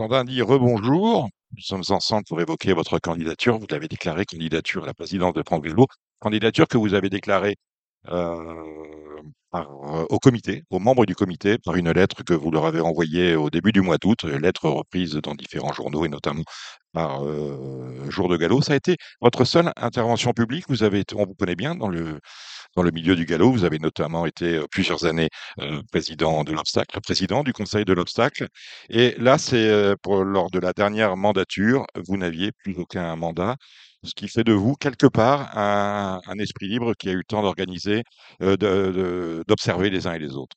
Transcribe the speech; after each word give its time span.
Sandin 0.00 0.24
dit 0.24 0.40
rebonjour. 0.40 1.28
Nous 1.54 1.62
sommes 1.62 1.82
ensemble 1.90 2.24
pour 2.26 2.40
évoquer 2.40 2.72
votre 2.72 2.98
candidature. 2.98 3.58
Vous 3.58 3.66
l'avez 3.70 3.86
déclaré 3.86 4.24
candidature 4.24 4.84
à 4.84 4.86
la 4.86 4.94
présidence 4.94 5.34
de 5.34 5.42
France 5.44 5.60
Vélo. 5.62 5.88
Candidature 6.20 6.68
que 6.68 6.78
vous 6.78 6.94
avez 6.94 7.10
déclarée 7.10 7.56
euh, 8.08 8.54
euh, 9.54 10.06
au 10.08 10.18
comité, 10.18 10.62
aux 10.70 10.78
membres 10.78 11.04
du 11.04 11.14
comité, 11.14 11.58
par 11.58 11.76
une 11.76 11.90
lettre 11.90 12.24
que 12.24 12.32
vous 12.32 12.50
leur 12.50 12.64
avez 12.64 12.80
envoyée 12.80 13.36
au 13.36 13.50
début 13.50 13.72
du 13.72 13.82
mois 13.82 13.98
d'août, 13.98 14.24
lettre 14.24 14.70
reprise 14.70 15.16
dans 15.16 15.34
différents 15.34 15.74
journaux 15.74 16.06
et 16.06 16.08
notamment 16.08 16.44
par 16.94 17.22
euh, 17.26 18.08
Jour 18.08 18.30
de 18.30 18.38
Galop. 18.38 18.62
Ça 18.62 18.72
a 18.72 18.76
été 18.76 18.96
votre 19.20 19.44
seule 19.44 19.70
intervention 19.76 20.32
publique. 20.32 20.64
Vous 20.70 20.82
avez, 20.82 21.04
on 21.14 21.26
vous 21.26 21.34
connaît 21.34 21.56
bien 21.56 21.74
dans 21.74 21.88
le 21.88 22.20
dans 22.76 22.82
le 22.82 22.90
milieu 22.90 23.16
du 23.16 23.24
galop. 23.24 23.52
Vous 23.52 23.64
avez 23.64 23.78
notamment 23.78 24.26
été 24.26 24.56
euh, 24.56 24.66
plusieurs 24.70 25.04
années 25.04 25.28
euh, 25.60 25.82
président 25.90 26.44
de 26.44 26.52
l'obstacle, 26.52 26.98
président 27.00 27.42
du 27.42 27.52
conseil 27.52 27.84
de 27.84 27.92
l'obstacle. 27.92 28.48
Et 28.88 29.14
là, 29.18 29.38
c'est 29.38 29.68
euh, 29.68 29.94
lors 30.06 30.50
de 30.50 30.58
la 30.58 30.72
dernière 30.72 31.16
mandature, 31.16 31.86
vous 32.06 32.16
n'aviez 32.16 32.52
plus 32.52 32.76
aucun 32.76 33.16
mandat 33.16 33.56
ce 34.02 34.14
qui 34.14 34.28
fait 34.28 34.44
de 34.44 34.52
vous, 34.52 34.74
quelque 34.74 35.06
part, 35.06 35.56
un, 35.56 36.20
un 36.26 36.38
esprit 36.38 36.68
libre 36.68 36.94
qui 36.94 37.08
a 37.08 37.12
eu 37.12 37.18
le 37.18 37.24
temps 37.24 37.42
d'organiser, 37.42 38.02
euh, 38.42 39.44
d'observer 39.46 39.90
les 39.90 40.06
uns 40.06 40.14
et 40.14 40.18
les 40.18 40.36
autres. 40.36 40.56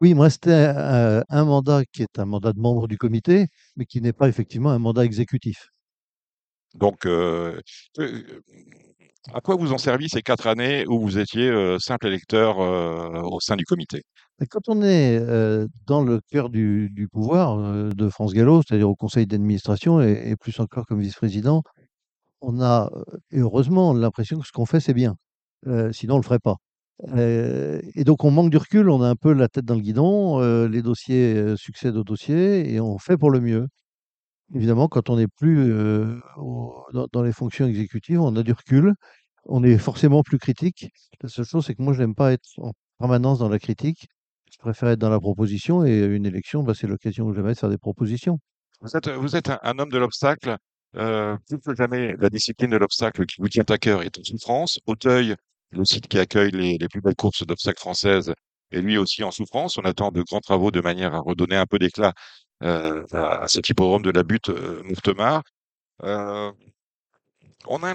Oui, 0.00 0.10
il 0.10 0.16
me 0.16 0.22
restait 0.22 0.50
euh, 0.50 1.22
un 1.28 1.44
mandat 1.44 1.82
qui 1.92 2.02
est 2.02 2.18
un 2.18 2.24
mandat 2.24 2.52
de 2.52 2.60
membre 2.60 2.88
du 2.88 2.96
comité, 2.96 3.48
mais 3.76 3.84
qui 3.84 4.00
n'est 4.00 4.12
pas 4.12 4.28
effectivement 4.28 4.70
un 4.70 4.78
mandat 4.78 5.04
exécutif. 5.04 5.70
Donc, 6.74 7.06
euh, 7.06 7.60
à 9.32 9.40
quoi 9.40 9.56
vous 9.56 9.72
ont 9.72 9.78
servi 9.78 10.08
ces 10.08 10.22
quatre 10.22 10.46
années 10.46 10.84
où 10.86 11.00
vous 11.00 11.18
étiez 11.18 11.48
euh, 11.48 11.78
simple 11.78 12.08
électeur 12.08 12.60
euh, 12.60 13.22
au 13.22 13.40
sein 13.40 13.56
du 13.56 13.64
comité? 13.64 14.02
Quand 14.50 14.68
on 14.68 14.82
est 14.82 15.18
euh, 15.18 15.66
dans 15.86 16.02
le 16.02 16.20
cœur 16.30 16.50
du, 16.50 17.08
pouvoir 17.10 17.56
de 17.94 18.08
France 18.08 18.34
Gallo, 18.34 18.62
c'est-à-dire 18.62 18.90
au 18.90 18.96
conseil 18.96 19.26
d'administration 19.26 20.02
et, 20.02 20.22
et 20.26 20.36
plus 20.36 20.58
encore 20.60 20.84
comme 20.86 21.00
vice-président, 21.00 21.62
on 22.40 22.60
a, 22.60 22.90
heureusement, 23.32 23.94
l'impression 23.94 24.38
que 24.38 24.46
ce 24.46 24.52
qu'on 24.52 24.66
fait, 24.66 24.80
c'est 24.80 24.92
bien. 24.92 25.14
Sinon, 25.92 26.16
on 26.16 26.18
le 26.18 26.22
ferait 26.22 26.40
pas. 26.40 26.56
Et 27.16 28.04
donc, 28.04 28.22
on 28.24 28.30
manque 28.30 28.50
du 28.50 28.58
recul, 28.58 28.90
on 28.90 29.00
a 29.00 29.08
un 29.08 29.16
peu 29.16 29.32
la 29.32 29.48
tête 29.48 29.64
dans 29.64 29.76
le 29.76 29.80
guidon, 29.80 30.66
les 30.66 30.82
dossiers 30.82 31.56
succèdent 31.56 31.96
aux 31.96 32.04
dossiers 32.04 32.70
et 32.70 32.80
on 32.80 32.98
fait 32.98 33.16
pour 33.16 33.30
le 33.30 33.40
mieux. 33.40 33.68
Évidemment, 34.52 34.88
quand 34.88 35.08
on 35.08 35.16
n'est 35.16 35.28
plus 35.28 35.72
dans, 37.12 37.22
les 37.22 37.32
fonctions 37.32 37.66
exécutives, 37.66 38.20
on 38.20 38.36
a 38.36 38.42
du 38.42 38.52
recul, 38.52 38.94
on 39.46 39.62
est 39.64 39.78
forcément 39.78 40.22
plus 40.22 40.38
critique. 40.38 40.88
La 41.22 41.28
seule 41.28 41.44
chose, 41.44 41.66
c'est 41.66 41.74
que 41.74 41.82
moi, 41.82 41.92
je 41.92 42.00
n'aime 42.00 42.14
pas 42.14 42.32
être 42.32 42.48
en 42.58 42.72
permanence 42.98 43.38
dans 43.38 43.48
la 43.48 43.58
critique. 43.58 44.06
Je 44.52 44.58
préfère 44.58 44.90
être 44.90 44.98
dans 44.98 45.10
la 45.10 45.20
proposition 45.20 45.84
et 45.84 45.98
une 45.98 46.26
élection, 46.26 46.62
bah, 46.62 46.74
c'est 46.74 46.86
l'occasion 46.86 47.28
que 47.28 47.34
jamais 47.34 47.54
de 47.54 47.58
faire 47.58 47.70
des 47.70 47.78
propositions. 47.78 48.38
Vous 48.80 48.96
êtes, 49.36 49.48
un, 49.48 49.78
homme 49.78 49.90
de 49.90 49.98
l'obstacle. 49.98 50.56
Plus 50.92 51.58
que 51.64 51.74
jamais, 51.74 52.14
la 52.18 52.30
discipline 52.30 52.70
de 52.70 52.76
l'obstacle 52.76 53.26
qui 53.26 53.36
vous 53.40 53.48
tient 53.48 53.64
à 53.68 53.78
cœur 53.78 54.02
est 54.02 54.18
en 54.18 54.22
souffrance. 54.22 54.78
Auteuil, 54.86 55.34
le 55.70 55.84
site 55.84 56.06
qui 56.06 56.18
accueille 56.18 56.50
les, 56.50 56.88
plus 56.88 57.00
belles 57.00 57.16
courses 57.16 57.46
d'obstacles 57.46 57.80
françaises, 57.80 58.32
est 58.70 58.80
lui 58.80 58.98
aussi 58.98 59.24
en 59.24 59.30
souffrance. 59.30 59.78
On 59.78 59.82
attend 59.82 60.10
de 60.10 60.22
grands 60.22 60.40
travaux 60.40 60.70
de 60.70 60.80
manière 60.80 61.14
à 61.14 61.20
redonner 61.20 61.56
un 61.56 61.66
peu 61.66 61.78
d'éclat 61.78 62.12
à, 62.64 63.42
à 63.42 63.48
cet 63.48 63.68
hippodrome 63.68 64.02
de 64.02 64.10
la 64.10 64.22
butte 64.22 64.48
euh, 64.48 64.82
Mouffetard. 64.84 65.42
Euh, 66.02 66.50
on 67.66 67.82
a 67.82 67.94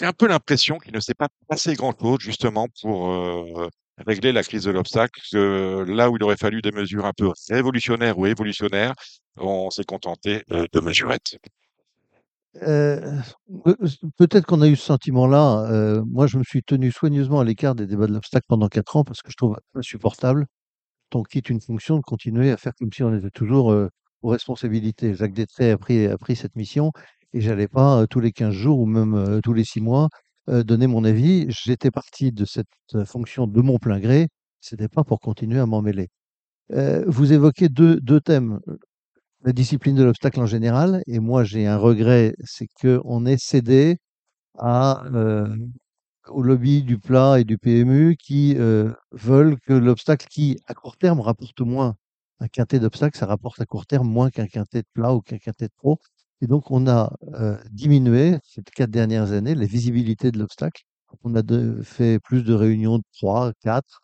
un 0.00 0.12
peu 0.12 0.28
l'impression 0.28 0.78
qu'il 0.78 0.94
ne 0.94 1.00
s'est 1.00 1.14
pas 1.14 1.28
passé 1.48 1.74
grand-chose 1.74 2.20
justement 2.20 2.68
pour 2.80 3.10
euh, 3.10 3.68
régler 4.06 4.32
la 4.32 4.42
crise 4.42 4.64
de 4.64 4.70
l'obstacle. 4.70 5.20
Là 5.32 6.10
où 6.10 6.16
il 6.16 6.22
aurait 6.22 6.36
fallu 6.36 6.62
des 6.62 6.72
mesures 6.72 7.04
un 7.04 7.12
peu 7.12 7.30
révolutionnaires 7.50 8.18
ou 8.18 8.26
évolutionnaires, 8.26 8.94
on 9.36 9.70
s'est 9.70 9.84
contenté 9.84 10.44
euh, 10.52 10.66
de 10.72 10.80
mesurettes. 10.80 11.36
Euh, 12.62 13.20
pe- 13.64 13.76
peut-être 14.16 14.46
qu'on 14.46 14.62
a 14.62 14.68
eu 14.68 14.76
ce 14.76 14.86
sentiment-là. 14.86 15.70
euh, 15.70 16.02
moi, 16.06 16.26
je 16.26 16.38
me 16.38 16.44
suis 16.44 16.62
tenu 16.62 16.90
soigneusement 16.90 17.40
à 17.40 17.44
l'écart 17.44 17.74
des 17.74 17.86
débats 17.86 18.06
de 18.06 18.14
l'obstacle 18.14 18.46
pendant 18.48 18.68
quatre 18.68 18.96
ans 18.96 19.04
parce 19.04 19.22
que 19.22 19.30
je 19.30 19.36
trouve 19.36 19.56
insupportable, 19.74 20.46
on 21.14 21.22
quitte 21.22 21.50
une 21.50 21.60
fonction, 21.60 21.96
de 21.96 22.02
continuer 22.02 22.50
à 22.50 22.56
faire 22.56 22.72
comme 22.78 22.92
si 22.92 23.02
on 23.02 23.14
était 23.16 23.30
toujours 23.30 23.74
aux 24.22 24.28
responsabilités. 24.28 25.14
Jacques 25.14 25.34
Détray 25.34 25.70
a 25.70 25.78
pris, 25.78 26.36
cette 26.36 26.56
mission 26.56 26.92
et 27.32 27.40
j'allais 27.40 27.68
pas 27.68 28.06
tous 28.08 28.20
les 28.20 28.32
15 28.32 28.52
jours 28.54 28.80
ou 28.80 28.86
même 28.86 29.40
tous 29.42 29.52
les 29.52 29.64
six 29.64 29.80
mois 29.80 30.08
donner 30.46 30.86
mon 30.86 31.04
avis. 31.04 31.46
J'étais 31.48 31.90
parti 31.90 32.32
de 32.32 32.44
cette 32.44 32.66
fonction 33.04 33.46
de 33.46 33.60
mon 33.60 33.78
plein 33.78 34.00
gré. 34.00 34.28
C'était 34.60 34.88
pas 34.88 35.04
pour 35.04 35.20
continuer 35.20 35.60
à 35.60 35.66
m'en 35.66 35.82
mêler. 35.82 36.08
Vous 36.70 37.32
évoquez 37.32 37.68
deux, 37.68 38.00
deux 38.00 38.20
thèmes 38.20 38.60
la 39.44 39.52
discipline 39.52 39.96
de 39.96 40.04
l'obstacle 40.04 40.40
en 40.40 40.46
général. 40.46 41.02
Et 41.06 41.18
moi, 41.20 41.44
j'ai 41.44 41.66
un 41.66 41.76
regret, 41.76 42.34
c'est 42.44 42.68
qu'on 42.80 43.26
est 43.26 43.40
cédé 43.40 43.98
à, 44.58 45.04
au 46.30 46.42
lobby 46.42 46.82
du 46.82 46.98
plat 46.98 47.40
et 47.40 47.44
du 47.44 47.58
PMU 47.58 48.16
qui 48.16 48.54
euh, 48.58 48.92
veulent 49.12 49.58
que 49.60 49.72
l'obstacle 49.72 50.26
qui, 50.28 50.58
à 50.66 50.74
court 50.74 50.96
terme, 50.96 51.20
rapporte 51.20 51.60
moins. 51.60 51.96
Un 52.40 52.48
quintet 52.48 52.78
d'obstacle, 52.78 53.18
ça 53.18 53.26
rapporte 53.26 53.60
à 53.60 53.66
court 53.66 53.86
terme 53.86 54.08
moins 54.08 54.30
qu'un 54.30 54.46
quintet 54.46 54.82
de 54.82 54.88
plat 54.94 55.14
ou 55.14 55.20
qu'un 55.20 55.38
quintet 55.38 55.66
de 55.66 55.72
pro. 55.76 55.98
Et 56.40 56.46
donc, 56.46 56.70
on 56.70 56.86
a 56.86 57.12
euh, 57.34 57.58
diminué, 57.70 58.38
ces 58.44 58.62
quatre 58.62 58.90
dernières 58.90 59.32
années, 59.32 59.54
la 59.54 59.66
visibilité 59.66 60.30
de 60.30 60.38
l'obstacle. 60.38 60.82
On 61.24 61.34
a 61.34 61.42
fait 61.82 62.20
plus 62.20 62.44
de 62.44 62.54
réunions 62.54 62.98
de 62.98 63.04
3, 63.14 63.52
4, 63.62 64.02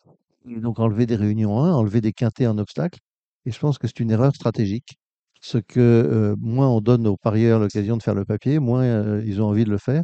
et 0.49 0.59
donc 0.59 0.79
enlever 0.79 1.05
des 1.05 1.15
réunions 1.15 1.63
1, 1.63 1.73
enlever 1.73 2.01
des 2.01 2.13
quintets 2.13 2.47
en 2.47 2.57
obstacle. 2.57 2.99
Et 3.45 3.51
je 3.51 3.59
pense 3.59 3.77
que 3.77 3.87
c'est 3.87 3.99
une 3.99 4.11
erreur 4.11 4.35
stratégique. 4.35 4.97
Ce 5.41 5.59
que 5.59 5.79
euh, 5.79 6.35
moins 6.39 6.67
on 6.69 6.81
donne 6.81 7.07
aux 7.07 7.17
parieurs 7.17 7.59
l'occasion 7.59 7.97
de 7.97 8.03
faire 8.03 8.15
le 8.15 8.25
papier, 8.25 8.59
moins 8.59 9.19
ils 9.21 9.41
ont 9.41 9.45
envie 9.45 9.65
de 9.65 9.69
le 9.69 9.77
faire. 9.77 10.03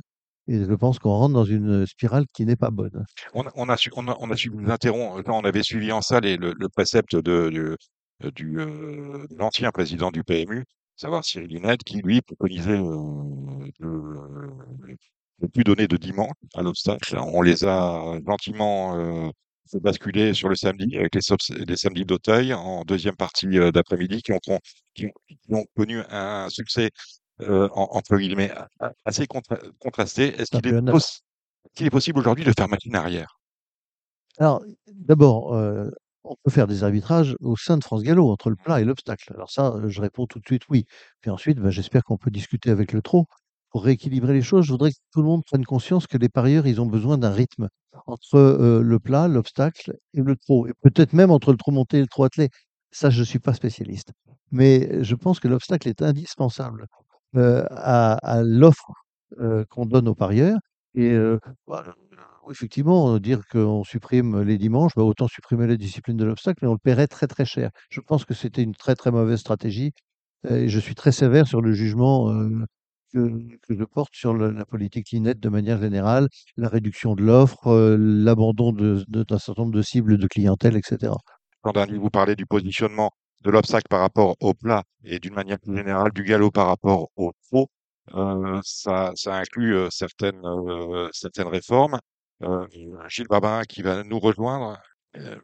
Et 0.51 0.65
je 0.65 0.73
pense 0.73 0.99
qu'on 0.99 1.11
rentre 1.15 1.33
dans 1.33 1.45
une 1.45 1.85
spirale 1.87 2.25
qui 2.33 2.45
n'est 2.45 2.57
pas 2.57 2.71
bonne. 2.71 3.05
On, 3.33 3.43
a- 3.47 3.51
on 3.55 3.69
a 3.69 3.77
su, 3.77 3.89
on 3.95 4.07
a, 4.09 4.17
on 4.19 4.29
a 4.31 4.35
suivi, 4.35 4.57
nous 4.57 4.69
interrompre, 4.71 5.21
quand 5.23 5.37
on 5.39 5.45
avait 5.45 5.63
suivi 5.63 5.91
en 5.91 6.01
salle 6.01 6.25
le, 6.25 6.53
le 6.57 6.69
précepte 6.69 7.15
de, 7.15 7.49
du, 7.49 8.59
euh, 8.59 9.25
de 9.29 9.35
l'ancien 9.37 9.71
président 9.71 10.11
du 10.11 10.23
PMU, 10.23 10.65
savoir 10.97 11.23
Cyril 11.23 11.47
Linette, 11.47 11.83
qui 11.83 12.01
lui 12.01 12.21
préconisait 12.21 12.71
euh, 12.79 13.67
de 13.79 13.87
ne 15.41 15.47
plus 15.47 15.63
donner 15.63 15.87
de 15.87 15.97
dimanche 15.97 16.33
à 16.53 16.61
l'obstacle. 16.61 17.17
On 17.17 17.41
les 17.41 17.63
a 17.65 18.01
gentiment 18.27 18.97
euh, 18.97 19.29
fait 19.71 19.79
basculer 19.79 20.33
sur 20.33 20.49
le 20.49 20.55
samedi 20.55 20.97
avec 20.97 21.15
les, 21.15 21.75
samedis 21.77 22.05
d'Auteuil 22.05 22.53
en 22.53 22.83
deuxième 22.83 23.15
partie 23.15 23.57
euh, 23.57 23.71
d'après-midi 23.71 24.21
qui 24.21 24.33
ont, 24.33 24.39
con- 24.45 24.59
qui, 24.93 25.05
ont, 25.07 25.11
qui 25.27 25.37
ont 25.53 25.65
connu 25.75 25.99
un 26.09 26.49
succès 26.49 26.89
euh, 27.41 27.69
en- 27.73 27.89
entre 27.91 28.17
guillemets 28.17 28.51
assez 29.05 29.27
contra- 29.27 29.59
contrasté. 29.79 30.35
Est-ce 30.39 30.51
qu'il 30.51 30.67
est, 30.67 30.81
poss- 30.81 31.21
possible 31.91 32.19
aujourd'hui 32.19 32.45
de 32.45 32.53
faire 32.57 32.69
machine 32.69 32.95
arrière? 32.95 33.39
Alors, 34.37 34.63
d'abord, 34.93 35.53
euh, 35.53 35.89
on 36.23 36.35
peut 36.43 36.51
faire 36.51 36.67
des 36.67 36.83
arbitrages 36.83 37.35
au 37.41 37.55
sein 37.57 37.77
de 37.77 37.83
France 37.83 38.03
Gallo, 38.03 38.29
entre 38.29 38.49
le 38.49 38.55
plat 38.55 38.79
et 38.81 38.85
l'obstacle. 38.85 39.31
Alors 39.33 39.51
ça, 39.51 39.75
je 39.87 40.01
réponds 40.01 40.27
tout 40.27 40.39
de 40.39 40.45
suite 40.45 40.63
oui. 40.69 40.85
Puis 41.21 41.31
ensuite, 41.31 41.59
bah, 41.59 41.69
j'espère 41.69 42.03
qu'on 42.03 42.17
peut 42.17 42.31
discuter 42.31 42.69
avec 42.69 42.93
le 42.93 43.01
trot 43.01 43.25
pour 43.69 43.83
rééquilibrer 43.83 44.33
les 44.33 44.41
choses. 44.41 44.65
Je 44.65 44.71
voudrais 44.71 44.91
que 44.91 44.97
tout 45.11 45.21
le 45.21 45.27
monde 45.27 45.43
prenne 45.45 45.65
conscience 45.65 46.07
que 46.07 46.17
les 46.17 46.29
parieurs, 46.29 46.67
ils 46.67 46.79
ont 46.81 46.85
besoin 46.85 47.17
d'un 47.17 47.31
rythme 47.31 47.69
entre 48.07 48.35
euh, 48.35 48.81
le 48.81 48.99
plat, 48.99 49.27
l'obstacle 49.27 49.93
et 50.13 50.21
le 50.21 50.35
trot. 50.35 50.67
Et 50.67 50.73
peut-être 50.81 51.13
même 51.13 51.31
entre 51.31 51.51
le 51.51 51.57
trot 51.57 51.71
monté 51.71 51.97
et 51.97 52.01
le 52.01 52.07
trot 52.07 52.23
attelé. 52.25 52.49
Ça, 52.91 53.09
je 53.09 53.19
ne 53.21 53.25
suis 53.25 53.39
pas 53.39 53.53
spécialiste. 53.53 54.11
Mais 54.51 55.03
je 55.03 55.15
pense 55.15 55.39
que 55.39 55.47
l'obstacle 55.47 55.87
est 55.87 56.01
indispensable 56.01 56.87
à, 57.35 58.13
à 58.13 58.43
l'offre 58.43 58.91
euh, 59.39 59.65
qu'on 59.69 59.85
donne 59.85 60.07
aux 60.07 60.15
parieurs. 60.15 60.59
Et 60.95 61.11
euh, 61.11 61.39
oui, 61.67 62.51
effectivement, 62.51 63.17
dire 63.19 63.41
qu'on 63.49 63.83
supprime 63.83 64.41
les 64.41 64.57
dimanches, 64.57 64.91
bah, 64.95 65.03
autant 65.03 65.27
supprimer 65.27 65.67
la 65.67 65.77
discipline 65.77 66.17
de 66.17 66.25
l'obstacle, 66.25 66.59
mais 66.61 66.67
on 66.67 66.73
le 66.73 66.79
paierait 66.79 67.07
très 67.07 67.27
très 67.27 67.45
cher. 67.45 67.69
Je 67.89 68.01
pense 68.01 68.25
que 68.25 68.33
c'était 68.33 68.63
une 68.63 68.75
très 68.75 68.95
très 68.95 69.11
mauvaise 69.11 69.39
stratégie 69.39 69.93
euh, 70.49 70.63
et 70.63 70.69
je 70.69 70.79
suis 70.79 70.95
très 70.95 71.11
sévère 71.11 71.47
sur 71.47 71.61
le 71.61 71.71
jugement 71.73 72.31
euh, 72.31 72.65
que, 73.13 73.29
que 73.67 73.77
je 73.77 73.83
porte 73.83 74.13
sur 74.15 74.33
la 74.33 74.65
politique 74.65 75.11
Linette 75.11 75.39
de 75.39 75.49
manière 75.49 75.79
générale, 75.79 76.27
la 76.57 76.69
réduction 76.69 77.15
de 77.15 77.23
l'offre, 77.23 77.67
euh, 77.67 77.97
l'abandon 77.97 78.73
d'un 78.73 79.37
certain 79.37 79.63
nombre 79.63 79.75
de 79.75 79.81
cibles 79.81 80.17
de 80.17 80.27
clientèle, 80.27 80.75
etc. 80.75 81.13
Quand 81.61 81.73
vous 81.91 82.09
parlez 82.09 82.35
du 82.35 82.45
positionnement 82.45 83.11
de 83.41 83.49
l'obstacle 83.51 83.87
par 83.89 84.01
rapport 84.01 84.35
au 84.39 84.53
plat 84.53 84.83
et 85.03 85.19
d'une 85.19 85.33
manière 85.33 85.59
plus 85.59 85.75
générale 85.75 86.11
du 86.11 86.23
galop 86.23 86.51
par 86.51 86.67
rapport 86.67 87.09
au 87.15 87.31
trot, 87.49 87.69
euh, 88.13 88.59
ça, 88.63 89.11
ça 89.15 89.35
inclut 89.35 89.75
euh, 89.75 89.89
certaines, 89.89 90.41
euh, 90.45 91.09
certaines 91.11 91.47
réformes. 91.47 91.99
Euh, 92.43 92.67
Gilles 93.07 93.27
Babin, 93.27 93.63
qui 93.63 93.81
va 93.83 94.03
nous 94.03 94.19
rejoindre, 94.19 94.79
euh, 95.17 95.35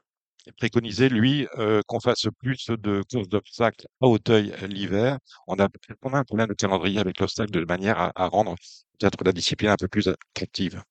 préconisait, 0.58 1.10
lui, 1.10 1.48
euh, 1.58 1.82
qu'on 1.88 2.00
fasse 2.00 2.26
plus 2.40 2.68
de 2.70 3.04
courses 3.12 3.28
d'obstacles 3.28 3.86
à 4.02 4.08
Auteuil 4.08 4.54
euh, 4.64 4.68
l'hiver. 4.68 5.20
On 5.48 5.60
a, 5.60 5.68
on 6.02 6.14
a 6.14 6.20
un 6.20 6.24
problème 6.24 6.48
de 6.48 6.54
calendrier 6.54 7.00
avec 7.00 7.20
l'obstacle 7.20 7.52
de 7.52 7.66
manière 7.66 8.00
à, 8.00 8.12
à 8.16 8.28
rendre 8.28 8.56
peut-être 8.98 9.24
la 9.24 9.32
discipline 9.32 9.70
un 9.70 9.76
peu 9.76 9.88
plus 9.88 10.08
attractive. 10.08 10.82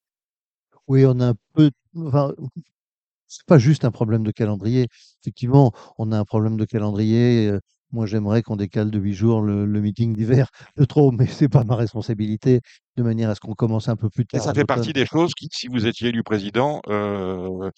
Oui, 0.87 1.05
on 1.05 1.19
a 1.21 1.31
un 1.31 1.35
peu, 1.55 1.71
enfin, 1.97 2.33
c'est 3.37 3.47
pas 3.47 3.59
juste 3.59 3.85
un 3.85 3.91
problème 3.91 4.23
de 4.25 4.31
calendrier. 4.33 4.87
Effectivement, 5.23 5.73
on 5.99 6.13
a 6.13 6.19
un 6.19 6.25
problème 6.25 6.57
de 6.57 6.65
calendrier. 6.65 7.53
Moi, 7.93 8.07
j'aimerais 8.07 8.43
qu'on 8.43 8.57
décale 8.57 8.91
de 8.91 8.99
8 8.99 9.13
jours 9.15 9.41
le, 9.43 9.65
le 9.67 9.81
meeting 9.81 10.13
d'hiver 10.15 10.49
de 10.77 10.85
trop, 10.85 11.13
mais 11.13 11.27
c'est 11.27 11.49
pas 11.49 11.65
ma 11.65 11.77
responsabilité, 11.77 12.61
de 12.97 13.03
manière 13.03 13.31
à 13.31 13.35
ce 13.35 13.41
qu'on 13.41 13.55
commence 13.55 13.89
un 13.89 13.97
peu 13.97 14.11
plus 14.11 14.27
Et 14.33 14.39
tard 14.39 14.43
ça 14.45 14.51
à 14.51 14.55
fait 14.55 14.65
partie 14.65 14.93
des 14.93 15.07
choses 15.07 15.35
qui, 15.35 15.49
si 15.53 15.69
vous 15.69 15.87
étiez 15.87 16.09
élu 16.09 16.23
président, 16.23 16.81
euh, 16.89 17.71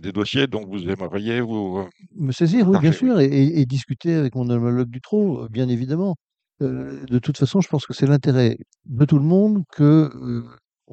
des 0.00 0.12
dossiers 0.12 0.46
dont 0.46 0.64
vous 0.66 0.88
aimeriez 0.88 1.40
vous 1.40 1.86
Me 2.16 2.32
saisir, 2.32 2.68
oui, 2.68 2.78
bien 2.78 2.92
sûr, 2.92 3.20
et, 3.20 3.26
et- 3.26 3.60
et 3.60 3.66
discuter 3.66 4.14
avec 4.14 4.34
mon 4.34 4.48
homologue 4.50 4.90
du 4.90 5.00
euh, 5.12 5.48
bien 5.50 5.68
évidemment. 5.68 6.16
Euh, 6.62 7.04
de 7.06 7.18
toute 7.18 7.38
façon, 7.38 7.60
je 7.60 7.68
pense 7.68 7.86
que 7.86 7.92
c'est 7.94 8.06
l'intérêt 8.06 8.56
de 8.86 9.04
tout 9.04 9.18
le 9.18 9.24
monde 9.24 9.62
que 9.72 10.10
euh, 10.14 10.44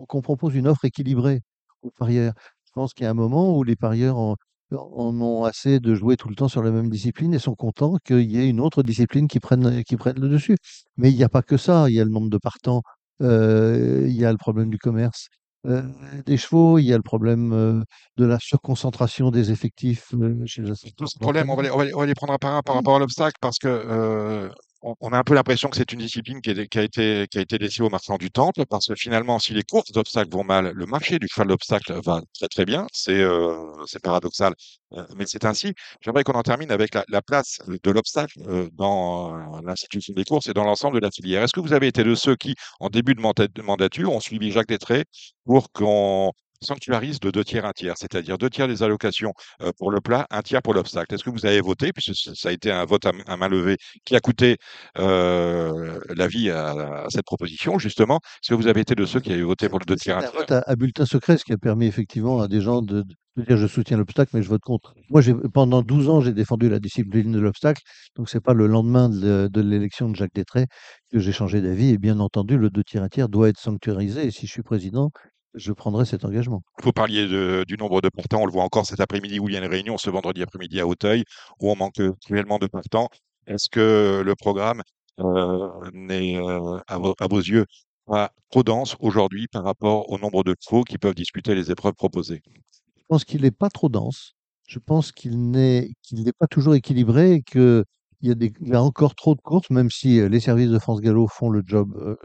qu'on 0.08 0.22
propose 0.22 0.56
une 0.56 0.68
offre 0.68 0.86
équilibrée 0.86 1.42
aux 1.82 1.92
parieurs. 1.92 2.34
Je 2.78 2.82
pense 2.84 2.94
qu'il 2.94 3.06
y 3.06 3.08
a 3.08 3.10
un 3.10 3.16
moment 3.16 3.58
où 3.58 3.64
les 3.64 3.76
parieurs 3.76 4.18
en, 4.20 4.36
en 4.72 5.20
ont 5.20 5.46
assez 5.46 5.80
de 5.80 5.96
jouer 5.96 6.16
tout 6.16 6.30
le 6.30 6.36
temps 6.36 6.48
sur 6.48 6.62
la 6.62 6.70
même 6.70 6.92
discipline 6.92 7.34
et 7.34 7.40
sont 7.40 7.56
contents 7.56 7.96
qu'il 8.06 8.32
y 8.32 8.38
ait 8.38 8.48
une 8.48 8.60
autre 8.60 8.84
discipline 8.84 9.28
qui 9.28 9.40
prenne, 9.40 9.84
qui 9.84 9.98
prenne 9.98 10.20
le 10.20 10.30
dessus. 10.30 10.58
Mais 10.96 11.10
il 11.10 11.18
n'y 11.18 11.24
a 11.24 11.30
pas 11.30 11.42
que 11.42 11.58
ça. 11.58 11.90
Il 11.90 11.96
y 11.96 12.00
a 12.00 12.04
le 12.06 12.12
nombre 12.12 12.30
de 12.30 12.38
partants, 12.38 12.84
euh, 13.24 14.06
il 14.08 14.16
y 14.16 14.26
a 14.26 14.32
le 14.32 14.38
problème 14.38 14.70
du 14.70 14.78
commerce 14.78 15.26
euh, 15.66 15.82
des 16.28 16.38
chevaux, 16.38 16.78
il 16.78 16.84
y 16.84 16.94
a 16.94 16.98
le 16.98 17.02
problème 17.02 17.52
euh, 17.52 17.82
de 18.18 18.26
la 18.26 18.38
surconcentration 18.40 19.32
des 19.32 19.50
effectifs 19.52 20.14
chez 20.46 20.62
les 20.62 20.76
ces 20.76 20.92
problèmes, 21.20 21.50
on 21.50 21.56
va 21.56 21.64
les, 21.64 21.72
on 21.72 21.78
va 21.78 22.06
les- 22.06 22.14
prendre 22.14 22.34
un 22.34 22.38
par 22.38 22.54
un 22.54 22.62
par 22.62 22.76
rapport 22.76 22.98
à 22.98 23.00
l'obstacle 23.00 23.38
parce 23.42 23.58
que 23.58 24.52
on, 24.82 25.12
a 25.12 25.18
un 25.18 25.24
peu 25.24 25.34
l'impression 25.34 25.70
que 25.70 25.78
c'est 25.78 25.92
une 25.92 26.00
discipline 26.00 26.42
qui, 26.42 26.52
a 26.52 26.84
été, 26.84 27.28
qui 27.30 27.38
a 27.38 27.42
été 27.42 27.58
laissée 27.58 27.82
aux 27.82 27.90
marchands 27.90 28.18
du 28.18 28.32
temple 28.32 28.66
parce 28.66 28.88
que 28.88 28.96
finalement, 28.96 29.40
si 29.40 29.54
les 29.54 29.64
courses 29.64 29.92
d'obstacles 29.92 30.32
vont 30.32 30.44
mal, 30.44 30.72
le 30.74 30.86
marché 30.86 31.20
du 31.20 31.28
cheval 31.28 31.48
d'obstacle 31.48 32.00
va 32.04 32.22
très 32.34 32.48
très 32.48 32.66
bien. 32.66 32.88
C'est 32.92 33.20
euh, 33.22 33.86
paradoxal, 34.04 34.54
euh, 34.94 35.04
mais 35.16 35.26
c'est 35.26 35.46
ainsi. 35.46 35.74
J'aimerais 36.02 36.24
qu'on 36.24 36.34
en 36.34 36.44
termine 36.44 36.72
avec 36.72 36.94
la, 36.94 37.04
la 37.10 37.22
place 37.22 37.60
de 37.68 37.92
l'obstacle 37.92 38.40
euh, 38.48 38.70
dans 38.74 39.36
l'institution 39.62 40.14
des 40.14 40.26
courses 40.26 40.48
et 40.48 40.54
dans 40.54 40.64
l'ensemble 40.64 41.00
de 41.00 41.06
la 41.06 41.12
filière. 41.12 41.44
Est-ce 41.44 41.54
que 41.54 41.60
vous 41.60 41.74
avez 41.74 41.88
été 41.88 42.04
de 42.04 42.16
ceux 42.16 42.36
qui, 42.36 42.56
en 42.80 42.90
début 42.90 43.16
de 43.16 43.62
mandature, 43.62 44.14
ont 44.14 44.20
suivi 44.20 44.52
Jacques 44.52 44.68
Détré 44.68 45.06
pour 45.46 45.72
qu'on 45.72 46.32
sanctuarise 46.62 47.20
de 47.20 47.32
deux 47.32 47.44
tiers 47.44 47.66
un 47.66 47.72
tiers, 47.74 47.96
c'est-à-dire 47.98 48.38
deux 48.38 48.50
tiers 48.50 48.68
des 48.68 48.84
allocations 48.84 49.34
euh, 49.62 49.72
pour 49.78 49.92
le 49.92 50.02
plat, 50.02 50.28
un 50.30 50.42
tiers 50.42 50.62
pour 50.62 50.74
l'obstacle. 50.74 51.14
Est-ce 51.14 51.24
que 51.24 51.30
vous 51.30 51.46
avez 51.46 51.62
voté, 51.62 51.94
puisque 51.94 52.16
ça 52.36 52.50
a 52.50 52.52
été 52.52 52.72
un 52.72 52.86
vote 52.86 53.06
à, 53.06 53.38
main 53.38 53.48
levée 53.48 53.78
qui 54.06 54.16
a 54.16 54.20
coûté 54.20 54.58
euh, 54.98 56.00
la 56.16 56.28
vie 56.28 56.50
à, 56.50 57.04
à 57.06 57.10
cette 57.10 57.26
proposition, 57.26 57.80
justement? 57.80 58.20
Est-ce 58.44 58.50
que 58.50 58.56
vous 58.56 58.68
avez 58.68 58.82
été 58.82 58.96
de 58.96 59.06
ceux 59.06 59.20
qui 59.20 59.32
avaient 59.34 59.42
voté 59.42 59.70
pour 59.70 59.80
le 59.80 59.86
deux 59.86 59.96
tiers 59.96 60.18
un 60.18 60.24
tiers? 60.24 60.32
vote 60.32 60.52
à, 60.52 60.60
à 60.66 60.76
bulletin 60.76 61.06
secret, 61.06 61.38
ce 61.38 61.46
qui 61.46 61.54
a 61.54 61.58
permis 61.58 61.86
effectivement 61.88 62.42
à 62.42 62.48
des 62.48 62.62
gens 62.62 62.82
de, 62.82 63.04
de 63.38 63.44
dire 63.44 63.58
je 63.58 63.68
soutiens 63.68 63.98
l'obstacle, 63.98 64.32
mais 64.34 64.42
je 64.42 64.50
vote 64.50 64.62
contre. 64.62 64.94
Moi, 65.10 65.22
pendant 65.54 65.82
12 65.82 66.10
ans, 66.10 66.22
j'ai 66.22 66.34
défendu 66.34 66.70
la 66.70 66.80
discipline 66.80 67.32
de 67.32 67.40
l'obstacle, 67.40 67.82
donc 68.16 68.30
c'est 68.30 68.42
pas 68.42 68.54
le 68.54 68.68
lendemain 68.68 69.10
de, 69.10 69.48
de 69.52 69.62
l'élection 69.62 70.10
de 70.10 70.16
Jacques 70.16 70.34
Détray 70.34 70.66
que 71.12 71.20
j'ai 71.20 71.32
changé 71.32 71.62
d'avis. 71.62 71.90
Et 71.90 71.98
bien 71.98 72.20
entendu, 72.20 72.58
le 72.58 72.70
2 72.70 72.84
tiers 72.84 73.04
un 73.04 73.10
tiers 73.10 73.30
doit 73.30 73.50
être 73.50 73.60
sanctuarisé. 73.60 74.26
Et 74.26 74.32
si 74.32 74.48
je 74.48 74.52
suis 74.52 74.64
président, 74.64 75.12
je 75.58 75.72
prendrai 75.74 76.06
cet 76.06 76.26
engagement. 76.26 76.62
Vous 76.84 76.92
parliez 76.92 77.28
de- 77.28 77.66
du 77.68 77.78
nombre 77.78 78.02
de 78.02 78.10
partants, 78.10 78.42
on 78.42 78.46
le 78.46 78.52
voit 78.52 78.64
encore 78.64 78.86
cet 78.86 79.00
après-midi 79.00 79.40
où 79.40 79.50
il 79.50 79.54
y 79.54 79.58
a 79.58 79.64
une 79.64 79.70
réunion 79.72 79.98
ce 79.98 80.10
vendredi 80.10 80.42
après-midi 80.44 80.80
à 80.80 80.88
Auteuil, 80.88 81.24
où 81.60 81.70
on 81.72 81.76
manque 81.76 82.02
cruellement 82.26 82.60
de 82.60 82.68
partants. 82.68 83.10
Est-ce 83.48 83.70
que 83.70 84.22
le 84.26 84.36
programme 84.36 84.82
euh, 85.20 85.70
n'est, 85.94 86.38
euh, 86.38 86.80
à, 86.88 86.98
vos, 86.98 87.16
à 87.20 87.28
vos 87.28 87.40
yeux, 87.40 87.66
pas 88.06 88.32
trop 88.52 88.64
dense 88.64 88.96
aujourd'hui 89.00 89.48
par 89.48 89.64
rapport 89.64 90.10
au 90.12 90.18
nombre 90.18 90.44
de 90.44 90.56
chevaux 90.60 90.84
qui 90.84 90.98
peuvent 90.98 91.16
disputer 91.16 91.56
les 91.56 91.72
épreuves 91.72 91.94
proposées? 91.94 92.42
Je 92.98 93.04
pense 93.08 93.26
qu'il 93.26 93.42
n'est 93.42 93.52
pas 93.52 93.70
trop 93.70 93.90
dense. 93.90 94.34
Je 94.68 94.80
pense 94.80 95.12
qu'il 95.12 95.50
n'est 95.50 95.92
qu'il 96.04 96.24
n'est 96.24 96.34
pas 96.34 96.48
toujours 96.48 96.76
équilibré 96.76 97.34
et 97.36 97.42
qu'il 97.42 97.84
y 98.22 98.32
a 98.32 98.36
des, 98.36 98.52
il 98.62 98.68
y 98.68 98.74
a 98.74 98.84
encore 98.84 99.16
trop 99.16 99.34
de 99.34 99.42
courses, 99.42 99.70
même 99.70 99.90
si 99.90 100.20
euh, 100.20 100.28
les 100.28 100.42
services 100.42 100.70
de 100.70 100.78
France 100.80 101.00
Gallo 101.00 101.28
font 101.28 101.50
le 101.50 101.64
job 101.66 101.96
euh, 101.98 102.16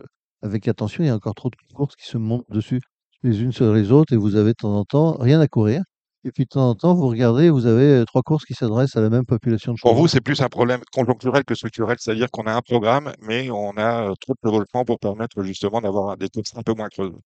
avec 0.43 0.67
attention, 0.67 1.05
il 1.05 1.07
y 1.07 1.11
a 1.11 1.15
encore 1.15 1.37
trop 1.37 1.51
de 1.51 1.57
courses 1.75 1.95
qui 1.95 2.07
se 2.07 2.19
montent 2.19 2.51
dessus 2.51 2.81
les 3.23 3.43
unes 3.43 3.53
sur 3.53 3.73
les 3.73 3.93
autres 3.93 4.13
et 4.13 4.17
vous 4.17 4.37
avez 4.37 4.51
de 4.51 4.57
temps 4.57 4.77
en 4.77 4.85
temps 4.85 5.17
rien 5.19 5.41
à 5.41 5.49
courir. 5.49 5.83
Et 6.25 6.31
puis 6.31 6.45
de 6.45 6.51
temps 6.51 6.69
en 6.69 6.75
temps, 6.77 6.95
vous 6.95 7.09
regardez, 7.09 7.51
vous 7.51 7.67
avez 7.67 8.01
euh, 8.01 8.05
trois 8.05 8.23
courses 8.23 8.45
qui 8.45 8.55
s'adressent 8.55 8.97
à 8.97 9.01
la 9.01 9.11
même 9.11 9.27
population 9.27 9.73
de 9.73 9.79
Pour 9.81 9.95
vous, 9.95 10.07
c'est 10.07 10.21
plus 10.21 10.41
un 10.41 10.49
problème 10.49 10.81
conjoncturel 10.93 11.45
que 11.45 11.55
structurel, 11.57 11.97
c'est-à-dire 11.99 12.31
qu'on 12.31 12.45
a 12.45 12.55
un 12.55 12.61
programme, 12.61 13.13
mais 13.21 13.51
on 13.51 13.77
a 13.77 14.11
euh, 14.11 14.15
trop 14.21 14.35
de 14.35 14.49
développement 14.49 14.85
pour 14.85 15.01
permettre 15.01 15.43
justement 15.43 15.81
d'avoir 15.81 16.17
des 16.17 16.29
courses 16.29 16.53
un 16.57 16.63
peu 16.63 16.75
moins 16.75 16.89
creuses. 16.89 17.17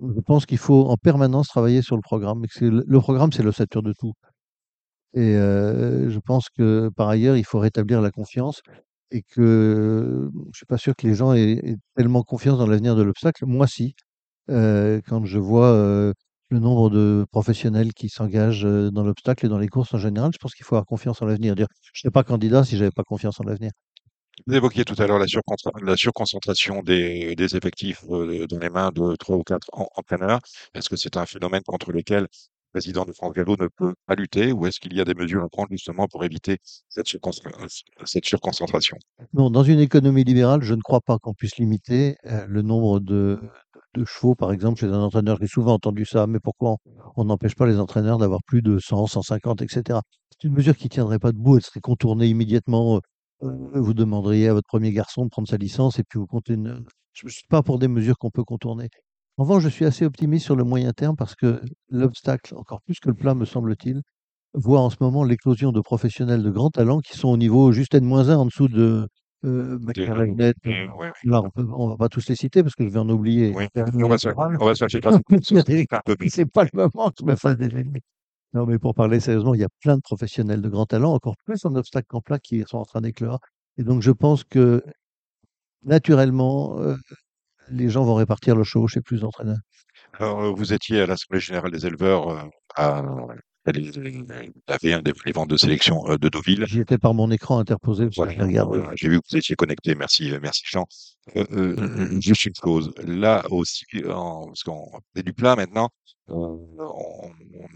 Je 0.00 0.20
pense 0.20 0.44
qu'il 0.44 0.58
faut 0.58 0.86
en 0.86 0.96
permanence 0.96 1.46
travailler 1.46 1.82
sur 1.82 1.94
le 1.94 2.02
programme. 2.02 2.42
le 2.60 2.98
programme, 2.98 3.30
c'est 3.30 3.44
l'ossature 3.44 3.82
de 3.84 3.92
tout. 3.92 4.14
Et 5.14 5.34
heu, 5.36 6.08
je 6.08 6.18
pense 6.18 6.48
que 6.48 6.90
par 6.96 7.08
ailleurs, 7.08 7.36
il 7.36 7.44
faut 7.44 7.60
rétablir 7.60 8.00
la 8.00 8.10
confiance 8.10 8.62
et 9.10 9.22
que 9.22 10.30
je 10.52 10.56
suis 10.56 10.66
pas 10.66 10.78
sûr 10.78 10.96
que 10.96 11.06
les 11.06 11.14
gens 11.14 11.34
aient 11.34 11.60
aient 11.62 11.76
tellement 11.94 12.22
confiance 12.22 12.58
dans 12.58 12.66
l'avenir 12.66 12.96
de 12.96 13.02
l'obstacle. 13.02 13.44
Moi, 13.46 13.66
si, 13.66 13.94
heu, 14.50 15.02
quand 15.06 15.24
je 15.24 15.38
vois, 15.38 15.72
heu, 15.74 16.14
le 16.50 16.58
nombre 16.60 16.90
de 16.90 17.26
professionnels 17.30 17.92
qui 17.94 18.08
s'engagent, 18.08 18.64
heu, 18.66 18.90
dans 18.90 19.04
l'obstacle 19.04 19.46
et 19.46 19.48
dans 19.48 19.58
les 19.58 19.68
courses 19.68 19.94
en 19.94 19.98
général, 19.98 20.30
je 20.34 20.38
pense 20.38 20.54
qu'il 20.54 20.64
faut 20.64 20.74
avoir 20.76 20.86
confiance 20.86 21.22
en 21.22 21.26
l'avenir. 21.26 21.54
Dire: 21.56 21.68
«Je 21.92 22.00
serais 22.00 22.10
pas 22.12 22.24
candidat 22.24 22.64
si 22.64 22.76
j'avais 22.76 22.90
pas 22.92 23.04
confiance 23.04 23.40
en 23.40 23.44
l'avenir». 23.44 23.70
Vous 24.46 24.54
évoquiez 24.54 24.84
tout 24.84 24.94
à 24.98 25.06
l'heure 25.06 25.18
la, 25.18 25.26
surcontra- 25.26 25.72
la 25.84 25.96
surconcentration 25.96 26.82
des, 26.82 27.34
des 27.36 27.56
effectifs 27.56 28.04
euh, 28.10 28.46
dans 28.46 28.58
les 28.58 28.70
mains 28.70 28.90
de 28.92 29.16
trois 29.16 29.36
ou 29.36 29.42
quatre 29.42 29.66
en- 29.72 29.88
entraîneurs. 29.96 30.40
Est-ce 30.74 30.88
que 30.88 30.96
c'est 30.96 31.16
un 31.16 31.26
phénomène 31.26 31.62
contre 31.64 31.92
lequel 31.92 32.22
le 32.22 32.28
président 32.72 33.04
de 33.04 33.12
France 33.12 33.32
Gallo 33.34 33.56
ne 33.58 33.68
peut 33.68 33.94
pas 34.06 34.14
lutter 34.14 34.52
ou 34.52 34.66
est-ce 34.66 34.80
qu'il 34.80 34.94
y 34.96 35.00
a 35.00 35.04
des 35.04 35.14
mesures 35.14 35.42
à 35.44 35.48
prendre 35.48 35.68
justement 35.70 36.08
pour 36.08 36.24
éviter 36.24 36.58
cette, 36.88 37.06
surconc- 37.06 37.42
cette 38.04 38.24
surconcentration? 38.24 38.96
Non, 39.34 39.50
dans 39.50 39.62
une 39.62 39.80
économie 39.80 40.24
libérale, 40.24 40.62
je 40.62 40.74
ne 40.74 40.80
crois 40.80 41.00
pas 41.00 41.18
qu'on 41.18 41.34
puisse 41.34 41.56
limiter, 41.56 42.16
le 42.24 42.62
nombre 42.62 43.00
de 43.00 43.38
de 43.94 44.04
chevaux, 44.04 44.34
par 44.34 44.52
exemple, 44.52 44.80
chez 44.80 44.86
un 44.86 45.00
entraîneur. 45.00 45.38
J'ai 45.40 45.46
souvent 45.46 45.74
entendu 45.74 46.04
ça, 46.06 46.26
mais 46.26 46.40
pourquoi 46.40 46.76
on 47.16 47.24
n'empêche 47.24 47.54
pas 47.54 47.66
les 47.66 47.78
entraîneurs 47.78 48.18
d'avoir 48.18 48.40
plus 48.46 48.62
de 48.62 48.78
100, 48.78 49.06
150 49.06 49.62
et 49.62 49.68
cetera? 49.68 50.02
C'est 50.30 50.46
une 50.48 50.54
mesure 50.54 50.76
qui 50.76 50.88
tiendrait 50.88 51.18
pas 51.18 51.32
debout, 51.32 51.56
elle 51.56 51.62
serait 51.62 51.80
contournée 51.80 52.26
immédiatement, 52.26 53.00
heu, 53.42 53.50
vous 53.74 53.94
demanderiez 53.94 54.48
à 54.48 54.54
votre 54.54 54.66
premier 54.68 54.92
garçon 54.92 55.24
de 55.24 55.30
prendre 55.30 55.48
sa 55.48 55.56
licence 55.56 55.98
et 55.98 56.04
puis 56.04 56.18
vous 56.18 56.26
comptez 56.26 56.54
une 56.54 56.84
je 57.14 57.26
ne 57.26 57.30
suis 57.30 57.46
pas 57.48 57.62
pour 57.62 57.78
des 57.78 57.88
mesures 57.88 58.16
qu'on 58.18 58.30
peut 58.30 58.44
contourner. 58.44 58.88
En 59.36 59.44
revanche, 59.44 59.62
je 59.64 59.68
suis 59.68 59.84
assez 59.84 60.04
optimiste 60.06 60.44
sur 60.46 60.56
le 60.56 60.64
moyen 60.64 60.92
terme 60.92 61.14
parce 61.16 61.34
que 61.34 61.60
l'obstacle, 61.90 62.54
encore 62.56 62.80
plus 62.82 62.98
que 63.00 63.08
le 63.10 63.14
plat, 63.14 63.34
me 63.34 63.44
semble-t-il, 63.44 64.00
voit 64.54 64.80
en 64.80 64.90
ce 64.90 64.96
moment 65.00 65.24
l'éclosion 65.24 65.72
de 65.72 65.80
professionnels 65.80 66.42
de 66.42 66.50
grand 66.50 66.70
talent 66.70 67.00
qui 67.00 67.16
sont 67.18 67.28
au 67.30 67.36
niveau 67.38 67.72
juste 67.72 67.94
N-1 67.94 68.36
en 68.36 68.46
dessous 68.46 68.68
de, 68.68 69.08
Mm, 69.44 70.98
ouais, 70.98 71.12
là 71.24 71.42
on 71.42 71.50
on 71.56 71.88
va 71.88 71.96
pas 71.96 72.08
tous 72.08 72.28
les 72.28 72.36
citer 72.36 72.62
parce 72.62 72.74
que 72.74 72.84
je 72.84 72.90
vais 72.90 72.98
en 72.98 73.08
oublier. 73.08 73.52
oui, 73.54 73.68
on 73.74 74.08
va 74.08 74.18
se, 74.18 74.28
on 74.28 74.64
va 74.64 74.74
se 74.74 74.84
lâcher 74.84 75.00
c'est 76.30 76.46
pas 76.46 76.64
le 76.64 76.70
moment 76.74 77.08
que 77.10 77.16
je 77.20 77.24
me 77.24 77.36
fasse 77.36 77.56
des 77.56 77.66
ennemis. 77.66 78.02
Non, 78.54 78.66
mais 78.66 78.78
pour 78.78 78.94
parler 78.94 79.18
sérieusement, 79.18 79.54
il 79.54 79.60
y 79.60 79.64
a 79.64 79.70
plein 79.80 79.96
de 79.96 80.02
professionnels 80.02 80.60
de 80.60 80.68
grand 80.68 80.84
talent, 80.84 81.14
encore 81.14 81.36
plus 81.44 81.64
en 81.64 81.74
obstacle 81.74 82.06
qu'en 82.08 82.20
plat, 82.20 82.38
qui 82.38 82.62
sont 82.68 82.78
en 82.78 82.84
train 82.84 83.00
d'éclore 83.00 83.40
et 83.78 83.84
donc 83.84 84.02
je 84.02 84.10
pense 84.10 84.44
que 84.44 84.82
naturellement, 85.82 86.78
heu, 86.80 86.96
les 87.70 87.88
gens 87.88 88.04
vont 88.04 88.14
répartir 88.14 88.54
leurs 88.54 88.64
chevaux 88.64 88.88
chez 88.88 89.00
plus 89.00 89.20
d'entraîneurs. 89.20 89.60
Alors, 90.14 90.42
euh, 90.42 90.52
vous 90.52 90.72
étiez 90.72 91.00
à 91.00 91.06
l'Assemblée 91.06 91.40
générale 91.40 91.70
des 91.70 91.86
éleveurs 91.86 92.28
euh, 92.28 92.42
à, 92.76 93.02
les, 93.66 93.92
la 94.68 94.76
V1 94.78 95.02
des 95.02 95.12
les 95.24 95.32
ventes 95.32 95.50
de 95.50 95.56
sélection 95.56 96.08
euh, 96.08 96.18
de 96.18 96.28
Deauville. 96.28 96.64
J'y 96.66 96.80
étais 96.80 96.98
par 96.98 97.14
mon 97.14 97.30
écran 97.30 97.58
interposé 97.58 98.08
Voilà, 98.16 98.32
j'ai 98.96 99.08
vu 99.08 99.20
que 99.20 99.26
vous 99.30 99.36
étiez 99.36 99.54
connecté. 99.54 99.94
Merci, 99.94 100.32
euh, 100.32 100.40
merci 100.42 100.62
Jean. 100.66 100.86
Euh, 101.36 101.44
euh, 101.52 102.20
juste 102.20 102.44
une 102.44 102.54
chose. 102.54 102.92
Là 103.04 103.44
aussi, 103.50 103.84
en, 104.08 104.46
parce 104.46 104.62
qu'on 104.64 104.90
fait 105.14 105.22
du 105.22 105.32
plat 105.32 105.54
maintenant, 105.54 105.90
euh, 106.21 106.21
on, 106.28 106.68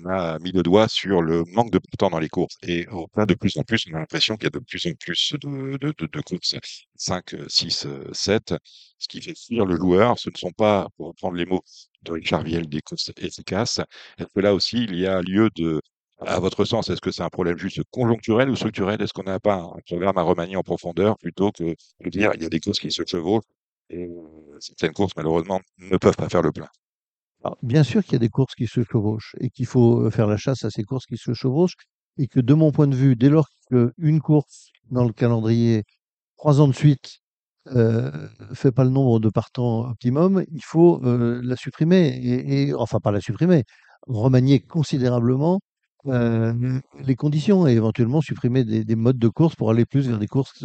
on 0.04 0.08
a 0.10 0.38
mis 0.38 0.52
le 0.52 0.62
doigt 0.62 0.88
sur 0.88 1.22
le 1.22 1.44
manque 1.52 1.70
de 1.70 1.80
temps 1.98 2.10
dans 2.10 2.18
les 2.18 2.28
courses. 2.28 2.56
Et 2.62 2.86
au 2.88 3.06
plat, 3.08 3.26
de 3.26 3.34
plus 3.34 3.56
en 3.56 3.62
plus, 3.62 3.84
on 3.90 3.94
a 3.96 3.98
l'impression 4.00 4.36
qu'il 4.36 4.44
y 4.44 4.46
a 4.48 4.50
de 4.50 4.58
plus 4.58 4.86
en 4.86 4.92
plus 4.98 5.34
de, 5.40 5.76
de, 5.78 5.94
de, 5.98 6.06
de 6.06 6.20
courses. 6.22 6.54
5, 6.96 7.34
6, 7.48 7.86
7. 8.12 8.54
Ce 8.98 9.08
qui 9.08 9.20
fait 9.20 9.34
fuir 9.36 9.66
le 9.66 9.76
joueur, 9.76 10.18
ce 10.18 10.30
ne 10.30 10.36
sont 10.36 10.52
pas, 10.52 10.88
pour 10.96 11.08
reprendre 11.08 11.36
les 11.36 11.46
mots 11.46 11.62
de 12.02 12.12
Richard 12.12 12.42
Viel, 12.42 12.68
des 12.68 12.80
courses 12.82 13.10
efficaces. 13.18 13.80
Est-ce 14.18 14.28
que 14.34 14.40
là 14.40 14.54
aussi, 14.54 14.84
il 14.84 14.96
y 14.98 15.06
a 15.06 15.20
lieu 15.22 15.50
de 15.56 15.80
à 16.20 16.40
votre 16.40 16.64
sens, 16.64 16.88
est-ce 16.88 17.00
que 17.02 17.10
c'est 17.10 17.22
un 17.22 17.28
problème 17.28 17.58
juste 17.58 17.82
conjoncturel 17.90 18.48
ou 18.48 18.56
structurel? 18.56 19.02
Est-ce 19.02 19.12
qu'on 19.12 19.24
n'a 19.24 19.38
pas 19.38 19.56
un 19.56 19.80
programme 19.86 20.16
à 20.16 20.22
remanier 20.22 20.56
en 20.56 20.62
profondeur 20.62 21.18
plutôt 21.18 21.52
que 21.52 21.74
de 22.00 22.08
dire 22.10 22.32
il 22.34 22.42
y 22.42 22.46
a 22.46 22.48
des 22.48 22.60
courses 22.60 22.80
qui 22.80 22.90
se 22.90 23.02
chevauchent 23.06 23.44
et 23.90 24.08
certaines 24.60 24.92
courses, 24.94 25.12
malheureusement, 25.16 25.60
ne 25.78 25.96
peuvent 25.98 26.16
pas 26.16 26.28
faire 26.30 26.42
le 26.42 26.52
plein? 26.52 26.68
Bien 27.62 27.82
sûr 27.82 28.02
qu'il 28.04 28.14
y 28.14 28.16
a 28.16 28.18
des 28.20 28.28
courses 28.28 28.54
qui 28.54 28.66
se 28.66 28.82
chevauchent 28.84 29.34
et 29.40 29.50
qu'il 29.50 29.66
faut 29.66 30.10
faire 30.10 30.26
la 30.26 30.36
chasse 30.36 30.64
à 30.64 30.70
ces 30.70 30.84
courses 30.84 31.06
qui 31.06 31.16
se 31.16 31.34
chevauchent 31.34 31.76
et 32.18 32.28
que 32.28 32.40
de 32.40 32.54
mon 32.54 32.72
point 32.72 32.86
de 32.86 32.96
vue, 32.96 33.16
dès 33.16 33.28
lors 33.28 33.48
qu'une 33.70 34.20
course 34.20 34.70
dans 34.90 35.04
le 35.04 35.12
calendrier, 35.12 35.84
trois 36.36 36.60
ans 36.60 36.68
de 36.68 36.74
suite, 36.74 37.18
euh, 37.68 38.28
fait 38.54 38.72
pas 38.72 38.84
le 38.84 38.90
nombre 38.90 39.20
de 39.20 39.28
partants 39.30 39.88
optimum, 39.90 40.44
il 40.52 40.62
faut 40.64 41.00
la 41.04 41.56
supprimer 41.56 42.08
et, 42.22 42.74
enfin 42.74 43.00
pas 43.00 43.12
la 43.12 43.20
supprimer, 43.20 43.64
remanier 44.06 44.60
considérablement 44.60 45.60
les 46.04 47.16
conditions 47.16 47.66
et 47.66 47.72
éventuellement 47.72 48.20
supprimer 48.20 48.64
des, 48.64 48.84
des 48.84 48.96
modes 48.96 49.18
de 49.18 49.28
course 49.28 49.56
pour 49.56 49.70
aller 49.70 49.84
plus 49.86 50.08
vers 50.08 50.18
des 50.18 50.26
courses 50.28 50.64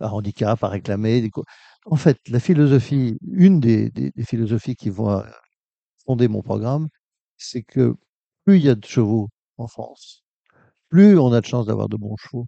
à 0.00 0.12
handicap, 0.12 0.62
à 0.64 0.68
réclamer. 0.68 1.28
En 1.86 1.96
fait, 1.96 2.18
la 2.28 2.40
philosophie, 2.40 3.18
une 3.30 3.60
des, 3.60 3.90
des- 3.90 4.12
des 4.14 4.24
philosophies 4.24 4.76
qui 4.76 4.90
vont 4.90 5.22
mon 6.08 6.42
programme, 6.42 6.88
c'est 7.36 7.62
que 7.62 7.94
plus 8.44 8.58
il 8.58 8.64
y 8.64 8.68
a 8.70 8.74
de 8.74 8.84
chevaux 8.84 9.28
en 9.58 9.66
France, 9.68 10.24
plus 10.90 11.18
on 11.18 11.32
a 11.32 11.40
de 11.40 11.46
chances 11.46 11.66
d'avoir 11.66 11.88
de 11.88 11.96
bons 11.96 12.16
chevaux. 12.18 12.46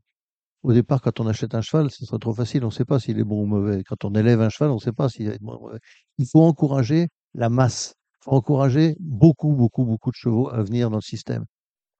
Au 0.62 0.72
départ, 0.74 1.02
quand 1.02 1.20
on 1.20 1.26
achète 1.26 1.54
un 1.54 1.62
cheval, 1.62 1.90
ce 1.90 2.06
serait 2.06 2.18
trop 2.18 2.34
facile, 2.34 2.64
on 2.64 2.68
ne 2.68 2.72
sait 2.72 2.84
pas 2.84 3.00
s'il 3.00 3.18
est 3.18 3.24
bon 3.24 3.42
ou 3.42 3.46
mauvais. 3.46 3.84
Quand 3.84 4.04
on 4.04 4.14
élève 4.14 4.40
un 4.42 4.50
cheval, 4.50 4.70
on 4.70 4.76
ne 4.76 4.80
sait 4.80 4.92
pas 4.92 5.08
s'il 5.08 5.28
est 5.28 5.42
bon 5.42 5.56
ou 5.56 5.60
mauvais. 5.60 5.78
Il 6.18 6.26
faut 6.26 6.42
encourager 6.42 7.08
la 7.34 7.48
masse. 7.50 7.94
Il 8.22 8.24
faut 8.24 8.32
encourager 8.32 8.96
beaucoup, 9.00 9.52
beaucoup, 9.52 9.84
beaucoup 9.84 10.10
de 10.10 10.16
chevaux 10.16 10.50
à 10.50 10.62
venir 10.62 10.90
dans 10.90 10.98
le 10.98 11.02
système. 11.02 11.46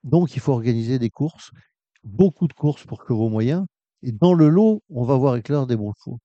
Donc, 0.04 0.36
il 0.36 0.40
faut 0.40 0.52
organiser 0.52 0.98
des 0.98 1.10
courses, 1.10 1.50
beaucoup 2.04 2.48
de 2.48 2.54
courses 2.54 2.84
pour 2.86 3.02
chevaux 3.06 3.30
moyens. 3.30 3.66
Et 4.02 4.12
dans 4.12 4.34
le 4.34 4.48
lot, 4.50 4.82
on 4.90 5.04
va 5.04 5.16
voir 5.16 5.36
éclore 5.36 5.66
des 5.66 5.76
bons 5.76 5.92
chevaux. 6.04 6.20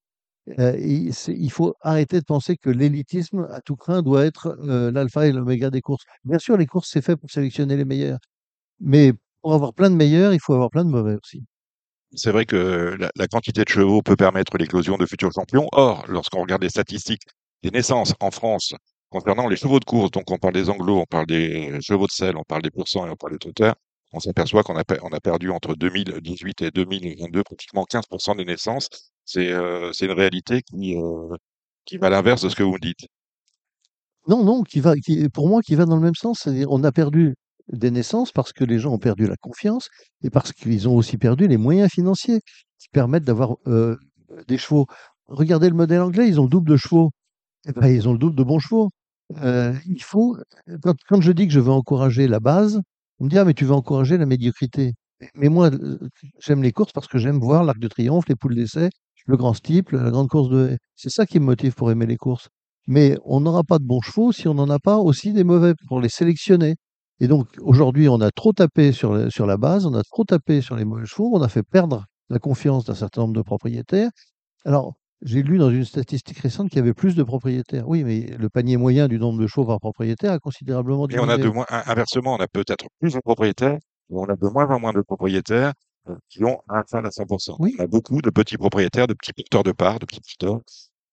Euh, 0.60 0.78
il, 0.78 1.50
faut 1.52 1.74
arrêter 1.82 2.20
de 2.20 2.26
penser 2.26 2.56
que 2.56 2.70
l'élitisme, 2.70 3.48
à 3.52 3.62
tout 3.62 3.76
craint, 3.76 4.04
doit 4.04 4.26
être 4.26 4.58
euh, 4.62 4.92
l'alpha 4.92 5.28
et 5.28 5.32
l'oméga 5.32 5.72
des 5.72 5.82
courses. 5.82 6.04
Bien 6.24 6.38
sûr, 6.38 6.56
les 6.56 6.68
courses, 6.68 6.90
c'est 6.92 7.02
fait 7.02 7.16
pour 7.16 7.32
sélectionner 7.32 7.76
les 7.76 7.86
meilleurs. 7.86 8.20
Mais 8.80 9.14
pour 9.42 9.54
avoir 9.54 9.74
plein 9.74 9.90
de 9.90 9.96
meilleurs, 9.96 10.34
il 10.34 10.40
faut 10.40 10.54
avoir 10.54 10.70
plein 10.70 10.86
de 10.86 10.90
mauvais 10.90 11.16
aussi. 11.16 11.44
C'est 12.14 12.32
vrai 12.32 12.46
que 12.46 12.96
la, 13.16 13.28
quantité 13.28 13.64
de 13.64 13.70
chevaux 13.70 14.02
peut 14.02 14.16
permettre 14.16 14.58
l'éclosion 14.58 14.98
de 14.98 15.06
futurs 15.06 15.32
champions. 15.34 15.68
Or, 15.72 16.06
lorsqu'on 16.08 16.42
regarde 16.42 16.62
les 16.62 16.70
statistiques 16.70 17.24
des 17.64 17.72
naissances 17.72 18.14
en 18.20 18.32
France 18.32 18.74
concernant 19.10 19.48
les 19.48 19.56
chevaux 19.56 19.80
de 19.80 19.86
course, 19.86 20.12
donc 20.12 20.30
on 20.30 20.38
parle 20.38 20.54
des 20.54 20.70
anglos, 20.70 21.00
on 21.00 21.06
parle 21.06 21.26
des 21.26 21.80
chevaux 21.82 22.06
de 22.06 22.12
selle, 22.12 22.38
on 22.38 22.44
parle 22.44 22.62
des 22.62 22.72
pourcents 22.72 23.06
et 23.08 23.10
on 23.10 23.16
parle 23.16 23.34
des 23.34 23.40
trotteurs, 23.40 23.76
on 24.14 24.20
s'aperçoit 24.20 24.64
qu'on 24.64 24.78
a, 24.78 24.82
a 24.82 25.20
perdu 25.20 25.50
entre 25.50 25.76
2018 25.76 26.62
et 26.62 26.72
2022 26.72 27.44
pratiquement 27.44 27.84
15% 27.84 28.38
des 28.38 28.46
naissances. 28.46 28.90
C'est 29.26 29.52
euh, 29.52 29.92
c'est 29.92 30.06
une 30.06 30.12
réalité 30.12 30.62
qui, 30.62 30.96
euh, 30.96 31.36
qui 31.86 31.98
va 31.98 32.08
à 32.08 32.10
l'inverse 32.12 32.44
de 32.44 32.50
ce 32.50 32.56
que 32.56 32.64
vous 32.64 32.80
dites. 32.80 33.08
Non, 34.28 34.44
non, 34.44 34.64
qui 34.64 34.80
va, 34.80 34.96
qui, 34.96 35.30
pour 35.30 35.50
moi, 35.50 35.62
qui 35.62 35.76
va 35.76 35.86
dans 35.86 35.96
le 35.96 36.02
même 36.02 36.16
sens. 36.16 36.48
On 36.48 36.84
a 36.84 36.92
perdu 36.92 37.36
des 37.72 37.92
naissances 37.92 38.32
parce 38.32 38.54
que 38.54 38.64
les 38.64 38.80
gens 38.80 38.94
ont 38.94 39.00
perdu 39.00 39.28
la 39.28 39.36
confiance 39.38 39.90
et 40.24 40.30
parce 40.30 40.52
qu'ils 40.52 40.88
ont 40.88 40.96
aussi 40.96 41.18
perdu 41.18 41.48
les 41.48 41.58
moyens 41.58 41.92
financiers 41.92 42.42
qui 42.80 42.88
permettent 42.92 43.24
d'avoir 43.24 43.56
euh, 43.68 43.98
des 44.48 44.58
chevaux. 44.58 44.86
Regardez 45.28 45.70
le 45.70 45.76
modèle 45.76 46.02
anglais, 46.02 46.28
ils 46.28 46.40
ont 46.40 46.44
le 46.44 46.50
double 46.50 46.70
de 46.70 46.78
chevaux. 46.78 47.12
Eh 47.68 47.72
ben, 47.74 47.88
ils 47.88 48.08
ont 48.08 48.14
le 48.14 48.20
double 48.20 48.36
de 48.36 48.44
bons 48.44 48.60
chevaux. 48.60 48.90
Il 49.32 50.04
faut, 50.04 50.38
quand, 50.84 50.96
quand 51.10 51.22
je 51.22 51.32
dis 51.32 51.48
que 51.48 51.54
je 51.54 51.60
veux 51.60 51.72
encourager 51.72 52.28
la 52.28 52.40
base, 52.40 52.80
on 53.20 53.26
me 53.26 53.30
dit, 53.30 53.38
ah, 53.40 53.46
mais 53.46 53.54
tu 53.54 53.66
veux 53.66 53.74
encourager 53.74 54.18
la 54.18 54.26
médiocrité. 54.26 54.94
Mais 55.36 55.50
moi, 55.50 55.72
j'aime 56.40 56.62
les 56.64 56.72
courses 56.72 56.92
parce 56.94 57.08
que 57.08 57.18
j'aime 57.18 57.40
voir 57.40 57.64
l'Arc 57.64 57.80
de 57.80 57.88
Triomphe, 57.88 58.28
les 58.28 58.36
poules 58.36 58.56
d'essai, 58.56 58.90
le 59.26 59.38
Grand 59.38 59.54
Steeple, 59.54 59.98
la 59.98 60.12
grande 60.12 60.30
course 60.30 60.50
de 60.50 60.70
haie. 60.70 60.78
C'est 60.96 61.10
ça 61.10 61.26
qui 61.26 61.40
me 61.40 61.46
motive 61.46 61.74
pour 61.76 61.92
aimer 61.92 62.06
les 62.06 62.18
courses. 62.18 62.50
Mais 62.88 63.18
on 63.26 63.40
n'aura 63.42 63.64
pas 63.64 63.80
de 63.80 63.84
bons 63.86 64.02
chevaux 64.02 64.32
si 64.32 64.48
on 64.48 64.54
n'en 64.54 64.70
a 64.70 64.80
pas 64.80 64.98
aussi 64.98 65.34
des 65.34 65.44
mauvais 65.44 65.74
pour 65.88 66.00
les 66.02 66.10
sélectionner. 66.10 66.76
Et 67.20 67.28
donc, 67.28 67.48
aujourd'hui, 67.62 68.08
on 68.10 68.20
a 68.22 68.30
trop 68.32 68.54
tapé 68.54 68.92
sur, 68.92 69.14
la- 69.14 69.30
sur 69.30 69.46
la 69.48 69.58
base, 69.58 69.86
on 69.86 69.94
a 69.96 70.04
trop 70.04 70.24
tapé 70.26 70.62
sur 70.62 70.76
les 70.76 70.86
mauvais 70.86 71.06
chevaux, 71.06 71.32
on 71.34 71.42
a 71.42 71.48
fait 71.50 71.64
perdre 71.64 72.06
la 72.30 72.40
confiance 72.40 72.86
d'un 72.86 72.94
certain 72.96 73.22
nombre 73.22 73.34
de 73.36 73.42
propriétaires. 73.42 74.10
Alors, 74.66 74.94
j'ai 75.24 75.42
lu 75.44 75.58
dans 75.58 75.70
une 75.72 75.86
statistique 75.86 76.38
récente 76.40 76.70
qu'il 76.70 76.78
y 76.78 76.82
avait 76.82 76.94
plus 76.94 77.16
de 77.16 77.24
propriétaires. 77.24 77.88
Oui, 77.88 78.04
mais 78.04 78.36
le 78.38 78.50
panier 78.50 78.78
moyen 78.78 79.08
du 79.08 79.18
nombre 79.18 79.40
de 79.42 79.48
chevaux 79.48 79.66
par 79.66 79.80
propriétaire 79.80 80.34
a 80.34 80.40
considérablement 80.40 81.08
Et 81.10 81.20
on 81.20 81.24
a 81.24 81.38
de 81.38 81.44
diminué. 81.44 81.54
moins, 81.54 81.66
in- 81.70 81.84
inversement, 81.88 82.34
on 82.36 82.38
a 82.38 82.48
peut-être 82.48 82.86
plus 83.00 83.14
de 83.14 83.20
propriétaires, 83.20 83.80
mais 84.10 84.18
on 84.20 84.26
a 84.26 84.36
de 84.36 84.48
moins 84.50 84.68
en 84.70 84.80
moins 84.80 84.94
de 84.94 85.02
propriétaires 85.02 85.74
qui 86.30 86.44
ont 86.44 86.60
un 86.70 86.84
cheval 86.90 87.06
à 87.06 87.10
100%. 87.10 87.56
Oui, 87.60 87.76
On 87.80 87.84
a 87.84 87.88
beaucoup 87.88 88.22
de 88.22 88.30
petits 88.30 88.58
propriétaires, 88.58 89.08
de 89.08 89.14
petits 89.14 89.34
porteurs 89.34 89.64
de 89.64 89.72
parts, 89.72 90.00
de 90.00 90.06
petits 90.06 90.22
porteurs, 90.22 90.62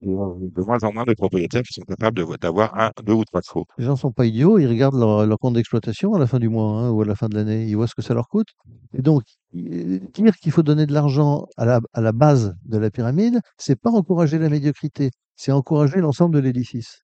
et 0.05 0.09
euh, 0.09 0.35
de 0.41 0.63
moins 0.63 0.79
en 0.83 0.93
moins 0.93 1.05
de 1.05 1.15
propriétaires 1.15 1.63
qui 1.63 1.75
sont 1.75 1.83
capables 1.83 2.17
de- 2.19 2.37
d'avoir 2.37 2.77
un, 2.79 2.91
deux 3.05 3.13
ou 3.13 3.25
trois 3.25 3.41
chevaux. 3.43 3.67
les 3.79 3.85
gens 3.85 3.95
sont 3.97 4.11
pas 4.13 4.27
idiots, 4.27 4.59
ils 4.59 4.67
regardent 4.67 4.99
leur, 4.99 5.27
leur 5.27 5.39
compte 5.39 5.55
d'exploitation 5.55 6.13
à 6.15 6.19
la 6.19 6.27
fin 6.27 6.39
du 6.41 6.49
mois 6.49 6.71
hein, 6.81 6.91
ou 6.91 7.03
à 7.03 7.05
la 7.05 7.15
fin 7.15 7.29
de 7.29 7.37
l'année, 7.37 7.67
ils 7.67 7.75
voient 7.77 7.87
ce 7.87 7.95
que 7.95 8.03
ça 8.03 8.13
leur 8.15 8.27
coûte. 8.29 8.49
Et 8.95 9.03
donc, 9.03 9.23
i- 9.53 10.01
dire 10.13 10.35
qu'il 10.37 10.51
faut 10.53 10.65
donner 10.65 10.87
de 10.87 10.93
l'argent 10.93 11.47
à 11.57 11.65
la, 11.65 11.81
à 11.93 12.01
la 12.01 12.13
base 12.13 12.55
de 12.65 12.79
la 12.79 12.91
pyramide, 12.91 13.39
c'est 13.59 13.77
pas 13.81 13.91
encourager 13.91 14.39
la 14.39 14.49
médiocrité, 14.49 15.11
c'est 15.37 15.53
encourager 15.53 16.01
l'ensemble 16.01 16.35
de 16.35 16.41
l'édifice. 16.41 17.03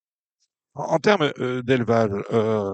En, 0.74 0.98
termes 0.98 1.30
euh, 1.40 1.62
d'élevage, 1.62 2.10
euh, 2.32 2.72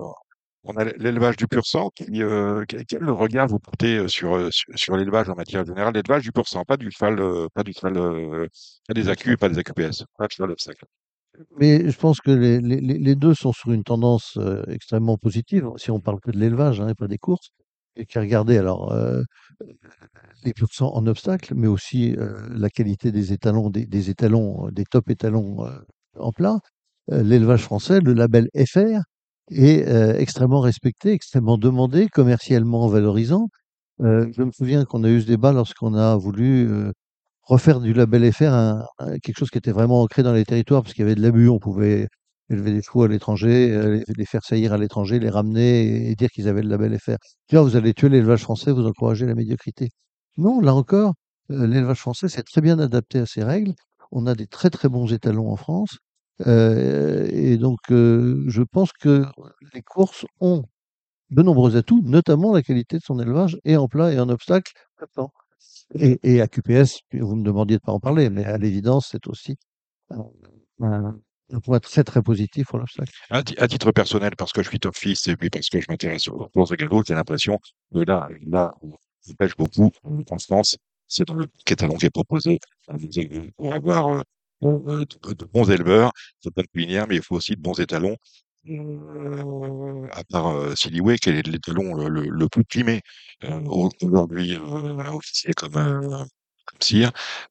on 0.65 0.77
a 0.77 0.85
l'élevage 0.85 1.37
du 1.37 1.47
pur 1.47 1.67
sang. 1.67 1.91
Qui, 1.95 2.23
euh, 2.23 2.65
quel 2.89 3.09
regard 3.11 3.49
vous 3.49 3.59
portez 3.59 3.99
euh, 3.99 4.09
sur, 4.09 4.35
euh, 4.37 4.51
sur, 4.51 4.73
sur 4.79 4.97
l'élevage 4.97 5.29
en 5.29 5.35
matière 5.35 5.65
générale? 5.65 5.95
L'élevage 5.95 6.23
du 6.23 6.33
pur 6.33 6.47
sang, 6.49 6.65
pas 6.65 6.77
du 6.77 6.91
cheval, 6.91 7.19
euh, 7.21 7.49
pas 7.55 7.63
du 7.63 7.73
cheval, 7.73 8.49
pas 8.89 8.95
des 8.95 9.09
accus, 9.09 9.37
pas 9.37 9.49
des 9.49 9.59
AQPS, 9.59 10.05
pas 10.19 10.27
du 10.27 10.35
cheval 10.37 10.51
obstacle. 10.53 10.85
Mais 11.59 11.91
je 11.91 11.99
pense 11.99 12.21
que 12.21 12.31
les, 12.31 12.61
les- 12.61 12.81
les- 12.81 13.15
deux 13.17 13.35
sont 13.35 13.53
sur 13.53 13.73
une 13.73 13.83
tendance 13.85 14.39
extrêmement 14.69 15.19
positive, 15.19 15.69
si 15.77 15.91
on 15.91 16.01
parle 16.01 16.21
que 16.21 16.31
de 16.31 16.39
l'élevage 16.39 16.81
hein, 16.81 16.89
et 16.89 16.95
pas 16.95 17.09
des 17.09 17.19
courses. 17.19 17.51
Et 17.97 18.07
qui 18.07 18.19
regardez 18.19 18.59
alors 18.59 18.93
euh, 18.93 19.23
les 20.45 20.53
pur 20.53 20.69
sang 20.73 20.93
en 20.95 21.07
obstacle, 21.07 21.55
mais 21.55 21.67
aussi 21.67 22.15
euh, 22.17 22.37
la 22.51 22.71
qualité 22.71 23.13
des 23.13 23.33
étalons, 23.33 23.71
des, 23.71 23.87
des 23.87 24.11
étalons, 24.11 24.69
des 24.71 24.85
top 24.85 25.11
étalons 25.11 25.67
en 26.19 26.33
plat. 26.33 26.59
L'élevage 27.09 27.63
français, 27.63 28.01
le 28.01 28.15
label 28.15 28.49
FR, 28.57 29.01
est 29.51 29.87
euh, 29.89 30.19
extrêmement 30.19 30.61
respecté, 30.61 31.13
extrêmement 31.13 31.59
demandé, 31.59 32.09
commercialement 32.09 32.89
valorisant. 32.89 33.49
Euh, 34.01 34.27
je 34.37 34.43
me 34.43 34.51
souviens 34.53 34.85
qu'on 34.85 35.05
a 35.05 35.09
eu 35.09 35.23
ce 35.23 35.27
débat 35.27 35.53
lorsqu'on 35.53 35.95
a 35.95 36.17
voulu 36.17 36.69
euh, 36.71 36.93
refaire 37.43 37.81
du 37.81 37.93
label 37.93 38.33
FR 38.33 38.85
quelque 39.23 39.39
chose 39.39 39.51
qui 39.51 39.59
était 39.59 39.73
vraiment 39.73 40.03
ancré 40.03 40.23
dans 40.23 40.33
les 40.33 40.45
territoires, 40.45 40.83
parce 40.83 40.95
qu'il 40.95 41.03
y 41.03 41.07
avait 41.07 41.15
de 41.15 41.23
l'abus, 41.23 41.49
on 41.49 41.59
pouvait 41.59 42.09
élever 42.51 42.73
des 42.73 42.83
chevaux 42.83 43.05
à 43.05 43.09
l'étranger, 43.09 44.03
les, 44.17 44.27
faire 44.27 44.43
saillir 44.45 44.73
à 44.73 44.79
l'étranger, 44.79 45.19
les 45.19 45.31
ramener 45.31 45.85
et, 45.85 46.11
et 46.11 46.15
dire 46.15 46.29
qu'ils 46.31 46.49
avaient 46.49 46.63
le 46.63 46.69
label 46.69 46.99
FR. 46.99 47.17
Vois, 47.53 47.63
vous 47.63 47.77
allez 47.77 47.95
tuer 47.95 48.09
l'élevage 48.09 48.43
français, 48.43 48.73
vous 48.73 48.87
encouragez 48.87 49.27
la 49.27 49.35
médiocrité. 49.35 49.91
Non, 50.37 50.61
là 50.61 50.75
encore, 50.75 51.15
l'élevage 51.49 52.01
français 52.01 52.29
s'est 52.29 52.43
très 52.43 52.61
bien 52.61 52.79
adapté 52.79 53.19
à 53.21 53.27
ces 53.27 53.45
règles. 53.45 53.75
On 54.13 54.27
a 54.27 54.35
des 54.35 54.47
très 54.47 54.71
très 54.71 54.89
bons 54.89 55.13
étalons 55.13 55.51
en 55.51 55.57
France. 55.57 55.99
Euh, 56.47 57.29
et 57.31 57.57
donc, 57.57 57.79
euh, 57.91 58.45
je 58.49 58.63
pense 58.63 58.93
que 58.93 59.25
les 59.73 59.83
courses 59.83 60.27
ont 60.41 60.65
de 61.31 61.43
nombreux 61.43 61.77
atouts, 61.77 62.03
notamment 62.05 62.53
la 62.53 62.63
qualité 62.63 62.99
de 62.99 63.03
son 63.03 63.19
élevage, 63.19 63.59
et 63.65 63.77
en 63.77 63.89
plat 63.89 64.13
et 64.13 64.21
en 64.21 64.29
obstacle. 64.29 64.73
Et, 65.95 66.41
à 66.41 66.49
QPS, 66.49 67.01
vous 67.13 67.37
me 67.37 67.45
demandiez 67.45 67.77
de 67.77 67.83
pas 67.83 67.93
en 67.93 68.01
parler, 68.01 68.31
mais 68.31 68.45
à 68.45 68.59
l'évidence, 68.59 69.09
c'est 69.11 69.27
aussi 69.27 69.57
un, 70.11 71.19
point 71.63 71.79
très 71.79 72.05
très 72.05 72.23
positif 72.23 72.67
pour 72.69 72.79
l'obstacle. 72.79 73.13
À, 73.31 73.43
ti- 73.43 73.57
à 73.59 73.69
titre 73.69 73.93
personnel, 73.93 74.33
parce 74.37 74.53
que 74.53 74.63
je 74.63 74.69
suis 74.69 74.81
top 74.81 74.97
fils 74.97 75.29
et 75.29 75.37
puis 75.37 75.51
parce 75.51 75.69
que 75.69 75.81
je 75.81 75.87
m'intéresse 75.89 76.29
aux 76.29 76.49
courses 76.49 76.71
de 76.71 76.77
galop, 76.77 77.03
j'ai 77.07 77.15
l'impression 77.15 77.59
que 77.93 78.01
là, 78.01 78.29
là, 78.47 78.75
où 78.83 78.95
je 79.27 79.35
pêche 79.35 79.57
beaucoup 79.57 79.91
en 80.31 80.39
France, 80.39 80.77
c'est 81.07 81.27
dans 81.27 81.35
le 81.35 81.47
étalon 81.69 81.95
qui 81.97 82.07
est 82.07 82.11
proposé 82.11 82.59
pour 83.57 83.75
avoir 83.75 84.09
euh, 84.09 84.23
de, 84.73 85.45
bons 85.53 85.71
éleveurs, 85.71 86.13
de 86.45 86.51
bonnes 86.51 86.67
cuisinières, 86.73 87.07
mais 87.09 87.17
il 87.17 87.23
faut 87.23 87.37
aussi 87.37 87.53
de 87.57 87.61
bons 87.63 87.79
étalons. 87.81 88.17
Euh, 88.67 90.07
à 90.13 90.25
part 90.25 90.47
euh, 90.57 90.73
qui 90.75 91.29
est 91.29 91.47
l'étalon 91.47 91.95
le, 92.09 92.49
plus 92.49 92.65
primé 92.65 93.03
euh, 93.45 93.61
au- 93.67 93.91
aujourd'hui 94.03 94.55
euh, 94.57 95.05
officier 95.13 95.53
comme, 95.53 95.77
euh, 95.77 96.25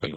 euh, 0.03 0.09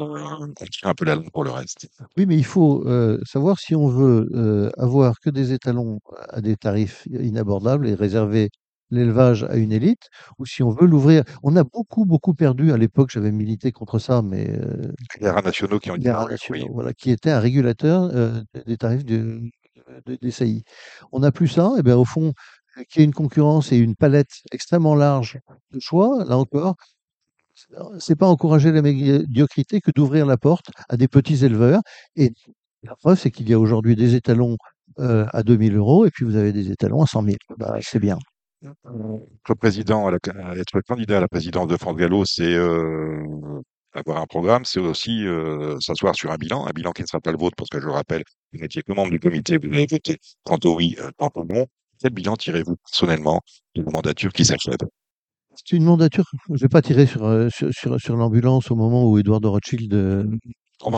on 0.61 0.67
tire 0.67 0.89
un 0.89 0.95
peu 0.95 1.05
la 1.05 1.17
langue 1.17 1.31
pour 1.33 1.45
le 1.45 1.51
reste. 1.51 1.89
Oui, 2.17 2.27
mais 2.27 2.37
il 2.37 2.45
faut 2.45 2.85
savoir 3.25 3.59
si 3.59 3.75
on 3.75 3.89
veut 3.89 4.73
avoir 4.79 5.21
que 5.21 5.31
des 5.31 5.53
étalons 5.53 6.01
à 6.31 6.41
des 6.41 6.57
tarifs 6.57 7.07
inabordables 7.11 7.89
et 7.89 7.95
réserver 7.95 8.51
l'élevage 8.91 9.45
à 9.45 9.57
une 9.57 9.73
élite, 9.73 10.09
ou 10.39 10.47
si 10.47 10.63
on 10.63 10.71
veut 10.71 10.87
l'ouvrir. 10.87 11.23
On 11.43 11.57
a 11.57 11.65
beaucoup, 11.65 12.05
beaucoup 12.05 12.35
perdu. 12.35 12.73
À 12.73 12.77
l'époque, 12.77 13.11
j'avais 13.11 13.33
milité 13.33 13.73
contre 13.73 13.99
ça, 13.99 14.23
mais 14.23 14.49
euh, 14.51 14.93
Les 15.21 15.29
rats 15.31 15.43
nationaux 15.43 15.79
qui 15.79 15.91
ont 15.91 15.95
oui. 15.95 16.05
nationaux, 16.05 16.69
voilà, 16.73 16.93
qui 16.93 17.11
était 17.11 17.31
un 17.31 17.41
régulateur 17.41 18.11
euh, 18.15 18.41
des 18.67 18.77
tarifs 18.77 19.05
de, 19.05 19.41
de- 20.07 20.19
des 20.21 20.31
saillies. 20.31 20.63
On 21.13 21.21
n'a 21.21 21.33
plus 21.33 21.49
ça, 21.49 21.73
et 21.79 21.83
bien 21.83 21.97
au 21.97 22.05
fond, 22.05 22.33
euh, 22.79 22.83
qu'il 22.89 23.01
y 23.01 23.03
ait 23.03 23.07
une 23.07 23.15
concurrence 23.15 23.73
et 23.73 23.77
une 23.77 23.97
palette 23.97 24.31
extrêmement 24.53 24.95
large 24.95 25.39
de 25.73 25.81
choix, 25.81 26.25
là 26.25 26.37
encore, 26.39 26.77
c'est 27.99 28.17
pas 28.17 28.27
encourager 28.27 28.71
la 28.73 28.83
médiocrité 28.83 29.81
que 29.81 29.91
d'ouvrir 29.95 30.27
la 30.27 30.37
porte 30.37 30.67
à 30.89 30.97
des 30.97 31.09
petits 31.09 31.45
éleveurs. 31.45 31.81
Et 32.17 32.33
la 32.83 32.95
preuve, 32.97 33.19
c'est 33.19 33.31
qu'il 33.31 33.49
y 33.49 33.55
a 33.55 33.59
aujourd'hui 33.59 33.97
des 33.97 34.15
étalons 34.15 34.57
euh, 34.99 35.27
à 35.33 35.43
2000 35.43 35.75
euros 35.77 36.07
et 36.07 36.11
puis 36.11 36.25
vous 36.25 36.37
avez 36.37 36.53
des 36.53 36.71
étalons 36.71 37.03
à 37.03 37.07
100 37.07 37.23
000. 37.23 37.37
Bah, 37.59 37.77
c'est 37.81 37.99
bien. 37.99 38.19
Être 38.63 39.55
président, 39.55 40.07
à 40.07 40.11
la, 40.11 40.19
à 40.45 40.57
être 40.57 40.81
candidat 40.81 41.19
à 41.19 41.21
la 41.21 41.29
présidence 41.29 41.69
de 41.69 41.77
France 41.77 41.97
Gallo, 41.97 42.25
c'est 42.25 42.55
euh, 42.55 43.23
avoir 43.93 44.19
un 44.19 44.27
programme, 44.27 44.65
c'est 44.65 44.81
aussi 44.81 45.27
euh, 45.27 45.79
s'asseoir 45.81 46.15
sur 46.15 46.31
un 46.31 46.37
bilan, 46.37 46.67
un 46.67 46.73
bilan 46.73 46.93
qui 46.93 47.03
ne 47.03 47.07
sera 47.07 47.21
pas 47.21 47.33
le 47.33 47.39
vôtre, 47.39 47.57
parce 47.57 47.71
que 47.71 47.81
je 47.81 47.87
le 47.87 47.93
rappelle, 47.93 48.23
vous 48.53 48.61
n'étiez 48.61 48.83
que 48.83 48.93
membre 48.93 49.11
du 49.11 49.21
comité, 49.21 49.59
vous 49.59 49.69
avez 49.69 49.87
voté 49.89 50.19
tantôt 50.45 50.77
oui, 50.77 50.97
euh, 51.01 51.11
tantôt 51.19 51.45
non. 51.45 51.67
Quel 52.01 52.13
bilan 52.13 52.37
tirez-vous 52.37 52.77
personnellement 52.77 53.41
de 53.75 53.83
la 53.83 53.91
mandature 53.91 54.33
qui 54.33 54.45
s'achève 54.45 54.77
C'est 55.55 55.77
une 55.77 55.85
mandature. 55.85 56.25
Je 56.51 56.61
vais 56.61 56.69
pas 56.69 56.83
tirer 56.83 57.07
sur, 57.07 57.25
euh, 57.25 57.49
sur, 57.49 57.73
sur, 57.73 58.01
sur 58.01 58.17
l'ambulance 58.17 58.71
au 58.71 58.77
moment 58.77 59.09
où 59.09 59.19
Édouard 59.19 59.41
de 59.41 59.49
Rothschild 59.49 59.93
euh, 59.95 60.25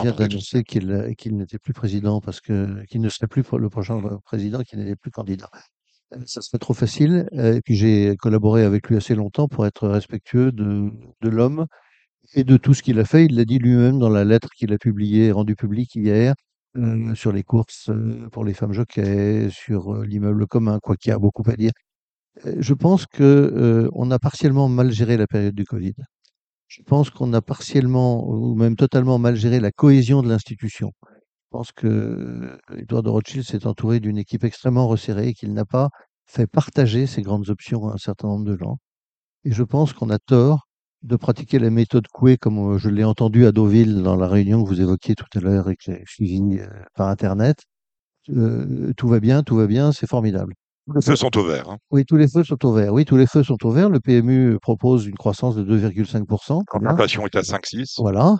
vient 0.01 0.11
d'annoncer 0.11 0.63
qu'il 0.63 0.91
euh, 0.91 1.13
n'était 1.27 1.59
plus 1.59 1.73
président 1.73 2.19
parce 2.19 2.41
que 2.41 2.83
qu'il 2.87 2.99
ne 2.99 3.09
serait 3.09 3.27
plus 3.27 3.43
le 3.57 3.69
prochain 3.69 4.01
président, 4.25 4.61
qu'il 4.63 4.79
n'était 4.79 4.97
plus 4.97 5.11
candidat. 5.11 5.49
Euh, 6.13 6.17
Ça 6.25 6.41
serait 6.41 6.59
trop 6.59 6.73
facile. 6.73 7.27
euh, 7.33 7.55
Et 7.55 7.61
puis 7.61 7.75
j'ai 7.75 8.15
collaboré 8.17 8.63
avec 8.63 8.89
lui 8.89 8.97
assez 8.97 9.15
longtemps 9.15 9.47
pour 9.47 9.65
être 9.65 9.87
respectueux 9.87 10.51
de, 10.51 10.91
l'homme 11.21 11.65
et 12.35 12.43
de 12.43 12.57
tout 12.57 12.73
ce 12.73 12.83
qu'il 12.83 12.99
a 12.99 13.05
fait. 13.05 13.25
Il 13.25 13.35
l'a 13.35 13.45
dit 13.45 13.59
lui-même 13.59 13.99
dans 13.99 14.09
la 14.09 14.25
lettre 14.25 14.49
qu'il 14.55 14.73
a 14.73 14.77
publiée, 14.77 15.31
rendue 15.31 15.55
publique 15.55 15.95
hier, 15.95 16.35
euh, 16.77 17.15
sur 17.15 17.31
les 17.31 17.43
courses 17.43 17.91
pour 18.31 18.45
les 18.45 18.53
femmes 18.53 18.73
jockeys, 18.73 19.49
sur 19.51 20.03
l'immeuble 20.03 20.47
commun, 20.47 20.79
quoi 20.81 20.95
qu'il 20.97 21.11
y 21.11 21.13
a 21.13 21.19
beaucoup 21.19 21.43
à 21.49 21.55
dire. 21.55 21.71
Je 22.59 22.73
pense 22.73 23.05
que 23.05 23.23
euh, 23.23 23.89
on 23.93 24.11
a 24.11 24.19
partiellement 24.19 24.69
mal 24.69 24.91
géré 24.91 25.17
la 25.17 25.27
période 25.27 25.55
du 25.55 25.65
Covid. 25.65 25.93
Je 26.67 26.81
pense 26.83 27.09
qu'on 27.09 27.33
a 27.33 27.41
partiellement 27.41 28.27
ou 28.29 28.55
même 28.55 28.75
totalement 28.75 29.19
mal 29.19 29.35
géré 29.35 29.59
la 29.59 29.71
cohésion 29.71 30.21
de 30.23 30.29
l'institution. 30.29 30.91
Je 31.51 31.57
pense 31.57 31.71
que 31.71 32.59
Édouard 32.77 33.01
de 33.01 33.09
Rothschild 33.09 33.43
s'est 33.43 33.65
entouré 33.65 33.99
d'une 33.99 34.19
équipe 34.19 34.43
extrêmement 34.43 34.87
resserrée 34.87 35.29
et 35.29 35.33
qu'il 35.33 35.51
n'a 35.55 35.65
pas 35.65 35.89
fait 36.27 36.45
partager 36.45 37.07
ses 37.07 37.23
grandes 37.23 37.49
options 37.49 37.89
à 37.89 37.93
un 37.93 37.97
certain 37.97 38.27
nombre 38.27 38.45
de 38.45 38.55
gens. 38.55 38.77
Et 39.45 39.51
je 39.51 39.63
pense 39.63 39.91
qu'on 39.93 40.11
a 40.11 40.19
tort 40.19 40.67
de 41.01 41.15
pratiquer 41.15 41.57
la 41.57 41.71
méthode 41.71 42.05
Coué 42.13 42.37
comme 42.37 42.73
euh, 42.75 42.77
je 42.77 42.89
l'ai 42.89 43.03
entendu 43.03 43.47
à 43.47 43.51
Deauville 43.51 44.03
dans 44.03 44.15
la 44.15 44.27
réunion 44.27 44.63
que 44.63 44.69
vous 44.69 44.79
évoquiez 44.79 45.15
tout 45.15 45.25
à 45.33 45.39
l'heure 45.39 45.71
et 45.71 45.75
que 45.75 45.81
j'ai 45.85 46.03
suivie 46.05 46.59
par 46.93 47.07
Internet. 47.07 47.57
Euh, 48.29 48.93
tout 48.95 49.07
va 49.07 49.19
bien, 49.19 49.41
tout 49.41 49.55
va 49.55 49.65
bien, 49.65 49.91
c'est 49.91 50.07
formidable. 50.07 50.53
Les 50.93 51.01
feux 51.01 51.15
sont 51.15 51.35
au 51.35 51.43
vert. 51.43 51.67
hein. 51.67 51.77
Oui, 51.89 52.05
tous 52.05 52.15
les 52.17 52.27
feux 52.27 52.43
sont 52.43 52.63
au 52.63 52.73
vert. 52.73 52.93
Oui, 52.93 53.05
tous 53.05 53.17
les 53.17 53.25
feux 53.25 53.41
sont 53.43 53.57
au 53.65 53.71
vert. 53.71 53.89
Le 53.89 53.99
PMU 53.99 54.59
propose 54.61 55.07
une 55.07 55.15
croissance 55.15 55.55
de 55.55 55.63
2,5%. 55.63 56.25
Quand 56.27 56.63
Très 56.67 56.79
bien. 56.79 56.89
l'inflation 56.89 57.25
est 57.25 57.35
à 57.35 57.41
5-6, 57.41 57.95
Voilà. 57.97 58.37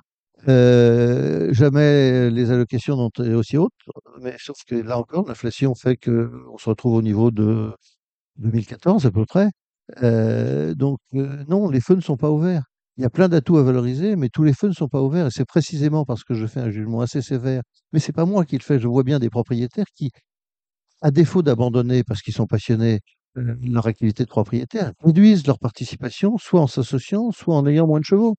Euh, 0.47 1.53
jamais 1.53 2.29
les 2.29 2.51
allocations 2.51 2.95
n'ont 2.95 3.09
été 3.09 3.33
aussi 3.33 3.57
hautes, 3.57 3.73
mais 4.21 4.35
sauf 4.39 4.57
que 4.67 4.75
là 4.75 4.97
encore, 4.97 5.27
l'inflation 5.27 5.75
fait 5.75 5.97
que 5.97 6.31
on 6.53 6.57
se 6.57 6.69
retrouve 6.69 6.95
au 6.95 7.01
niveau 7.01 7.31
de 7.31 7.71
2014 8.37 9.05
à 9.05 9.11
peu 9.11 9.25
près. 9.25 9.49
Euh, 10.03 10.75
donc 10.75 10.99
euh, 11.15 11.43
non, 11.49 11.69
les 11.69 11.81
feux 11.81 11.95
ne 11.95 12.01
sont 12.01 12.17
pas 12.17 12.31
ouverts. 12.31 12.63
Il 12.97 13.03
y 13.03 13.05
a 13.05 13.09
plein 13.09 13.29
d'atouts 13.29 13.57
à 13.57 13.63
valoriser, 13.63 14.15
mais 14.15 14.29
tous 14.29 14.43
les 14.43 14.53
feux 14.53 14.67
ne 14.69 14.73
sont 14.73 14.87
pas 14.89 15.01
ouverts. 15.01 15.27
Et 15.27 15.31
c'est 15.31 15.45
précisément 15.45 16.05
parce 16.05 16.23
que 16.23 16.33
je 16.33 16.45
fais 16.47 16.59
un 16.61 16.69
jugement 16.69 17.01
assez 17.01 17.21
sévère. 17.21 17.61
Mais 17.93 17.99
c'est 17.99 18.13
pas 18.13 18.25
moi 18.25 18.45
qui 18.45 18.57
le 18.57 18.63
fais. 18.63 18.79
Je 18.79 18.87
vois 18.87 19.03
bien 19.03 19.19
des 19.19 19.29
propriétaires 19.29 19.85
qui, 19.95 20.11
à 21.01 21.11
défaut 21.11 21.41
d'abandonner 21.41 22.03
parce 22.03 22.21
qu'ils 22.21 22.33
sont 22.33 22.47
passionnés 22.47 22.99
leur 23.35 23.87
activité 23.87 24.23
de 24.23 24.29
propriétaire, 24.29 24.91
réduisent 25.03 25.47
leur 25.47 25.59
participation, 25.59 26.37
soit 26.37 26.61
en 26.61 26.67
s'associant, 26.67 27.31
soit 27.31 27.55
en 27.55 27.65
ayant 27.67 27.87
moins 27.87 27.99
de 27.99 28.05
chevaux. 28.05 28.35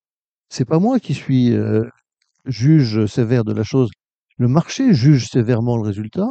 C'est 0.51 0.65
pas 0.65 0.81
moi 0.81 0.99
qui 0.99 1.15
suis 1.15 1.55
euh, 1.55 1.85
juge 2.45 3.07
sévère 3.07 3.45
de 3.45 3.53
la 3.53 3.63
chose. 3.63 3.89
Le 4.37 4.49
marché 4.49 4.93
juge 4.93 5.29
sévèrement 5.29 5.77
le 5.77 5.85
résultat 5.85 6.27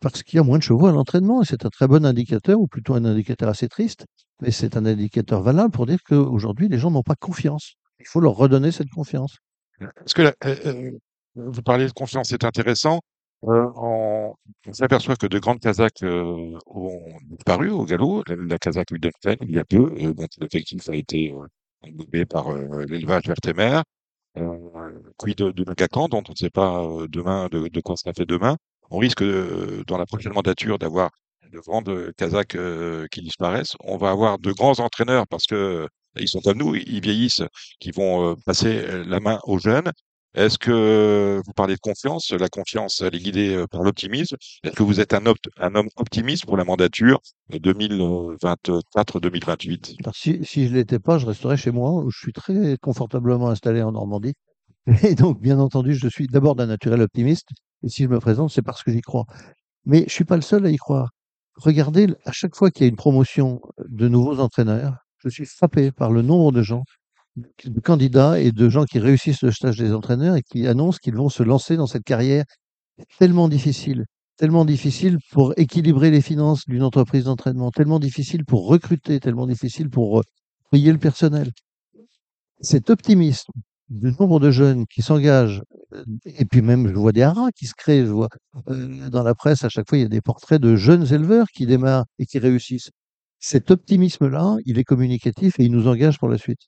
parce 0.00 0.22
qu'il 0.22 0.36
y 0.36 0.40
a 0.40 0.42
moins 0.44 0.58
de 0.58 0.62
chevaux 0.62 0.86
à 0.86 0.92
l'entraînement 0.92 1.40
et 1.42 1.46
c'est 1.46 1.64
un 1.64 1.70
très 1.70 1.88
bon 1.88 2.04
indicateur, 2.04 2.60
ou 2.60 2.66
plutôt 2.66 2.94
un 2.94 3.04
indicateur 3.06 3.48
assez 3.48 3.66
triste, 3.66 4.04
mais 4.42 4.50
c'est 4.50 4.76
un 4.76 4.84
indicateur 4.84 5.42
valable 5.42 5.72
pour 5.72 5.86
dire 5.86 5.98
qu'aujourd'hui, 6.06 6.68
les 6.68 6.78
gens 6.78 6.90
n'ont 6.90 7.02
pas 7.02 7.16
confiance. 7.16 7.74
Il 8.00 8.06
faut 8.06 8.20
leur 8.20 8.34
redonner 8.34 8.70
cette 8.70 8.90
confiance. 8.90 9.38
Est-ce 9.80 10.14
que 10.14 10.22
euh, 10.22 10.32
euh, 10.44 10.90
vous 11.34 11.62
parlez 11.62 11.86
de 11.86 11.92
confiance, 11.92 12.28
c'est 12.28 12.44
intéressant. 12.44 13.00
On, 13.42 14.34
s'aperçoit 14.72 15.16
que 15.16 15.26
de 15.26 15.38
grandes 15.38 15.60
Kazakhs 15.60 16.02
ont 16.02 17.00
disparu 17.30 17.70
au 17.70 17.84
galop. 17.84 18.24
La, 18.26 18.36
la 18.36 18.58
Kazakh 18.58 18.88
il 18.90 19.50
y 19.50 19.58
a 19.58 19.64
peu, 19.64 19.90
dont 20.12 20.26
l'effectif 20.40 20.88
a 20.88 20.94
été 20.94 21.32
euh, 21.84 21.88
englobé 21.88 22.24
par 22.26 22.48
euh, 22.48 22.84
l'élevage 22.88 23.26
vertébraire. 23.26 23.84
Euh, 24.36 24.90
quid 25.16 25.36
de, 25.38 25.50
de 25.50 25.64
Nakakan, 25.64 26.08
dont 26.08 26.22
on 26.28 26.32
ne 26.32 26.36
sait 26.36 26.50
pas 26.50 26.84
euh, 26.84 27.08
demain 27.08 27.48
de, 27.50 27.68
de 27.68 27.80
quoi 27.80 27.96
sera 27.96 28.12
fait 28.14 28.26
demain. 28.26 28.56
On 28.90 28.98
risque, 28.98 29.22
euh, 29.22 29.82
dans 29.86 29.98
la 29.98 30.06
prochaine 30.06 30.32
mandature, 30.32 30.78
d'avoir 30.78 31.10
de 31.52 31.60
grandes 31.60 32.12
Kazakhs 32.16 32.54
euh, 32.56 33.06
qui 33.10 33.22
disparaissent. 33.22 33.76
On 33.80 33.96
va 33.96 34.10
avoir 34.10 34.38
de 34.38 34.52
grands 34.52 34.78
entraîneurs 34.80 35.26
parce 35.28 35.46
que 35.46 35.54
euh, 35.54 35.88
ils 36.16 36.28
sont 36.28 36.40
comme 36.40 36.58
nous, 36.58 36.74
ils 36.74 37.00
vieillissent, 37.00 37.42
qui 37.80 37.90
vont 37.90 38.32
euh, 38.32 38.34
passer 38.46 38.78
euh, 38.84 39.04
la 39.06 39.20
main 39.20 39.38
aux 39.44 39.58
jeunes. 39.58 39.90
Est-ce 40.34 40.58
que 40.58 41.40
vous 41.44 41.52
parlez 41.52 41.74
de 41.74 41.80
confiance? 41.80 42.30
La 42.32 42.48
confiance, 42.48 43.00
elle 43.00 43.14
est 43.14 43.18
guidée 43.18 43.54
euh, 43.54 43.66
par 43.66 43.82
l'optimisme. 43.82 44.36
Est-ce 44.62 44.74
que 44.74 44.82
vous 44.82 45.00
êtes 45.00 45.14
un, 45.14 45.24
homme 45.24 45.88
optimiste 45.96 46.44
pour 46.44 46.58
la 46.58 46.64
mandature 46.64 47.20
2024-2028? 47.50 49.96
Alors, 50.00 50.14
si, 50.14 50.44
je 50.44 50.60
ne 50.60 50.74
l'étais 50.74 50.98
pas, 50.98 51.16
je 51.18 51.24
resterais 51.26 51.56
chez 51.56 51.70
moi, 51.70 51.92
où 51.92 52.10
je 52.10 52.18
suis 52.18 52.34
très 52.34 52.76
confortablement 52.82 53.48
installé 53.48 53.80
en 53.82 53.92
Normandie. 53.92 54.34
Et 55.02 55.14
donc, 55.14 55.40
bien 55.40 55.58
entendu, 55.58 55.94
je 55.94 56.08
suis 56.08 56.26
d'abord 56.26 56.56
d'un 56.56 56.66
naturel 56.66 57.00
optimiste. 57.00 57.48
Et 57.82 57.88
si 57.88 58.02
je 58.02 58.08
me 58.08 58.20
présente, 58.20 58.50
c'est 58.50 58.60
parce 58.62 58.82
que 58.82 58.92
j'y 58.92 59.00
crois. 59.00 59.24
Mais 59.86 60.04
je 60.08 60.12
suis 60.12 60.24
pas 60.24 60.36
le 60.36 60.42
seul 60.42 60.66
à 60.66 60.70
y 60.70 60.76
croire. 60.76 61.08
Regardez, 61.56 62.08
à 62.24 62.32
chaque 62.32 62.54
fois 62.54 62.70
qu'il 62.70 62.84
y 62.84 62.86
a 62.86 62.90
une 62.90 62.96
promotion 62.96 63.60
de 63.88 64.08
nouveaux 64.08 64.40
entraîneurs, 64.40 64.98
je 65.18 65.28
suis 65.28 65.46
frappé 65.46 65.90
par 65.90 66.12
le 66.12 66.22
nombre 66.22 66.52
de 66.52 66.62
gens, 66.62 66.84
de 67.64 67.80
candidats 67.80 68.40
et 68.40 68.52
de 68.52 68.68
gens 68.68 68.84
qui 68.84 68.98
réussissent 68.98 69.42
le 69.42 69.52
stage 69.52 69.78
des 69.78 69.92
entraîneurs 69.92 70.36
et 70.36 70.42
qui 70.42 70.66
annoncent 70.66 70.98
qu'ils 71.02 71.16
vont 71.16 71.28
se 71.28 71.42
lancer 71.42 71.76
dans 71.76 71.86
cette 71.86 72.04
carrière 72.04 72.44
tellement 73.18 73.48
difficile, 73.48 74.04
tellement 74.36 74.64
difficile 74.64 75.18
pour 75.30 75.52
équilibrer 75.56 76.10
les 76.10 76.20
finances 76.20 76.64
d'une 76.66 76.82
entreprise 76.82 77.24
d'entraînement, 77.24 77.70
tellement 77.70 77.98
difficile 77.98 78.44
pour 78.44 78.66
recruter, 78.66 79.20
tellement 79.20 79.46
difficile 79.46 79.90
pour 79.90 80.20
euh, 80.20 80.22
payer 80.70 80.92
le 80.92 80.98
personnel. 80.98 81.50
Cet 82.60 82.90
optimisme 82.90 83.52
du 83.88 84.12
nombre 84.18 84.40
de 84.40 84.50
jeunes 84.50 84.86
qui 84.86 85.02
s'engagent, 85.02 85.62
euh, 85.94 86.04
et 86.24 86.44
puis 86.44 86.62
même 86.62 86.88
je 86.88 86.94
vois 86.94 87.12
des 87.12 87.22
haras 87.22 87.50
qui 87.52 87.66
se 87.66 87.74
créent, 87.74 88.04
je 88.04 88.10
vois 88.10 88.28
euh, 88.68 89.08
dans 89.10 89.22
la 89.22 89.34
presse 89.34 89.64
à 89.64 89.68
chaque 89.68 89.88
fois 89.88 89.98
il 89.98 90.02
y 90.02 90.04
a 90.04 90.08
des 90.08 90.20
portraits 90.20 90.60
de 90.60 90.76
jeunes 90.76 91.12
éleveurs 91.12 91.46
qui 91.54 91.66
démarrent 91.66 92.06
et 92.18 92.26
qui 92.26 92.38
réussissent. 92.38 92.90
Cet 93.40 93.70
optimisme-là, 93.70 94.56
il 94.66 94.78
est 94.78 94.84
communicatif 94.84 95.58
et 95.60 95.64
il 95.64 95.72
nous 95.72 95.86
engage 95.88 96.18
pour 96.18 96.28
la 96.28 96.38
suite. 96.38 96.60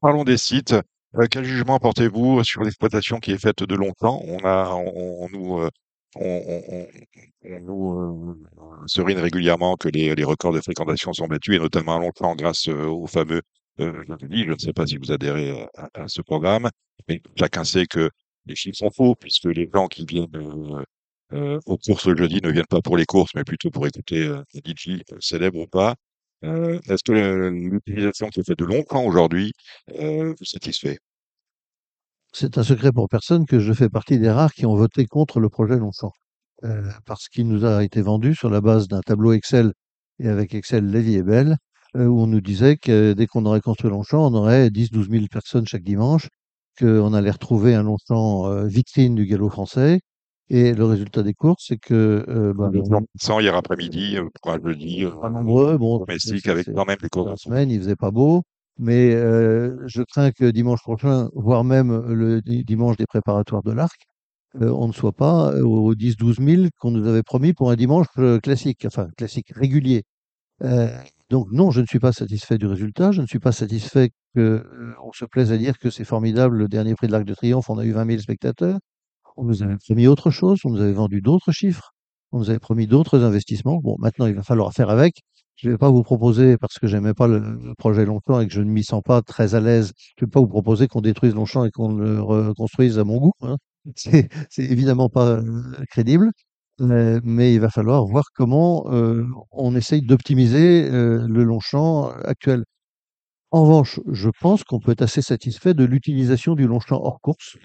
Parlons 0.00 0.24
des 0.24 0.36
sites. 0.36 0.74
Euh, 1.16 1.26
quel 1.30 1.44
jugement 1.44 1.78
portez-vous 1.78 2.42
sur 2.44 2.62
l'exploitation 2.62 3.20
qui 3.20 3.32
est 3.32 3.38
faite 3.38 3.62
de 3.62 3.74
longtemps? 3.74 4.20
On 4.24 4.38
on, 4.44 5.28
nous, 5.30 5.60
euh, 5.60 5.70
euh, 6.20 6.86
serine 8.86 9.18
régulièrement 9.18 9.76
que 9.76 9.88
les, 9.88 10.24
records 10.24 10.52
de 10.52 10.60
fréquentation 10.60 11.12
sont 11.12 11.26
battus, 11.26 11.56
et 11.56 11.58
notamment 11.58 11.96
à 11.96 12.00
longtemps 12.00 12.34
grâce 12.34 12.68
au 12.68 13.06
fameux. 13.06 13.42
Je 13.78 13.84
ne 13.84 14.58
sais 14.58 14.72
pas 14.72 14.86
si 14.86 14.96
vous 14.96 15.12
adhérez 15.12 15.66
à, 15.94 16.08
ce 16.08 16.22
programme, 16.22 16.68
mais 17.08 17.20
chacun 17.38 17.64
sait 17.64 17.86
que 17.86 18.10
les 18.46 18.54
chiffres 18.56 18.78
sont 18.78 18.90
faux, 18.90 19.14
puisque 19.14 19.46
les 19.46 19.68
gens 19.72 19.88
qui 19.88 20.04
viennent 20.04 20.84
aux 21.66 21.78
courses 21.78 22.06
le 22.06 22.16
jeudi 22.16 22.40
ne 22.42 22.50
viennent 22.50 22.66
pas 22.66 22.80
pour 22.80 22.96
les 22.96 23.06
courses, 23.06 23.32
mais 23.34 23.44
plutôt 23.44 23.70
pour 23.70 23.86
écouter 23.86 24.26
un 24.26 24.44
DJ 24.52 25.02
célèbre 25.20 25.58
ou 25.60 25.66
pas. 25.66 25.94
Euh, 26.44 26.78
est-ce 26.88 27.02
que 27.02 27.12
l'utilisation 27.48 28.28
qui 28.28 28.40
est 28.40 28.44
faite 28.44 28.58
de 28.58 28.64
longtemps 28.64 29.04
aujourd'hui? 29.04 29.52
Euh, 29.98 30.34
vous 30.38 30.44
satisfait? 30.44 30.98
C'est 32.32 32.58
un 32.58 32.64
secret 32.64 32.92
pour 32.92 33.08
personne 33.08 33.46
que 33.46 33.60
je 33.60 33.72
fais 33.72 33.88
partie 33.88 34.18
des 34.18 34.30
rares 34.30 34.52
qui 34.52 34.66
ont 34.66 34.74
voté 34.74 35.06
contre 35.06 35.40
le 35.40 35.48
projet 35.48 35.76
Longchamp. 35.76 36.12
Euh, 36.64 36.90
parce 37.06 37.28
qu'il 37.28 37.48
nous 37.48 37.64
a 37.64 37.84
été 37.84 38.02
vendu 38.02 38.34
sur 38.34 38.50
la 38.50 38.60
base 38.60 38.88
d'un 38.88 39.00
tableau 39.00 39.32
Excel 39.32 39.72
et 40.18 40.28
avec 40.28 40.54
Excel 40.54 40.90
la 40.90 41.00
vie 41.00 41.16
est 41.16 41.22
belle, 41.22 41.56
où 41.94 42.20
on 42.20 42.26
nous 42.26 42.40
disait 42.40 42.76
que 42.76 43.12
dès 43.12 43.26
qu'on 43.26 43.46
aurait 43.46 43.60
construit 43.60 43.90
Longchamp, 43.90 44.26
on 44.26 44.34
aurait 44.34 44.68
10-12 44.68 45.10
000 45.10 45.26
personnes 45.30 45.66
chaque 45.66 45.82
dimanche, 45.82 46.28
qu'on 46.78 47.14
allait 47.14 47.30
retrouver 47.30 47.74
un 47.74 47.84
Longchamp 47.84 48.64
vitrine 48.66 49.14
du 49.14 49.26
galop 49.26 49.50
français. 49.50 50.00
Et 50.50 50.74
le 50.74 50.84
résultat 50.84 51.22
des 51.22 51.32
courses, 51.34 51.64
c'est 51.68 51.78
que 51.78 52.24
euh, 52.28 52.52
Le 52.70 52.82
plan 52.82 53.02
passant 53.18 53.40
hier 53.40 53.54
après-midi, 53.56 54.16
euh, 54.18 54.28
pour 54.42 54.52
un 54.52 54.60
jeudi, 54.62 55.04
euh, 55.04 55.10
pas 55.10 55.30
nombreux. 55.30 55.78
Bon, 55.78 55.98
domestique 55.98 56.46
avec 56.48 56.66
quand 56.74 56.84
même 56.86 56.98
des 56.98 57.04
la 57.04 57.08
courses. 57.08 57.42
semaine, 57.42 57.70
il 57.70 57.78
faisait 57.80 57.96
pas 57.96 58.10
beau, 58.10 58.42
mais 58.78 59.14
euh, 59.14 59.76
je 59.86 60.02
crains 60.02 60.32
que 60.32 60.50
dimanche 60.50 60.82
prochain, 60.82 61.28
voire 61.34 61.64
même 61.64 61.96
le 62.12 62.42
di- 62.42 62.62
dimanche 62.64 62.96
des 62.96 63.06
préparatoires 63.06 63.62
de 63.62 63.72
l'Arc, 63.72 63.96
euh, 64.60 64.68
on 64.70 64.86
ne 64.88 64.92
soit 64.92 65.12
pas 65.12 65.52
euh, 65.54 65.62
aux 65.64 65.94
10-12 65.94 66.40
000 66.40 66.68
qu'on 66.78 66.90
nous 66.90 67.06
avait 67.08 67.22
promis 67.22 67.54
pour 67.54 67.70
un 67.70 67.76
dimanche 67.76 68.06
euh, 68.18 68.38
classique, 68.38 68.84
enfin 68.86 69.08
classique, 69.16 69.50
régulier. 69.56 70.04
Euh, 70.62 70.88
donc 71.30 71.48
non, 71.52 71.70
je 71.70 71.80
ne 71.80 71.86
suis 71.86 71.98
pas 72.00 72.12
satisfait 72.12 72.58
du 72.58 72.66
résultat, 72.66 73.12
je 73.12 73.22
ne 73.22 73.26
suis 73.26 73.40
pas 73.40 73.52
satisfait 73.52 74.10
que 74.34 74.40
euh, 74.40 74.94
on 75.02 75.12
se 75.12 75.24
plaise 75.24 75.52
à 75.52 75.56
dire 75.58 75.78
que 75.78 75.90
c'est 75.90 76.04
formidable, 76.04 76.56
le 76.58 76.68
dernier 76.68 76.94
prix 76.94 77.06
de 77.08 77.12
l'Arc 77.12 77.24
de 77.24 77.34
Triomphe, 77.34 77.70
on 77.70 77.78
a 77.78 77.84
eu 77.84 77.92
20 77.92 78.06
000 78.06 78.20
spectateurs. 78.20 78.78
On 79.36 79.44
nous 79.44 79.62
avait 79.62 79.76
promis 79.78 80.06
autre 80.06 80.30
chose, 80.30 80.60
on 80.64 80.70
nous 80.70 80.80
avait 80.80 80.92
vendu 80.92 81.20
d'autres 81.20 81.52
chiffres, 81.52 81.92
on 82.32 82.38
nous 82.38 82.50
avait 82.50 82.58
promis 82.58 82.86
d'autres 82.86 83.22
investissements. 83.22 83.78
Bon, 83.82 83.96
maintenant, 83.98 84.26
il 84.26 84.34
va 84.34 84.42
falloir 84.42 84.72
faire 84.72 84.90
avec. 84.90 85.22
Je 85.56 85.68
ne 85.68 85.72
vais 85.74 85.78
pas 85.78 85.90
vous 85.90 86.02
proposer, 86.02 86.56
parce 86.58 86.78
que 86.78 86.86
j'aimais 86.88 87.14
pas 87.14 87.28
le, 87.28 87.74
projet 87.78 88.04
Longchamp 88.04 88.40
et 88.40 88.48
que 88.48 88.52
je 88.52 88.60
ne 88.60 88.70
m'y 88.70 88.84
sens 88.84 89.02
pas 89.04 89.22
très 89.22 89.54
à 89.54 89.60
l'aise, 89.60 89.92
je 90.18 90.24
ne 90.24 90.26
vais 90.26 90.30
pas 90.30 90.40
vous 90.40 90.48
proposer 90.48 90.88
qu'on 90.88 91.00
détruise 91.00 91.34
Longchamp 91.34 91.64
et 91.64 91.70
qu'on 91.70 91.94
le 91.94 92.20
reconstruise 92.20 92.98
à 92.98 93.04
mon 93.04 93.18
goût. 93.18 93.32
hein. 93.42 93.56
C'est, 93.96 94.28
évidemment 94.58 95.08
pas 95.08 95.28
euh, 95.38 95.42
crédible. 95.90 96.30
Euh, 96.80 97.20
mais 97.22 97.54
il 97.54 97.60
va 97.60 97.70
falloir 97.70 98.04
voir 98.04 98.24
comment 98.34 98.84
euh, 98.90 99.24
on 99.52 99.76
essaye 99.76 100.02
d'optimiser 100.02 100.90
le 100.90 101.44
Longchamp 101.44 102.10
actuel. 102.24 102.64
En 103.52 103.62
revanche, 103.62 104.00
je 104.10 104.30
pense 104.40 104.64
qu'on 104.64 104.80
peut 104.80 104.92
être 104.92 105.02
assez 105.02 105.22
satisfait 105.22 105.74
de 105.74 105.84
l'utilisation 105.84 106.54
du 106.56 106.66
Longchamp 106.66 107.00
hors 107.02 107.20
course. 107.20 107.56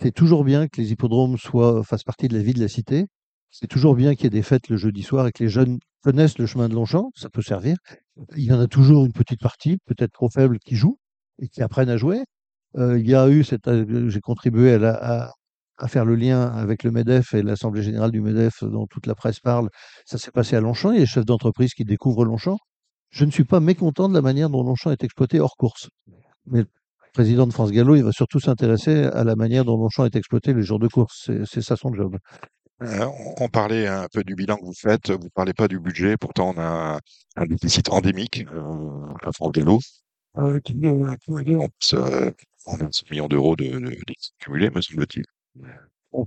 C'est 0.00 0.12
toujours 0.12 0.44
bien 0.44 0.68
que 0.68 0.80
les 0.80 0.92
hippodromes 0.92 1.38
soient 1.38 1.82
fassent 1.84 2.04
partie 2.04 2.28
de 2.28 2.36
la 2.36 2.42
vie 2.42 2.52
de 2.52 2.60
la 2.60 2.68
cité. 2.68 3.06
C'est 3.50 3.66
toujours 3.66 3.94
bien 3.94 4.14
qu'il 4.14 4.24
y 4.24 4.26
ait 4.26 4.30
des 4.30 4.42
fêtes 4.42 4.68
le 4.68 4.76
jeudi 4.76 5.02
soir 5.02 5.26
et 5.26 5.32
que 5.32 5.42
les 5.42 5.48
jeunes 5.48 5.78
connaissent 6.02 6.38
le 6.38 6.46
chemin 6.46 6.68
de 6.68 6.74
Longchamp, 6.74 7.10
ça 7.16 7.30
peut 7.30 7.42
servir. 7.42 7.76
Il 8.36 8.44
y 8.44 8.52
en 8.52 8.60
a 8.60 8.68
toujours 8.68 9.06
une 9.06 9.12
petite 9.12 9.40
partie, 9.40 9.78
peut-être 9.86 10.12
trop 10.12 10.28
faible, 10.30 10.58
qui 10.64 10.76
joue 10.76 10.98
et 11.40 11.48
qui 11.48 11.62
apprennent 11.62 11.88
à 11.88 11.96
jouer. 11.96 12.24
Euh, 12.76 12.98
il 12.98 13.08
y 13.08 13.14
a 13.14 13.28
eu 13.28 13.42
cette, 13.42 13.66
euh, 13.68 14.08
j'ai 14.08 14.20
contribué 14.20 14.74
à, 14.74 15.32
à, 15.78 15.88
faire 15.88 16.04
le 16.04 16.14
lien 16.14 16.42
avec 16.42 16.84
le 16.84 16.90
MEDEF 16.90 17.34
et 17.34 17.42
l'Assemblée 17.42 17.82
générale 17.82 18.10
du 18.12 18.20
MEDEF 18.20 18.62
dont 18.62 18.86
toute 18.86 19.06
la 19.06 19.14
presse 19.14 19.40
parle. 19.40 19.68
Ça 20.04 20.18
s'est 20.18 20.30
passé 20.30 20.56
à 20.56 20.60
Longchamp. 20.60 20.92
Il 20.92 20.96
y 20.96 20.98
a 20.98 21.00
des 21.00 21.06
chefs 21.06 21.24
d'entreprise 21.24 21.74
qui 21.74 21.84
découvrent 21.84 22.24
Longchamp. 22.24 22.58
Je 23.10 23.24
ne 23.24 23.30
suis 23.30 23.44
pas 23.44 23.60
mécontent 23.60 24.08
de 24.08 24.14
la 24.14 24.22
manière 24.22 24.50
dont 24.50 24.62
Longchamp 24.62 24.90
est 24.90 25.02
exploité 25.04 25.40
hors 25.40 25.56
course. 25.56 25.88
Mais 26.46 26.64
président 27.16 27.46
de 27.46 27.52
France 27.54 27.70
Gallo, 27.70 27.96
il 27.96 28.04
va 28.04 28.12
surtout 28.12 28.40
s'intéresser 28.40 29.04
à 29.04 29.24
la 29.24 29.36
manière 29.36 29.64
dont 29.64 29.78
Longchamp 29.78 30.04
est 30.04 30.16
exploité 30.16 30.52
les 30.52 30.62
jours 30.62 30.78
de 30.78 30.86
course. 30.86 31.30
C'est 31.46 31.62
ça 31.62 31.74
son 31.74 31.94
job. 31.94 32.18
Euh, 32.82 33.06
on 33.40 33.48
parlait 33.48 33.86
un 33.86 34.06
peu 34.12 34.22
du 34.22 34.34
bilan 34.34 34.58
que 34.58 34.66
vous 34.66 34.74
faites, 34.74 35.10
vous 35.10 35.24
ne 35.24 35.30
parlez 35.30 35.54
pas 35.54 35.66
du 35.66 35.80
budget, 35.80 36.18
pourtant 36.18 36.52
on 36.54 36.60
a 36.60 37.00
un, 37.36 37.46
déficit 37.46 37.88
endémique 37.88 38.44
euh, 38.52 39.06
à 39.24 39.32
France 39.32 39.52
Gallo. 39.52 39.78
Euh, 40.36 40.60
on, 40.82 41.68
on 42.66 42.74
a 42.74 42.92
5 42.92 43.10
millions 43.10 43.28
d'euros 43.28 43.56
de, 43.56 43.64
de, 43.64 43.96
cumulés, 44.38 44.68
me 44.68 44.82
semble-t-il. 44.82 45.24
On 46.12 46.26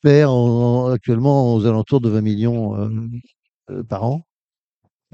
perd 0.00 0.92
actuellement 0.94 1.56
aux 1.56 1.66
alentours 1.66 2.00
de 2.00 2.08
20 2.08 2.22
millions 2.22 2.90
par 3.86 4.04
an. 4.04 4.22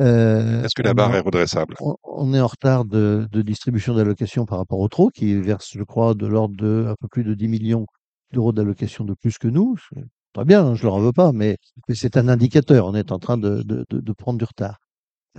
Euh, 0.00 0.62
Est-ce 0.64 0.74
que 0.74 0.82
la 0.82 0.94
barre 0.94 1.14
est, 1.14 1.18
est 1.18 1.20
redressable? 1.20 1.74
on, 1.80 1.96
on, 2.04 2.34
est 2.34 2.40
en 2.40 2.46
retard 2.46 2.84
de, 2.84 3.28
de 3.30 3.42
distribution 3.42 3.94
d'allocations 3.94 4.44
par 4.46 4.58
rapport 4.58 4.80
au 4.80 4.88
TRO, 4.88 5.10
qui 5.10 5.34
verse, 5.40 5.70
je 5.74 5.82
crois, 5.82 6.14
de 6.14 6.26
l'ordre 6.26 6.56
de 6.56 6.86
un 6.88 6.94
peu 7.00 7.08
plus 7.08 7.24
de 7.24 7.34
10 7.34 7.48
millions 7.48 7.86
d'euros 8.32 8.52
d'allocation 8.52 9.04
de 9.04 9.14
plus 9.14 9.38
que 9.38 9.48
nous. 9.48 9.76
Très 10.32 10.44
bien, 10.44 10.66
hein, 10.66 10.74
je 10.74 10.82
ne 10.82 10.86
leur 10.86 10.94
en 10.96 11.00
veux 11.00 11.12
pas, 11.12 11.32
mais, 11.32 11.56
mais 11.88 11.94
c'est 11.94 12.16
un 12.16 12.28
indicateur. 12.28 12.86
On 12.86 12.94
est 12.94 13.10
en 13.12 13.18
train 13.18 13.38
de, 13.38 13.62
de, 13.62 13.86
de 13.90 14.12
prendre 14.12 14.38
du 14.38 14.44
retard. 14.44 14.78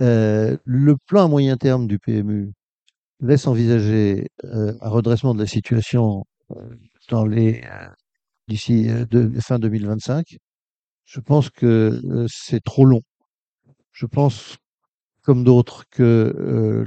Euh, 0.00 0.56
le 0.64 0.96
plan 1.06 1.24
à 1.26 1.28
moyen 1.28 1.56
terme 1.56 1.86
du 1.86 1.98
PMU 1.98 2.52
laisse 3.20 3.46
envisager 3.46 4.28
euh, 4.44 4.74
un 4.80 4.88
redressement 4.88 5.34
de 5.34 5.40
la 5.40 5.46
situation 5.46 6.24
euh, 6.52 6.70
dans 7.10 7.24
les 7.24 7.62
d'ici 8.48 8.88
fin 9.40 9.58
2025. 9.58 10.36
Je 11.04 11.20
pense 11.20 11.50
que 11.50 12.00
c'est 12.28 12.62
trop 12.62 12.84
long. 12.84 13.02
Je 13.98 14.06
pense, 14.06 14.58
comme 15.22 15.42
d'autres, 15.42 15.84
que 15.90 16.32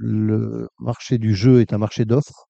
le 0.01 0.69
marché 0.79 1.17
du 1.17 1.35
jeu 1.35 1.59
est 1.59 1.73
un 1.73 1.77
marché 1.77 2.05
d'offres. 2.05 2.47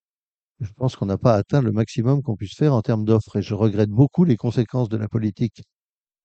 Je 0.59 0.71
pense 0.73 0.95
qu'on 0.95 1.07
n'a 1.07 1.17
pas 1.17 1.33
atteint 1.35 1.61
le 1.63 1.71
maximum 1.71 2.21
qu'on 2.21 2.35
puisse 2.35 2.55
faire 2.55 2.75
en 2.75 2.83
termes 2.83 3.03
d'offres 3.03 3.37
et 3.37 3.41
je 3.41 3.55
regrette 3.55 3.89
beaucoup 3.89 4.23
les 4.23 4.37
conséquences 4.37 4.87
de 4.89 4.97
la 4.97 5.07
politique 5.07 5.63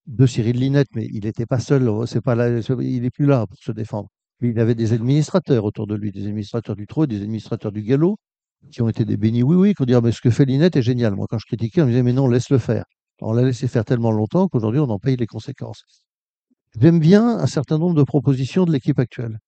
de 0.06 0.26
Cyril 0.26 0.58
Linette, 0.58 0.88
mais 0.94 1.06
il 1.12 1.24
n'était 1.24 1.46
pas 1.46 1.60
seul, 1.60 1.90
c'est 2.06 2.20
pas 2.20 2.36
il 2.50 3.02
n'est 3.02 3.10
plus 3.10 3.24
là 3.26 3.46
pour 3.46 3.58
se 3.58 3.72
défendre. 3.72 4.10
Il 4.42 4.60
avait 4.60 4.74
des 4.74 4.92
administrateurs 4.92 5.64
autour 5.64 5.86
de 5.86 5.94
lui, 5.94 6.12
des 6.12 6.26
administrateurs 6.26 6.76
du 6.76 6.86
trot, 6.86 7.06
des 7.06 7.22
administrateurs 7.22 7.72
du 7.72 7.82
galop, 7.82 8.18
qui 8.72 8.82
ont 8.82 8.90
été 8.90 9.06
des 9.06 9.16
bénis 9.16 9.44
oui-oui, 9.44 9.74
qui 9.74 9.82
ont 9.82 9.86
dit 9.86 9.94
ah, 9.94 10.02
mais 10.02 10.12
ce 10.12 10.20
que 10.20 10.30
fait 10.30 10.44
Linette 10.44 10.76
est 10.76 10.82
génial. 10.82 11.14
Moi, 11.16 11.26
quand 11.30 11.38
je 11.38 11.46
critiquais, 11.46 11.80
on 11.82 11.86
me 11.86 11.90
disait 11.92 12.02
mais 12.02 12.12
non, 12.12 12.28
laisse-le 12.28 12.58
faire. 12.58 12.84
On 13.22 13.32
l'a 13.32 13.44
laissé 13.44 13.68
faire 13.68 13.86
tellement 13.86 14.12
longtemps 14.12 14.48
qu'aujourd'hui, 14.48 14.80
on 14.80 14.90
en 14.90 14.98
paye 14.98 15.16
les 15.16 15.26
conséquences. 15.26 15.84
J'aime 16.80 16.98
bien 17.00 17.38
un 17.38 17.46
certain 17.46 17.78
nombre 17.78 17.94
de 17.94 18.02
propositions 18.02 18.64
de 18.64 18.72
l'équipe 18.72 18.98
actuelle 18.98 19.38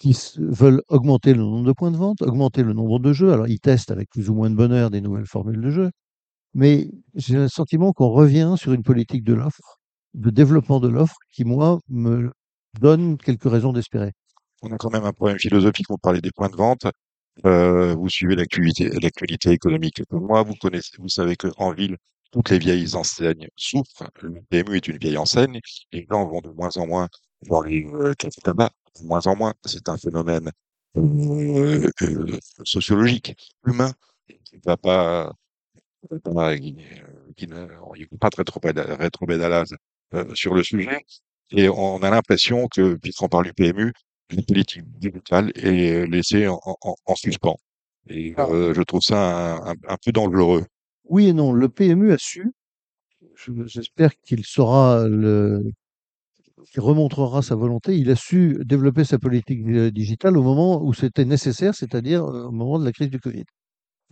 qui 0.00 0.16
veulent 0.38 0.82
augmenter 0.88 1.32
le 1.34 1.42
nombre 1.42 1.66
de 1.66 1.72
points 1.72 1.90
de 1.90 1.96
vente, 1.96 2.22
augmenter 2.22 2.62
le 2.62 2.72
nombre 2.72 2.98
de 2.98 3.12
jeux. 3.12 3.32
Alors, 3.32 3.46
ils 3.46 3.60
testent 3.60 3.90
avec 3.90 4.10
plus 4.10 4.30
ou 4.30 4.34
moins 4.34 4.50
de 4.50 4.56
bonheur 4.56 4.90
des 4.90 5.00
nouvelles 5.00 5.26
formules 5.26 5.60
de 5.60 5.70
jeu. 5.70 5.90
Mais 6.54 6.90
j'ai 7.14 7.36
le 7.36 7.48
sentiment 7.48 7.92
qu'on 7.92 8.10
revient 8.10 8.54
sur 8.58 8.72
une 8.72 8.82
politique 8.82 9.24
de 9.24 9.34
l'offre, 9.34 9.80
de 10.14 10.30
développement 10.30 10.80
de 10.80 10.88
l'offre, 10.88 11.16
qui, 11.32 11.44
moi, 11.44 11.78
me 11.88 12.32
donne 12.80 13.16
quelques 13.18 13.50
raisons 13.50 13.72
d'espérer 13.72 14.12
on 14.62 14.72
a 14.72 14.78
quand 14.78 14.90
même 14.90 15.04
un 15.04 15.12
problème 15.12 15.38
philosophique. 15.38 15.86
Vous 15.88 15.98
parlez 15.98 16.20
des 16.20 16.30
points 16.30 16.48
de 16.48 16.56
vente. 16.56 16.86
Euh, 17.46 17.94
vous 17.94 18.08
suivez 18.08 18.36
l'actualité, 18.36 19.50
économique. 19.50 20.02
Moi, 20.10 20.42
vous 20.42 20.54
connaissez, 20.54 20.96
vous 20.98 21.08
savez 21.08 21.36
qu'en 21.36 21.72
ville, 21.72 21.96
toutes 22.32 22.50
les 22.50 22.58
vieilles 22.58 22.94
enseignes 22.96 23.48
souffrent. 23.56 24.10
Le 24.20 24.40
PMU 24.50 24.76
est 24.76 24.88
une 24.88 24.98
vieille 24.98 25.18
enseigne. 25.18 25.60
Les 25.92 26.06
gens 26.10 26.26
vont 26.26 26.40
de 26.40 26.50
moins 26.50 26.76
en 26.76 26.86
moins 26.86 27.08
voir 27.46 27.62
les 27.62 27.86
euh, 27.86 28.14
cafés 28.14 28.40
tabac. 28.42 28.70
De 29.00 29.06
moins 29.06 29.26
en 29.26 29.36
moins. 29.36 29.54
C'est 29.64 29.88
un 29.88 29.96
phénomène 29.96 30.50
euh, 30.96 31.90
euh, 32.02 32.38
sociologique, 32.64 33.34
humain, 33.66 33.92
qui 34.26 34.56
ne 34.56 34.60
va 34.64 34.76
pas, 34.76 35.32
pas 36.24 36.58
qui, 36.58 36.76
qui 37.36 37.46
ne, 37.46 37.66
pas 38.18 38.30
très 38.30 38.44
trop 38.44 38.60
rétro-pédalage 38.62 39.74
euh, 40.14 40.34
sur 40.34 40.54
le 40.54 40.62
sujet. 40.62 41.04
Et 41.50 41.68
on 41.68 42.02
a 42.02 42.10
l'impression 42.10 42.66
que, 42.68 42.94
puisqu'on 42.94 43.28
parle 43.28 43.44
du 43.44 43.52
PMU, 43.52 43.92
une 44.30 44.44
politique 44.44 44.82
digitale 44.98 45.52
est 45.54 46.06
laissée 46.06 46.48
en, 46.48 46.60
en, 46.64 46.94
en 47.04 47.14
suspens. 47.14 47.56
Et 48.08 48.34
ah. 48.36 48.46
euh, 48.50 48.74
je 48.74 48.82
trouve 48.82 49.00
ça 49.00 49.54
un, 49.54 49.72
un, 49.72 49.74
un, 49.88 49.96
peu 50.04 50.12
dangereux. 50.12 50.64
Oui 51.04 51.28
et 51.28 51.32
non. 51.32 51.52
Le 51.52 51.68
PMU 51.68 52.12
a 52.12 52.18
su. 52.18 52.52
J'espère 53.66 54.12
qu'il 54.24 54.44
saura 54.44 55.06
le, 55.08 55.62
qu'il 56.70 56.80
remontrera 56.80 57.42
sa 57.42 57.54
volonté. 57.54 57.96
Il 57.96 58.10
a 58.10 58.16
su 58.16 58.58
développer 58.64 59.04
sa 59.04 59.18
politique 59.18 59.64
digitale 59.92 60.36
au 60.36 60.42
moment 60.42 60.82
où 60.82 60.92
c'était 60.92 61.24
nécessaire, 61.24 61.74
c'est-à-dire 61.74 62.24
euh, 62.24 62.46
au 62.46 62.52
moment 62.52 62.78
de 62.78 62.84
la 62.84 62.92
crise 62.92 63.10
du 63.10 63.20
Covid. 63.20 63.44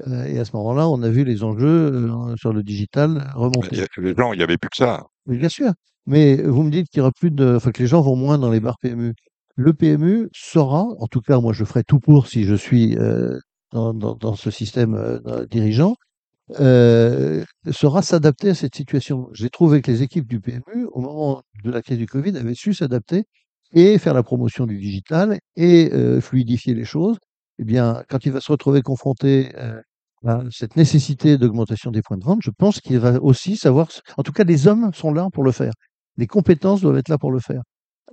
Euh, 0.07 0.25
et 0.25 0.39
à 0.39 0.45
ce 0.45 0.57
moment-là, 0.57 0.89
on 0.89 1.03
a 1.03 1.11
vu 1.11 1.25
les 1.25 1.43
enjeux 1.43 2.11
sur 2.37 2.53
le 2.53 2.63
digital 2.63 3.31
remonter. 3.35 3.85
Les 3.99 4.15
gens, 4.15 4.33
il 4.33 4.39
n'y 4.39 4.43
avait 4.43 4.59
plus 4.59 4.71
que 4.71 4.77
ça. 4.77 5.07
Oui, 5.27 5.39
bien 5.39 5.49
sûr. 5.49 5.73
Mais 6.07 6.43
vous 6.43 6.63
me 6.63 6.71
dites 6.71 6.89
qu'il 6.89 6.99
y 6.99 7.01
aura 7.03 7.13
plus 7.13 7.31
de, 7.31 7.57
enfin 7.57 7.71
que 7.73 7.83
les 7.83 7.89
gens 7.89 8.01
vont 8.01 8.17
moins 8.17 8.39
dans 8.39 8.51
les 8.51 8.61
bars 8.61 8.79
PMU 8.81 9.15
le 9.61 9.75
PMU 9.75 10.29
saura, 10.33 10.87
en 10.99 11.07
tout 11.07 11.21
cas 11.21 11.39
moi 11.39 11.53
je 11.53 11.65
ferai 11.65 11.85
tout 11.85 12.01
pour 12.01 12.27
si 12.29 12.45
je 12.45 12.55
suis 12.55 12.97
euh, 12.97 13.39
dans, 13.73 13.93
dans, 13.93 14.15
dans, 14.15 14.35
ce 14.35 14.51
système 14.51 14.95
euh, 14.95 15.45
dirigeant, 15.47 15.97
euh, 16.59 17.45
saura 17.71 18.03
s'adapter 18.03 18.51
à 18.51 18.55
cette 18.55 18.75
situation. 18.75 19.29
J'ai 19.33 19.51
trouvé 19.51 19.83
que 19.83 19.91
les 19.91 20.03
équipes 20.03 20.27
du 20.27 20.41
PMU, 20.41 20.87
au 20.93 21.01
moment 21.01 21.43
de 21.65 21.71
la 21.71 21.83
crise 21.83 21.99
du 21.99 22.07
Covid, 22.07 22.37
avaient 22.37 22.55
su 22.55 22.75
s'adapter 22.75 23.25
et 23.73 23.99
faire 23.99 24.15
la 24.15 24.23
promotion 24.23 24.67
du 24.67 24.79
digital 24.79 25.39
et 25.57 25.91
euh, 25.93 26.21
fluidifier 26.21 26.75
les 26.75 26.85
choses. 26.85 27.19
Eh 27.59 27.65
bien, 27.65 28.03
quand 28.09 28.25
il 28.25 28.33
va 28.33 28.41
se 28.41 28.51
retrouver 28.51 28.83
confronté 28.83 29.53
euh, 29.57 29.81
à 30.27 30.43
cette 30.51 30.77
nécessité 30.77 31.39
d'augmentation 31.39 31.91
des 31.91 32.03
points 32.03 32.17
de 32.17 32.25
vente, 32.25 32.41
je 32.43 32.51
pense 32.51 32.81
qu'il 32.81 32.99
va 32.99 33.21
aussi 33.23 33.57
savoir, 33.57 33.89
en 34.17 34.23
tout 34.23 34.33
cas 34.33 34.45
les 34.45 34.67
hommes 34.67 34.91
sont 34.93 35.13
là 35.13 35.29
pour 35.33 35.45
le 35.45 35.53
faire. 35.53 35.73
Les 36.17 36.27
compétences 36.27 36.81
doivent 36.81 36.99
être 36.99 37.09
là 37.09 37.19
pour 37.19 37.33
le 37.33 37.39
faire. 37.39 37.63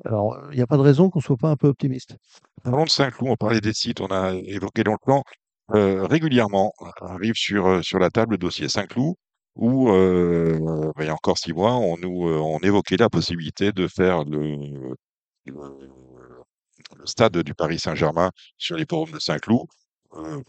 Alors, 0.05 0.37
il 0.51 0.57
n'y 0.57 0.61
a 0.61 0.67
pas 0.67 0.77
de 0.77 0.81
raison 0.81 1.09
qu'on 1.09 1.19
ne 1.19 1.23
soit 1.23 1.37
pas 1.37 1.49
un 1.49 1.55
peu 1.55 1.67
optimiste. 1.67 2.15
Parlons 2.63 2.83
de 2.83 2.89
Saint-Cloud, 2.89 3.31
on 3.31 3.35
parlait 3.35 3.61
des 3.61 3.73
sites, 3.73 3.99
on 3.99 4.07
a 4.07 4.33
évoqué 4.33 4.83
dans 4.83 4.91
le 4.91 4.97
plan. 5.03 5.23
Euh, 5.71 6.05
régulièrement 6.07 6.73
arrive 7.01 7.35
sur, 7.35 7.67
euh, 7.67 7.81
sur 7.81 7.99
la 7.99 8.09
table 8.09 8.33
le 8.33 8.37
dossier 8.37 8.69
Saint-Cloud 8.69 9.15
où, 9.55 9.89
euh, 9.89 10.91
il 10.99 11.05
y 11.05 11.09
a 11.09 11.13
encore 11.13 11.37
six 11.37 11.51
mois, 11.51 11.75
on 11.75 11.97
nous 11.97 12.29
euh, 12.29 12.37
on 12.37 12.59
évoquait 12.59 12.95
la 12.97 13.09
possibilité 13.09 13.71
de 13.71 13.87
faire 13.87 14.23
le, 14.23 14.95
le, 15.45 16.35
stade 17.05 17.37
du 17.39 17.53
Paris 17.53 17.79
Saint-Germain 17.79 18.31
sur 18.57 18.77
les 18.77 18.85
forums 18.89 19.11
de 19.11 19.19
Saint-Cloud. 19.19 19.67
Euh, 20.13 20.41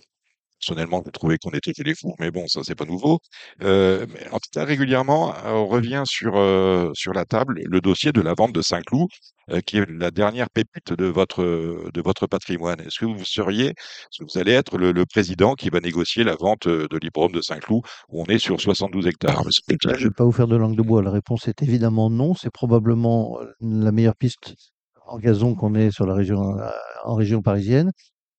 Personnellement, 0.60 1.02
j'ai 1.04 1.12
trouvé 1.12 1.38
qu'on 1.38 1.50
était 1.50 1.72
chez 1.72 1.84
les 1.84 1.94
fous, 1.94 2.14
mais 2.18 2.30
bon, 2.30 2.46
ça 2.48 2.60
c'est 2.64 2.74
pas 2.74 2.84
nouveau. 2.84 3.20
Euh, 3.62 4.06
mais 4.12 4.26
en 4.30 4.38
tout 4.38 4.50
cas, 4.52 4.64
régulièrement, 4.64 5.32
on 5.44 5.66
revient 5.66 6.02
sur 6.04 6.36
euh, 6.36 6.90
sur 6.94 7.12
la 7.12 7.24
table 7.24 7.60
le 7.64 7.80
dossier 7.80 8.10
de 8.10 8.20
la 8.20 8.34
vente 8.36 8.52
de 8.52 8.60
Saint-Cloud, 8.60 9.08
euh, 9.50 9.60
qui 9.60 9.78
est 9.78 9.88
la 9.88 10.10
dernière 10.10 10.50
pépite 10.50 10.92
de 10.92 11.06
votre 11.06 11.44
de 11.92 12.02
votre 12.02 12.26
patrimoine. 12.26 12.80
Est-ce 12.80 12.98
que 12.98 13.04
vous 13.04 13.24
seriez, 13.24 13.74
que 14.18 14.24
vous 14.24 14.38
allez 14.38 14.52
être 14.52 14.78
le, 14.78 14.90
le, 14.90 15.06
président 15.06 15.54
qui 15.54 15.70
va 15.70 15.78
négocier 15.78 16.24
la 16.24 16.34
vente 16.34 16.66
de 16.66 16.98
l'hippodrome 17.00 17.32
de 17.32 17.40
Saint-Cloud, 17.40 17.82
où 18.08 18.22
on 18.22 18.26
est 18.26 18.38
sur 18.38 18.60
72 18.60 19.06
hectares? 19.06 19.44
Je 19.48 19.88
ne 19.88 19.94
vais 19.96 20.10
pas 20.10 20.24
vous 20.24 20.32
faire 20.32 20.48
de 20.48 20.56
langue 20.56 20.76
de 20.76 20.82
bois. 20.82 21.02
La 21.02 21.12
réponse 21.12 21.46
est 21.46 21.62
évidemment 21.62 22.10
non. 22.10 22.34
C'est 22.34 22.50
probablement 22.50 23.38
la 23.60 23.92
meilleure 23.92 24.16
piste 24.16 24.54
en 25.06 25.18
gazon 25.18 25.54
qu'on 25.54 25.74
ait 25.76 25.92
sur 25.92 26.04
la 26.04 26.14
région 26.14 26.56
en 27.04 27.14
région 27.14 27.42
parisienne 27.42 27.92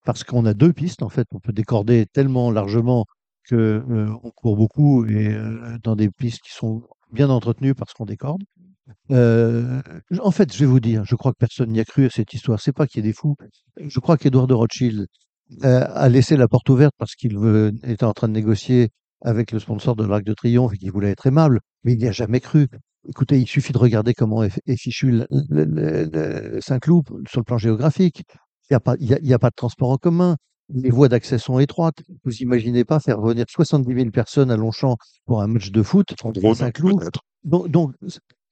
parce 0.04 0.24
qu'on 0.24 0.46
a 0.46 0.54
deux 0.54 0.72
pistes 0.72 1.02
en 1.02 1.08
fait. 1.08 1.26
On 1.32 1.40
peut 1.40 1.52
décorder 1.52 2.06
tellement 2.12 2.50
largement 2.50 3.06
que 3.44 3.82
euh, 3.88 4.08
court 4.36 4.56
beaucoup 4.56 5.04
et 5.06 5.28
euh, 5.28 5.78
dans 5.82 5.96
des 5.96 6.10
pistes 6.10 6.40
qui 6.42 6.52
sont 6.52 6.82
bien 7.12 7.30
entretenues 7.30 7.74
parce 7.74 7.92
qu'on 7.92 8.06
décorde. 8.06 8.42
Euh, 9.10 9.80
en 10.20 10.30
fait, 10.30 10.52
je 10.52 10.58
vais 10.58 10.66
vous 10.66 10.80
dire, 10.80 11.04
je 11.04 11.14
crois 11.14 11.32
que 11.32 11.38
personne 11.38 11.70
n'y 11.70 11.80
a 11.80 11.84
cru 11.84 12.06
à 12.06 12.10
cette 12.10 12.32
histoire. 12.34 12.60
C'est 12.60 12.72
pas 12.72 12.86
qu'il 12.86 13.04
y 13.04 13.06
ait 13.06 13.10
des 13.10 13.14
fous. 13.14 13.36
Je 13.78 14.00
crois 14.00 14.16
qu'Edouard 14.16 14.46
de 14.46 14.54
Rothschild 14.54 15.06
euh, 15.64 15.84
a 15.88 16.08
laissé 16.08 16.36
la 16.36 16.48
porte 16.48 16.68
ouverte 16.68 16.94
parce 16.98 17.14
qu'il 17.14 17.36
était 17.84 18.04
en 18.04 18.12
train 18.12 18.28
de 18.28 18.32
négocier 18.32 18.90
avec 19.22 19.52
le 19.52 19.58
sponsor 19.58 19.96
de 19.96 20.04
l'Arc 20.06 20.24
de 20.24 20.32
Triomphe 20.32 20.74
et 20.74 20.78
qu'il 20.78 20.92
voulait 20.92 21.10
être 21.10 21.26
aimable, 21.26 21.60
mais 21.84 21.92
il 21.92 21.98
n'y 21.98 22.06
a 22.06 22.12
jamais 22.12 22.40
cru. 22.40 22.68
Écoutez, 23.08 23.38
il 23.38 23.46
suffit 23.46 23.72
de 23.72 23.78
regarder 23.78 24.14
comment 24.14 24.42
est, 24.42 24.76
fichu 24.76 25.22
Saint-Cloud 26.60 27.04
sur 27.28 27.40
le 27.40 27.44
plan 27.44 27.58
géographique. 27.58 28.24
Il 28.70 28.74
n'y 28.74 28.76
a, 28.76 28.80
pas- 28.80 28.96
il 29.00 29.06
y 29.10 29.14
a, 29.14 29.18
il 29.20 29.26
y 29.28 29.34
a 29.34 29.38
pas 29.38 29.50
de 29.50 29.54
transport 29.56 29.90
en 29.90 29.96
commun. 29.96 30.36
Les 30.72 30.90
voies 30.90 31.08
d'accès 31.08 31.38
sont 31.38 31.58
étroites. 31.58 31.96
Vous 32.24 32.36
imaginez 32.36 32.84
pas 32.84 33.00
faire 33.00 33.20
venir 33.20 33.44
70 33.48 33.92
000 33.92 34.10
personnes 34.10 34.50
à 34.52 34.56
Longchamp 34.56 34.96
pour 35.26 35.42
un 35.42 35.48
match 35.48 35.70
de 35.72 35.82
foot 35.82 36.14
Saint-Cloud. 36.54 37.00
peut-être. 37.00 37.20
Donc, 37.42 37.68
donc, 37.68 37.94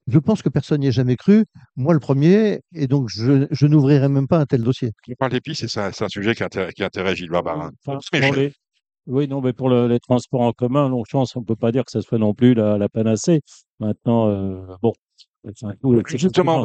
je 0.08 0.18
pense 0.18 0.42
que 0.42 0.48
personne 0.48 0.80
n'y 0.80 0.88
a 0.88 0.90
jamais 0.90 1.14
cru. 1.14 1.44
Moi, 1.76 1.94
le 1.94 2.00
premier. 2.00 2.60
Et 2.74 2.88
donc, 2.88 3.08
je, 3.08 3.46
je 3.52 3.66
n'ouvrirai 3.68 4.08
même 4.08 4.26
pas 4.26 4.38
un 4.40 4.46
tel 4.46 4.62
dossier. 4.64 4.90
On 5.08 5.14
parle 5.14 5.30
des 5.30 5.40
pistes 5.40 5.62
et 5.62 5.68
c'est 5.68 5.78
un, 5.80 5.90
un 6.00 6.08
sujet 6.08 6.34
qui 6.34 6.42
intéresse, 6.42 6.74
qui 6.74 6.82
intéresse 6.82 7.16
Gilles 7.18 7.30
Barbarin. 7.30 7.70
Enfin, 7.86 8.00
les- 8.32 8.52
Oui, 9.06 9.28
non, 9.28 9.40
mais 9.40 9.52
pour 9.52 9.68
le- 9.68 9.86
les 9.86 10.00
transports 10.00 10.40
en 10.40 10.52
commun, 10.52 10.88
Longchamp, 10.88 11.24
on 11.36 11.40
ne 11.40 11.44
peut 11.44 11.54
pas 11.56 11.70
dire 11.70 11.84
que 11.84 11.92
ce 11.92 12.00
soit 12.00 12.18
non 12.18 12.34
plus 12.34 12.54
la, 12.54 12.78
la 12.78 12.88
panacée. 12.88 13.42
Maintenant, 13.78 14.28
euh, 14.28 14.66
bon. 14.82 14.92
enfin, 15.46 15.74
nous, 15.84 16.02
Justement, 16.18 16.64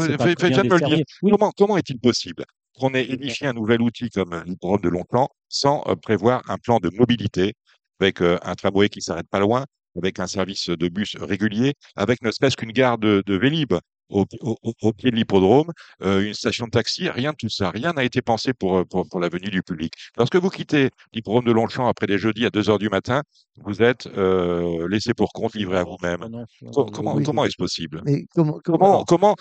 faites-moi 0.63 0.79
le 0.89 0.95
dire. 0.95 1.05
Oui, 1.21 1.31
Comment, 1.31 1.51
comment 1.55 1.77
est-il 1.77 1.99
possible 1.99 2.43
qu'on 2.77 2.93
ait 2.93 3.05
édifié 3.05 3.47
un 3.47 3.53
nouvel 3.53 3.81
outil 3.81 4.09
comme 4.09 4.43
l'hippodrome 4.45 4.81
de 4.81 4.89
Longchamp 4.89 5.29
sans 5.49 5.83
euh, 5.87 5.95
prévoir 5.95 6.41
un 6.49 6.57
plan 6.57 6.79
de 6.79 6.89
mobilité 6.89 7.53
avec 7.99 8.21
euh, 8.21 8.37
un 8.43 8.55
tramway 8.55 8.89
qui 8.89 9.01
s'arrête 9.01 9.29
pas 9.29 9.39
loin, 9.39 9.65
avec 9.97 10.19
un 10.19 10.27
service 10.27 10.69
de 10.69 10.87
bus 10.87 11.15
régulier, 11.17 11.73
avec 11.95 12.21
ne 12.21 12.31
serait-ce 12.31 12.57
qu'une 12.57 12.71
gare 12.71 12.97
de, 12.97 13.23
de 13.25 13.35
Vélib 13.35 13.73
au, 14.09 14.25
au- 14.41 14.57
au- 14.63 14.73
au 14.81 14.93
pied 14.93 15.11
de 15.11 15.15
l'hippodrome, 15.15 15.71
euh, 16.01 16.21
une 16.25 16.33
station 16.33 16.65
de 16.65 16.71
taxi, 16.71 17.09
rien 17.09 17.31
de 17.31 17.37
tout 17.37 17.49
ça. 17.49 17.69
Rien 17.71 17.93
n'a 17.93 18.03
été 18.03 18.21
pensé 18.21 18.53
pour, 18.53 18.77
euh, 18.77 18.85
pour, 18.85 19.07
pour 19.07 19.19
la 19.19 19.29
venue 19.29 19.49
du 19.49 19.63
public. 19.63 19.93
Lorsque 20.17 20.35
vous 20.35 20.49
quittez 20.49 20.89
l'hippodrome 21.13 21.45
de 21.45 21.51
Longchamp 21.51 21.87
après 21.87 22.05
les 22.07 22.17
jeudis 22.17 22.45
à 22.45 22.49
2 22.49 22.69
heures 22.69 22.79
du 22.79 22.89
matin, 22.89 23.21
vous 23.63 23.81
êtes 23.81 24.07
euh, 24.07 24.87
laissé 24.89 25.13
pour 25.13 25.31
compte, 25.31 25.53
livré 25.55 25.77
à 25.77 25.83
vous-même. 25.83 26.23
Ah 26.23 26.81
Comment, 26.93 27.15
oui. 27.15 27.23
comment 27.23 27.45
est-ce 27.45 27.55
possible? 27.57 28.01
Mais 28.05 28.25
comment, 28.33 28.59
comment, 28.63 29.03
Comment, 29.05 29.35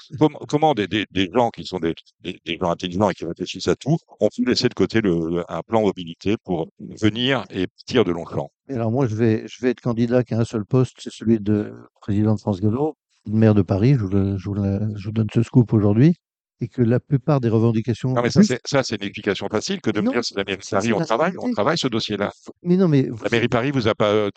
comment, 0.49 0.75
des, 0.75 0.87
des, 0.87 1.07
des 1.11 1.31
gens 1.35 1.51
qui 1.51 1.65
sont 1.65 1.79
des, 1.79 1.95
des, 2.21 2.39
des 2.45 2.59
gens 2.59 2.71
intelligents 2.71 3.11
et 3.11 3.15
qui 3.15 3.25
réfléchissent 3.25 3.69
à 3.69 3.77
tout 3.77 3.97
ont 4.21 4.29
pu 4.29 4.45
laisser 4.45 4.69
de 4.69 4.75
côté 4.75 5.01
le, 5.01 5.11
le- 5.31 5.45
un 5.49 5.63
plan 5.63 5.81
mobilité 5.83 6.37
pour 6.45 6.69
venir 6.79 7.45
et 7.51 7.67
partir 7.67 8.05
de 8.05 8.13
Longchamp? 8.13 8.51
Alors 8.69 8.91
moi, 8.91 9.07
je 9.07 9.15
vais, 9.17 9.47
je 9.49 9.61
vais 9.63 9.71
être 9.71 9.81
candidat 9.81 10.25
qu'à 10.25 10.39
un 10.39 10.45
seul 10.45 10.65
poste, 10.65 10.97
c'est 10.99 11.13
celui 11.13 11.41
de 11.41 11.73
président 12.01 12.35
de 12.35 12.41
France 12.41 12.61
Gallo, 12.61 12.97
maire 13.27 13.55
de 13.55 13.63
Paris. 13.63 13.95
Je 13.95 14.01
vous, 14.05 14.09
le- 14.09 14.37
je 14.39 14.45
vous 14.49 14.55
le- 14.55 14.81
je 14.97 15.05
vous 15.07 15.13
donne 15.13 15.29
ce 15.33 15.43
scoop 15.43 15.73
aujourd'hui. 15.73 16.15
Et 16.61 16.69
que 16.69 16.81
la 16.81 17.01
plupart 17.01 17.41
des 17.41 17.49
revendications. 17.49 18.13
Non, 18.13 18.23
mais 18.23 18.31
ça, 18.31 18.85
c'est, 18.85 18.95
une 18.95 19.03
explication 19.03 19.49
facile 19.51 19.81
que 19.81 19.91
de 19.91 20.01
me 20.01 20.13
dire 20.13 20.25
c'est 20.25 20.37
la 20.37 20.45
mairie 20.45 20.61
Paris, 20.71 20.93
on 20.93 21.01
travaille, 21.01 21.33
on 21.41 21.51
travaille 21.51 21.77
ce 21.77 21.89
dossier-là. 21.89 22.31
Mais 22.63 22.77
non, 22.77 22.87
mais 22.87 23.09
vous- 23.09 23.25
La 23.25 23.31
mairie 23.31 23.47
de 23.47 23.51
Paris 23.51 23.73
vous 23.73 23.89
a 23.89 23.97
pas 23.97 24.13
euh, 24.13 24.31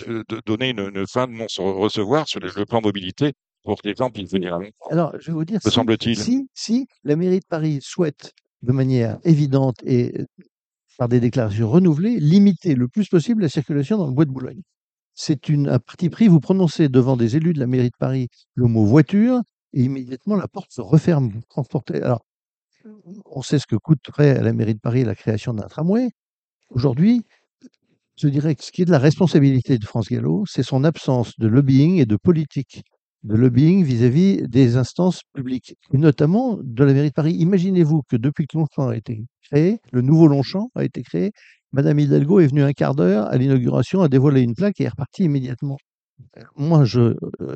donné 0.48 0.72
une, 0.72 0.80
une 0.96 1.06
fin 1.06 1.28
de 1.28 1.34
non-recevoir 1.34 2.28
sur 2.28 2.40
le, 2.40 2.50
le 2.56 2.66
plan 2.66 2.82
mobilité 2.82 3.34
pour 3.64 3.80
que 3.80 3.88
les 3.88 3.94
gens 3.94 4.10
puissent 4.10 4.32
venir 4.32 4.56
à 4.56 4.58
Longchamp, 4.58 4.72
alors, 4.90 5.14
je 5.20 5.28
vais 5.28 5.34
vous 5.34 5.46
dire, 5.46 5.60
me 5.64 5.70
si, 5.70 5.76
semble-t-il. 5.76 6.18
si, 6.18 6.48
si 6.56 6.88
la 7.04 7.16
mairie 7.16 7.42
de 7.42 7.46
Paris 7.48 7.78
souhaite, 7.82 8.34
de 8.64 8.72
manière 8.72 9.20
évidente 9.24 9.76
et 9.86 10.20
euh, 10.20 10.26
par 10.98 11.08
des 11.10 11.20
déclarations 11.20 11.70
renouvelées, 11.70 12.20
limiter 12.20 12.74
le 12.74 12.88
plus 12.88 13.08
possible 13.08 13.44
la 13.44 13.50
circulation 13.50 13.98
dans 14.00 14.08
le 14.08 14.14
bois 14.14 14.26
de 14.26 14.32
Boulogne. 14.32 14.62
C'est 15.16 15.50
un 15.50 15.80
parti 15.80 16.10
pris, 16.10 16.28
vous 16.28 16.42
prononcez 16.42 16.90
devant 16.90 17.16
des 17.16 17.38
élus 17.38 17.54
de 17.54 17.60
la 17.60 17.68
mairie 17.68 17.90
de 17.90 17.98
Paris 17.98 18.28
le 18.54 18.68
mot 18.68 18.86
voiture, 18.86 19.42
et 19.74 19.84
immédiatement 19.84 20.36
la 20.36 20.48
porte 20.48 20.72
se 20.72 20.82
referme. 20.82 21.32
Alors, 21.94 22.26
on 23.26 23.42
sait 23.42 23.58
ce 23.58 23.66
que 23.66 23.78
coûterait 23.78 24.38
à 24.38 24.42
la 24.42 24.54
mairie 24.54 24.76
de 24.76 24.80
Paris 24.80 25.04
la 25.06 25.16
création 25.16 25.54
d'un 25.54 25.68
tramway. 25.68 26.10
Aujourd'hui, 26.70 27.24
je 28.18 28.28
dirais 28.28 28.56
que 28.56 28.64
ce 28.64 28.72
qui 28.72 28.82
est 28.82 28.86
de 28.86 28.92
la 28.92 29.00
responsabilité 29.00 29.78
de 29.78 29.86
France 29.86 30.10
Gallo, 30.10 30.44
c'est 30.48 30.64
son 30.64 30.84
absence 30.84 31.38
de 31.40 31.48
lobbying 31.48 31.98
et 31.98 32.06
de 32.06 32.18
politique 32.18 32.84
de 33.24 33.36
lobbying 33.36 33.84
vis-à-vis 33.84 34.48
des 34.48 34.78
instances 34.78 35.22
publiques, 35.34 35.76
et 35.92 35.98
notamment 35.98 36.60
de 36.62 36.84
la 36.84 36.94
mairie 36.94 37.10
de 37.10 37.14
Paris. 37.14 37.34
Imaginez-vous 37.34 38.04
que 38.04 38.18
depuis 38.18 38.46
que 38.46 38.58
Longchamp 38.58 38.90
a 38.90 38.96
été 38.96 39.24
créé, 39.42 39.80
le 39.92 40.02
nouveau 40.02 40.28
Longchamp 40.28 40.70
a 40.76 40.84
été 40.84 41.02
créé, 41.02 41.32
Madame 41.76 42.00
Hidalgo 42.00 42.40
est 42.40 42.48
venue 42.48 42.64
un 42.64 42.72
quart 42.72 42.96
d'heure 42.96 43.26
à 43.26 43.36
l'inauguration, 43.36 44.02
a 44.02 44.08
dévoilé 44.08 44.40
une 44.40 44.56
plaque 44.56 44.80
et 44.80 44.86
est 44.86 44.88
repartie 44.88 45.26
immédiatement. 45.26 45.76
Moi, 46.56 46.86
je 46.86 47.02
euh, 47.02 47.16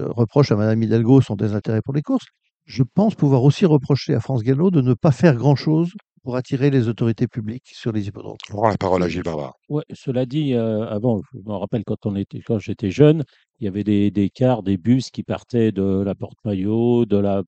reproche 0.09 0.51
à 0.51 0.57
Madame 0.57 0.83
Hidalgo 0.83 1.21
son 1.21 1.37
désintérêt 1.37 1.81
pour 1.81 1.93
les 1.93 2.01
courses. 2.01 2.25
Je 2.65 2.83
pense 2.83 3.15
pouvoir 3.15 3.43
aussi 3.45 3.65
reprocher 3.65 4.13
à 4.13 4.19
France 4.19 4.43
Gallo 4.43 4.71
de 4.71 4.81
ne 4.81 4.93
pas 4.93 5.13
faire 5.13 5.37
grand-chose 5.37 5.93
pour 6.21 6.35
attirer 6.35 6.69
les 6.69 6.89
autorités 6.89 7.27
publiques 7.29 7.69
sur 7.71 7.93
les 7.93 8.09
hippodromes. 8.09 8.35
Je 8.49 8.53
rends 8.53 8.67
la 8.67 8.77
parole 8.77 9.03
à 9.03 9.07
Gilles 9.07 9.23
Barbarin. 9.23 9.53
Ouais, 9.69 9.85
cela 9.93 10.25
dit, 10.25 10.53
euh, 10.53 10.85
avant, 10.87 11.21
je 11.33 11.39
me 11.39 11.55
rappelle 11.55 11.85
quand 11.85 12.05
on 12.05 12.17
était, 12.17 12.41
quand 12.41 12.59
j'étais 12.59 12.91
jeune, 12.91 13.23
il 13.61 13.65
y 13.65 13.67
avait 13.69 13.85
des, 13.85 14.11
des 14.11 14.29
cars, 14.29 14.63
des 14.63 14.75
bus 14.75 15.11
qui 15.11 15.23
partaient 15.23 15.71
de 15.71 16.03
la 16.05 16.13
Porte-Maillot, 16.13 17.05
de 17.05 17.17
la, 17.17 17.43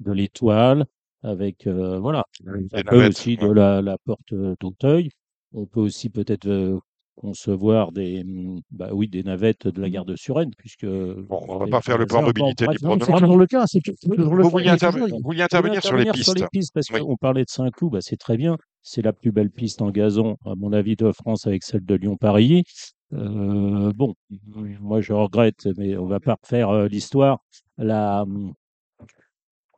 de 0.00 0.10
l'Étoile, 0.10 0.86
avec, 1.22 1.68
euh, 1.68 2.00
voilà. 2.00 2.24
On 2.44 2.66
peut 2.66 2.82
navettes, 2.82 3.10
aussi 3.10 3.36
de 3.36 3.46
la, 3.46 3.80
la 3.80 3.96
porte 4.04 4.34
d'Auteuil. 4.34 5.10
On 5.56 5.64
peut 5.64 5.80
aussi 5.80 6.10
peut-être 6.10 6.46
euh, 6.46 6.78
concevoir 7.16 7.90
des, 7.90 8.20
hum, 8.20 8.60
bah 8.70 8.90
oui, 8.92 9.08
des 9.08 9.22
navettes 9.22 9.66
de 9.66 9.80
la 9.80 9.88
gare 9.88 10.04
de 10.04 10.14
Suresnes, 10.16 10.52
puisque. 10.56 10.84
Bon, 10.84 11.40
on 11.48 11.58
va 11.58 11.64
les 11.64 11.70
pas 11.70 11.80
faire 11.80 11.96
le 11.98 12.06
plan 12.06 12.22
mobilité 12.22 12.66
du 12.66 12.78
plan 12.78 12.96
c'est 13.00 13.12
toujours 13.12 13.38
le 13.38 13.46
cas, 13.46 13.66
c'est 13.66 13.80
toujours 13.80 14.34
le 14.34 14.42
Vous 14.42 14.50
vouliez, 14.50 14.68
intervenir 14.68 15.82
sur 15.82 15.96
les 15.96 16.10
pistes. 16.10 16.24
sur 16.24 16.34
les 16.34 16.46
pistes 16.52 16.72
parce 16.74 16.90
Oui. 16.90 17.00
qu'on 17.00 17.16
parlait 17.16 17.42
de 17.44 17.48
Saint-Cloud, 17.50 17.92
bah, 17.92 17.98
c'est 18.02 18.18
très 18.18 18.36
bien. 18.36 18.56
C'est 18.82 19.02
la 19.02 19.12
plus 19.14 19.32
belle 19.32 19.50
piste 19.50 19.82
en 19.82 19.90
gazon, 19.90 20.36
à 20.44 20.54
mon 20.56 20.72
avis, 20.72 20.94
de 20.94 21.10
France 21.10 21.46
avec 21.46 21.64
celle 21.64 21.84
de 21.84 21.94
Lyon-Paris. 21.94 22.64
Euh, 23.14 23.92
bon, 23.94 24.14
moi 24.80 25.00
je 25.00 25.12
regrette, 25.12 25.68
mais 25.78 25.96
on 25.96 26.06
va 26.06 26.20
pas 26.20 26.36
refaire 26.42 26.68
euh, 26.70 26.86
l'histoire. 26.86 27.38
La, 27.78 28.22
hum, 28.22 28.52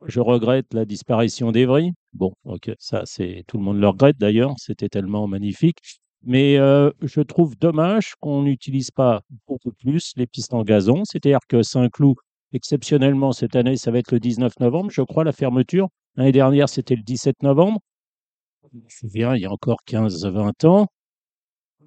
je 0.05 0.19
regrette 0.19 0.73
la 0.73 0.85
disparition 0.85 1.51
d'Evry. 1.51 1.91
Bon, 2.13 2.33
ok, 2.43 2.71
ça 2.79 3.03
c'est 3.05 3.43
tout 3.47 3.57
le 3.57 3.63
monde 3.63 3.79
le 3.79 3.87
regrette 3.87 4.17
d'ailleurs. 4.17 4.53
C'était 4.57 4.89
tellement 4.89 5.27
magnifique. 5.27 5.77
Mais 6.23 6.55
je 6.57 7.21
trouve 7.21 7.57
dommage 7.57 8.15
qu'on 8.19 8.43
n'utilise 8.43 8.91
pas 8.91 9.21
beaucoup 9.47 9.71
plus 9.71 10.13
les 10.17 10.27
pistes 10.27 10.53
en 10.53 10.63
gazon. 10.63 11.03
C'est-à-dire 11.05 11.39
que 11.47 11.63
Saint-Cloud, 11.63 12.15
exceptionnellement 12.53 13.31
cette 13.31 13.55
année, 13.55 13.77
ça 13.77 13.91
va 13.91 13.99
être 13.99 14.11
le 14.11 14.19
19 14.19 14.59
novembre, 14.59 14.91
je 14.91 15.01
crois, 15.01 15.23
la 15.23 15.31
fermeture. 15.31 15.87
L'année 16.15 16.31
dernière, 16.31 16.67
c'était 16.67 16.95
le 16.95 17.03
17 17.03 17.43
novembre. 17.43 17.79
Je 18.73 18.77
me 18.77 18.89
souviens, 18.89 19.35
il 19.35 19.41
y 19.41 19.45
a 19.45 19.51
encore 19.51 19.79
15-20 19.87 20.65
ans, 20.67 20.87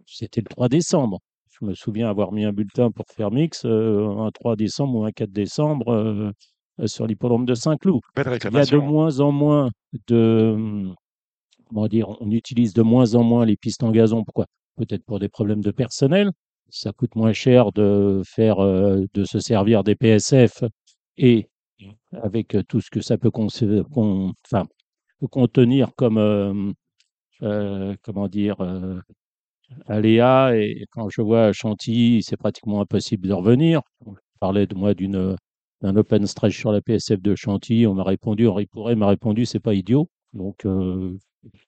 c'était 0.06 0.40
le 0.40 0.48
3 0.48 0.68
décembre. 0.68 1.20
Je 1.50 1.64
me 1.66 1.74
souviens 1.74 2.08
avoir 2.08 2.32
mis 2.32 2.44
un 2.44 2.52
bulletin 2.52 2.90
pour 2.90 3.06
faire 3.08 3.30
mix 3.30 3.64
euh, 3.64 4.08
un 4.18 4.30
3 4.30 4.56
décembre 4.56 4.98
ou 4.98 5.04
un 5.04 5.12
4 5.12 5.30
décembre 5.30 6.32
sur 6.87 7.06
l'hippodrome 7.06 7.44
de 7.46 7.54
Saint-Cloud. 7.54 8.00
Il 8.37 8.54
y 8.54 8.56
a 8.61 8.64
de 8.66 8.76
moins 8.90 9.20
en 9.20 9.32
moins 9.32 9.70
de. 10.08 10.52
hum, 10.54 10.94
Comment 11.68 11.88
dire 11.88 12.08
On 12.20 12.30
utilise 12.30 12.74
de 12.74 12.82
moins 12.82 13.14
en 13.14 13.22
moins 13.24 13.46
les 13.46 13.56
pistes 13.56 13.82
en 13.82 13.90
gazon. 13.90 14.24
Pourquoi? 14.24 14.46
Peut-être 14.76 15.04
pour 15.04 15.18
des 15.18 15.28
problèmes 15.28 15.62
de 15.62 15.70
personnel. 15.70 16.30
Ça 16.70 16.92
coûte 16.92 17.14
moins 17.16 17.32
cher 17.32 17.72
de 17.72 18.22
faire, 18.24 18.61
euh, 18.61 19.04
de 19.14 19.24
se 19.24 19.38
servir 19.40 19.82
des 19.85 19.94
PSF 19.94 20.64
et 21.18 21.48
avec 22.12 22.54
euh, 22.54 22.62
tout 22.68 22.80
ce 22.80 22.90
que 22.90 23.00
ça 23.00 23.18
peut 23.18 23.30
con- 23.30 23.48
enfin, 24.46 24.66
contenir 25.30 25.90
comme, 25.96 26.18
euh, 26.18 26.72
euh, 27.42 27.94
comment 28.02 28.28
dire, 28.28 28.61
euh, 28.61 29.00
aléas. 29.87 30.54
Et 30.56 30.87
quand 30.90 31.08
je 31.11 31.22
vois 31.22 31.52
Chantilly, 31.52 32.22
c'est 32.22 32.37
pratiquement 32.37 32.80
impossible 32.80 33.28
de 33.28 33.32
revenir. 33.35 33.80
Je 34.06 34.12
parlais 34.40 34.66
de 34.66 34.74
moi 34.74 34.94
d'une 34.94 35.37
d'un 35.83 35.97
open 35.97 36.27
stretch 36.27 36.57
sur 36.57 36.73
la 36.73 36.81
PSF 36.81 37.21
de 37.21 37.35
Chantilly. 37.35 37.87
On 37.87 37.95
m'a 37.95 38.05
répondu, 38.05 38.47
Henri 38.49 38.66
Pourret 38.66 38.95
m'a 38.95 39.09
répondu, 39.09 39.45
c'est 39.45 39.61
pas 39.61 39.75
idiot. 39.75 40.09
Donc 40.33 40.64
euh, 40.64 41.18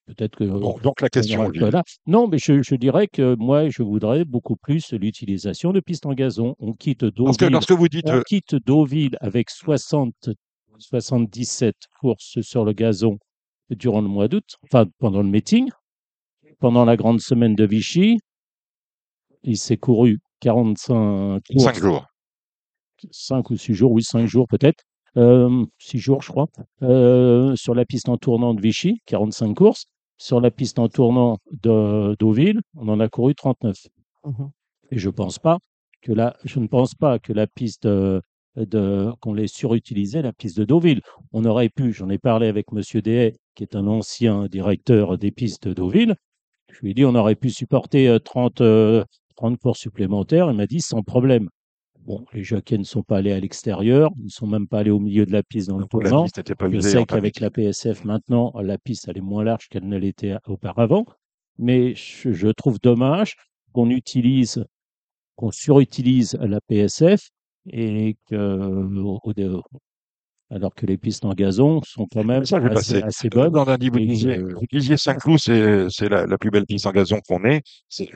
peut-être 0.07 0.37
que 0.37 0.45
Bon, 0.45 0.79
donc 0.83 1.01
la 1.01 1.07
on 1.07 1.09
question, 1.09 1.51
voilà. 1.59 1.83
Non, 2.07 2.29
mais 2.29 2.39
je, 2.39 2.63
je 2.63 2.75
dirais 2.77 3.09
que 3.09 3.35
moi, 3.37 3.69
je 3.69 3.83
voudrais 3.83 4.25
beaucoup 4.25 4.57
plus 4.57 4.93
l'utilisation 4.93 5.73
de 5.73 5.81
pistes 5.81 6.07
en 6.07 6.15
gazon. 6.15 6.55
On 6.61 6.73
quitte 6.73 7.03
Lorsque, 7.17 7.41
Deauville, 7.41 7.53
lorsque 7.53 7.73
vous 7.73 7.89
dites, 7.89 8.09
on 8.09 8.19
euh, 8.19 8.23
quitte 8.23 8.55
Deauville 8.55 9.17
avec 9.21 9.51
60, 9.51 10.31
77 10.79 11.75
courses 12.01 12.41
sur 12.41 12.65
le 12.65 12.73
gazon 12.73 13.19
durant 13.71 14.01
le 14.01 14.09
mois 14.09 14.29
d'août, 14.29 14.57
enfin 14.65 14.87
pendant 14.99 15.23
le 15.23 15.29
meeting. 15.29 15.69
Pendant 16.61 16.85
la 16.85 16.97
grande 16.97 17.21
semaine 17.21 17.57
de 17.57 17.65
Vichy, 17.67 18.19
il 19.43 19.59
s'est 19.59 19.77
couru 19.77 20.21
45 20.41 21.43
cinq 21.59 21.59
courses 21.59 21.79
jours. 21.79 22.07
5 23.11 23.51
ou 23.51 23.57
6 23.57 23.75
jours, 23.75 23.93
oui, 23.93 24.03
5 24.03 24.27
jours 24.27 24.47
peut-être, 24.49 24.85
euh, 25.17 25.65
6 25.79 25.99
jours 25.99 26.23
je 26.23 26.29
crois, 26.29 26.49
euh, 26.83 27.55
sur 27.57 27.75
la 27.75 27.85
piste 27.85 28.09
en 28.09 28.17
tournant 28.17 28.55
de 28.55 28.61
Vichy, 28.61 29.01
45 29.07 29.55
courses, 29.55 29.87
sur 30.19 30.41
la 30.41 30.51
piste 30.51 30.79
en 30.79 30.89
tournant 30.89 31.39
de 31.51 32.17
Deauville, 32.19 32.61
on 32.77 32.89
en 32.89 33.01
a 33.01 33.09
couru 33.09 33.35
39. 33.35 33.77
Mhm. 34.25 34.51
Et 34.91 34.99
je 34.99 35.11
pense 35.11 35.39
pas 35.39 35.59
que 36.03 36.13
la, 36.13 36.37
je 36.45 36.61
ne 36.61 36.67
pense 36.67 36.95
pas 36.95 37.19
que 37.19 37.33
la 37.33 37.47
piste 37.47 37.87
de, 38.57 39.13
qu'on 39.21 39.35
l'ait 39.35 39.47
surutilisée, 39.47 40.23
la 40.23 40.33
piste 40.33 40.59
de 40.59 40.65
Deauville. 40.65 41.01
On 41.33 41.45
aurait 41.45 41.69
pu, 41.69 41.93
j'en 41.93 42.09
ai 42.09 42.19
parlé 42.19 42.47
avec 42.47 42.73
Monsieur 42.73 43.03
Dehaye, 43.03 43.35
qui 43.55 43.65
est 43.65 43.77
un 43.77 43.87
ancien 43.87 44.47
directeur 44.47 45.19
des 45.19 45.31
pistes 45.31 45.69
de 45.69 45.75
Deauville. 45.75 46.15
Je 46.71 46.81
lui 46.81 46.91
ai 46.91 46.95
dit, 46.95 47.05
on 47.05 47.15
aurait 47.15 47.35
pu 47.35 47.51
supporter 47.51 48.09
euh, 48.09 48.19
30, 48.19 48.61
euh, 48.61 49.05
30 49.37 49.59
courses 49.59 49.81
supplémentaires. 49.81 50.51
Il 50.51 50.57
m'a 50.57 50.67
dit, 50.67 50.81
sans 50.81 51.03
problème. 51.03 51.49
Bon, 52.05 52.25
les 52.35 52.43
jockeys 52.45 52.77
ne 52.79 52.85
sont 52.85 53.03
pas 53.03 53.17
allés 53.19 53.33
à 53.33 53.41
l'extérieur, 53.41 54.11
ils 54.19 54.25
ne 54.27 54.29
sont 54.31 54.47
même 54.47 54.69
pas 54.69 54.81
allés 54.81 54.91
au 54.91 54.99
milieu 55.01 55.25
de 55.25 55.33
la 55.33 55.43
piste 55.43 55.69
dans 55.69 55.79
le 55.79 55.87
tournant. 55.87 56.27
Je 56.27 56.81
sais 56.81 57.05
qu'avec 57.07 57.41
la. 57.41 57.51
PSF 57.51 58.05
maintenant, 58.05 58.53
la 58.61 58.77
piste 58.77 59.09
elle 59.09 59.17
est 59.17 59.23
moins 59.23 59.43
large 59.43 59.69
qu'elle 59.69 59.89
ne 59.89 59.97
l'était 59.97 60.37
auparavant, 60.47 61.07
mais 61.59 61.95
je, 61.95 62.33
je 62.33 62.49
trouve 62.49 62.79
dommage 62.79 63.37
qu'on 63.73 63.89
utilise, 63.89 64.65
qu'on 65.37 65.51
surutilise 65.51 66.37
la 66.41 66.61
PSF 66.61 67.31
et 67.71 68.17
que 68.29 68.37
au- 69.01 69.21
au- 69.25 69.63
alors 70.51 70.75
que 70.75 70.85
les 70.85 70.99
pistes 70.99 71.25
en 71.25 71.33
gazon 71.33 71.81
sont 71.87 72.07
quand 72.13 72.23
même 72.23 72.45
Ça, 72.45 72.59
assez, 72.59 73.29
bonnes. 73.31 73.53
Dans 73.53 73.65
lundi, 73.65 73.89
vous 73.89 73.99
disiez, 74.71 74.97
Saint-Cloud, 74.99 75.39
c'est 75.39 75.87
c'est 75.89 76.11
la, 76.11 76.27
la 76.27 76.37
plus 76.37 76.51
belle 76.51 76.67
piste 76.67 76.87
en 76.87 76.93
gazon 76.93 77.21
qu'on 77.27 77.43
ait. 77.45 77.63
C'est 77.89 78.11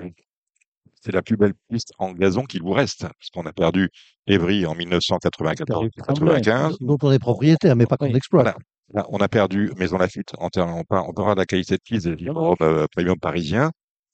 c'est 1.00 1.12
la 1.12 1.22
plus 1.22 1.36
belle 1.36 1.54
piste 1.70 1.92
en 1.98 2.12
gazon 2.12 2.44
qu'il 2.44 2.62
vous 2.62 2.72
reste, 2.72 3.02
parce 3.02 3.30
qu'on 3.32 3.46
a 3.46 3.52
perdu 3.52 3.88
Évry 4.26 4.66
en 4.66 4.74
1994-95. 4.74 6.76
dont 6.80 6.98
on 7.02 7.12
est 7.12 7.18
propriétaire, 7.18 7.76
mais 7.76 7.86
pas 7.86 7.96
qu'on 7.96 8.06
exploite. 8.06 8.44
Voilà. 8.44 8.58
Là, 8.94 9.06
on 9.10 9.18
a 9.18 9.28
perdu 9.28 9.70
Maison 9.76 9.98
Lafitte 9.98 10.32
en 10.38 10.48
termes, 10.48 10.72
on 10.72 10.82
parle, 10.84 11.06
on 11.08 11.12
parlera 11.12 11.34
de 11.34 11.40
la 11.40 11.46
qualité 11.46 11.74
de 11.76 11.80
piste 11.84 12.06
des 12.08 12.16
livres 12.16 12.56
euh, 12.62 12.86
premium 12.94 13.18
parisiens. 13.18 13.70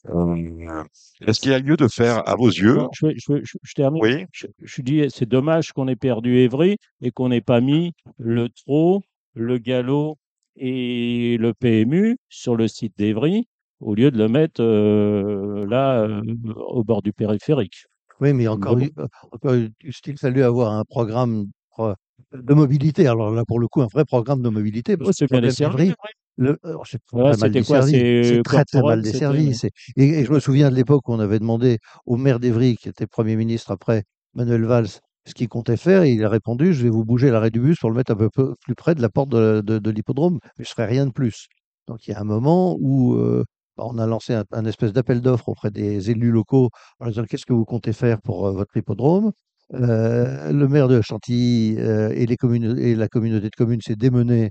Euh, 0.09 0.83
Est-ce 1.27 1.41
qu'il 1.41 1.53
y 1.53 1.55
a 1.55 1.59
lieu 1.61 1.77
de 1.77 1.87
faire, 1.89 2.29
à 2.29 2.35
vos 2.35 2.49
yeux, 2.49 2.79
je, 2.93 3.07
je, 3.17 3.33
vais- 3.33 3.41
je- 3.45 3.57
je 3.63 3.73
termine. 3.75 4.03
oui, 4.03 4.27
Je, 4.61 4.83
dis, 4.83 5.05
c'est 5.11 5.29
dommage 5.29 5.73
qu'on 5.73 5.87
ait 5.89 5.97
perdu 5.97 6.39
Évry 6.39 6.77
et 7.01 7.11
qu'on 7.13 7.29
n'ait 7.29 7.41
pas 7.41 7.61
mis 7.61 7.93
le 8.19 8.49
trot, 8.49 9.01
le 9.35 9.59
galop 9.59 10.17
et 10.57 11.37
le 11.41 11.55
PMU 11.55 12.17
sur 12.29 12.57
le 12.57 12.67
site 12.69 12.95
d'Évry 12.99 13.47
au 13.85 13.95
lieu 13.95 14.11
de 14.11 14.19
le 14.19 14.29
mettre 14.29 14.63
euh, 14.63 15.67
là 15.69 16.01
euh, 16.03 16.23
au 16.57 16.85
bord 16.85 17.03
du 17.03 17.13
périphérique. 17.13 17.85
Oui, 18.21 18.33
mais 18.33 18.49
encore, 18.49 18.77
bon. 18.77 18.85
eu- 18.87 18.93
euh, 18.99 19.07
encore 19.33 19.55
eût-il 19.55 20.19
fallu 20.19 20.43
avoir 20.43 20.73
un 20.73 20.85
programme 20.85 21.47
pro- 21.71 21.95
de 22.33 22.55
mobilité. 22.55 23.07
Alors 23.07 23.31
là, 23.31 23.45
pour 23.47 23.61
le 23.61 23.69
coup, 23.69 23.83
un 23.83 23.89
vrai 23.93 24.05
programme 24.05 24.43
de 24.43 24.49
mobilité. 24.49 24.97
parce 24.97 25.23
Oh, 25.23 25.27
que 25.27 25.35
bien 25.41 25.95
le- 26.37 26.59
alors, 26.65 26.87
c'est 26.87 26.99
Voilà, 27.13 27.33
très 27.33 27.43
mal 27.43 27.53
desservi. 27.53 27.93
c'est 28.25 28.43
très, 28.43 28.65
très 28.65 28.83
mal 28.83 29.03
desservi. 29.03 29.57
Et, 29.97 30.09
et 30.21 30.25
je 30.25 30.33
me 30.33 30.41
souviens 30.41 30.71
de 30.71 30.75
l'époque 30.75 31.09
où 31.09 31.13
on 31.13 31.21
avait 31.21 31.39
demandé 31.39 31.79
au 32.07 32.17
maire 32.17 32.41
d'Evry, 32.41 32.77
qui 32.77 32.89
était 32.89 33.07
Premier 33.07 33.37
ministre 33.37 33.71
après 33.71 34.03
Manuel 34.35 34.65
Valls, 34.65 34.89
ce 35.27 35.35
qu'il 35.35 35.49
comptait 35.49 35.77
faire. 35.77 36.03
Et 36.03 36.13
il 36.13 36.25
a 36.25 36.29
répondu 36.29 36.73
Je 36.75 36.83
vais 36.83 36.89
vous 36.91 37.05
bouger 37.05 37.31
l'arrêt 37.31 37.51
du 37.51 37.61
bus 37.61 37.79
pour 37.79 37.91
le 37.91 37.97
mettre 37.97 38.13
un 38.13 38.17
peu 38.17 38.31
plus 38.65 38.75
près 38.75 38.95
de 38.97 39.03
la 39.03 39.09
porte 39.11 39.29
de, 39.29 39.61
de- 39.65 39.79
de 39.79 39.91
l'hippodrome, 39.91 40.39
mais 40.59 40.65
je 40.65 40.71
ferai 40.71 40.87
rien 40.87 41.07
de 41.07 41.13
plus. 41.13 41.47
Donc 41.87 42.07
il 42.07 42.11
y 42.13 42.15
a 42.15 42.21
un 42.21 42.25
moment 42.25 42.77
où 42.81 43.15
euh, 43.15 43.45
on 43.77 43.99
a 43.99 44.07
lancé 44.07 44.39
un, 44.53 44.65
espèce 44.65 44.93
d'appel 44.93 45.21
d'offres 45.21 45.49
auprès 45.49 45.71
des 45.71 46.11
élus 46.11 46.31
locaux 46.31 46.71
en 47.01 47.07
disant 47.09 47.25
Qu'est-ce 47.25 47.47
que 47.47 47.53
vous 47.53 47.65
comptez 47.65 47.93
faire 47.93 48.21
pour 48.23 48.47
euh, 48.47 48.53
votre 48.53 48.77
hippodrome? 48.77 49.33
Euh, 49.75 50.53
Le 50.53 50.69
maire 50.69 50.89
de 50.89 51.01
Chantilly 51.01 51.77
euh, 51.79 52.11
et, 52.15 52.27
la 52.27 53.09
communauté 53.09 53.51
de 53.51 53.57
communes 53.57 53.81
s'est 53.81 53.97
démenée 53.97 54.51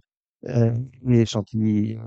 et 1.08 1.26
Chantilly 1.26 1.98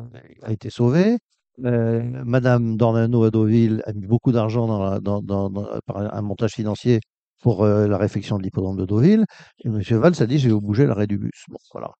a 0.42 0.52
été 0.52 0.68
sauvé. 0.68 1.16
Madame 1.58 2.76
Dornano 2.76 3.24
à 3.24 3.30
Deauville 3.30 3.82
a 3.86 3.94
mis 3.94 4.06
beaucoup 4.06 4.30
d'argent 4.30 5.00
dans, 5.00 5.50
par 5.86 6.14
un 6.14 6.22
montage 6.22 6.52
financier 6.52 7.00
pour 7.40 7.64
la 7.64 7.96
réfection 7.96 8.36
de 8.36 8.42
l'hippodrome 8.42 8.76
de 8.76 8.84
Deauville. 8.84 9.24
Et 9.64 9.68
M. 9.68 9.80
Valls 9.80 10.20
a 10.20 10.26
dit 10.26 10.38
je 10.38 10.48
vais 10.48 10.52
vous 10.52 10.60
bouger 10.60 10.84
l'arrêt 10.86 11.06
du 11.06 11.16
bus. 11.16 11.44
Bon, 11.48 11.56
voilà. 11.72 11.92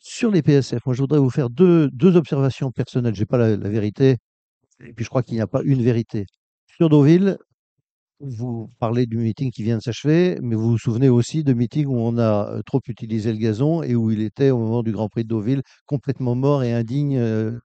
Sur 0.00 0.30
les 0.30 0.42
PSF, 0.42 0.84
moi 0.84 0.94
je 0.94 1.00
voudrais 1.00 1.18
vous 1.18 1.30
faire 1.30 1.48
deux, 1.50 1.90
observations 2.16 2.70
personnelles. 2.70 3.14
Je 3.14 3.20
n'ai 3.20 3.26
pas 3.26 3.38
la 3.38 3.56
vérité, 3.56 4.18
et 4.84 4.92
puis 4.92 5.04
je 5.04 5.10
crois 5.10 5.22
qu'il 5.22 5.34
n'y 5.34 5.40
a 5.40 5.46
pas 5.46 5.62
une 5.64 5.82
vérité. 5.82 6.26
Sur 6.76 6.88
Deauville, 6.88 7.38
vous 8.20 8.70
parlez 8.78 9.06
du 9.06 9.18
meeting 9.18 9.50
qui 9.50 9.62
vient 9.62 9.76
de 9.76 9.82
s'achever, 9.82 10.38
mais 10.42 10.56
vous 10.56 10.70
vous 10.70 10.78
souvenez 10.78 11.08
aussi 11.08 11.44
de 11.44 11.52
meetings 11.52 11.86
où 11.86 11.98
on 11.98 12.18
a 12.18 12.50
euh, 12.50 12.62
trop 12.64 12.80
utilisé 12.88 13.32
le 13.32 13.38
gazon 13.38 13.82
et 13.82 13.94
où 13.94 14.10
il 14.10 14.22
était 14.22 14.50
au 14.50 14.58
moment 14.58 14.82
du 14.82 14.92
Grand 14.92 15.08
Prix 15.08 15.24
de 15.24 15.28
Deauville 15.28 15.62
complètement 15.86 16.34
mort 16.34 16.62
et 16.62 16.72
indigne 16.72 17.18
euh, 17.18 17.58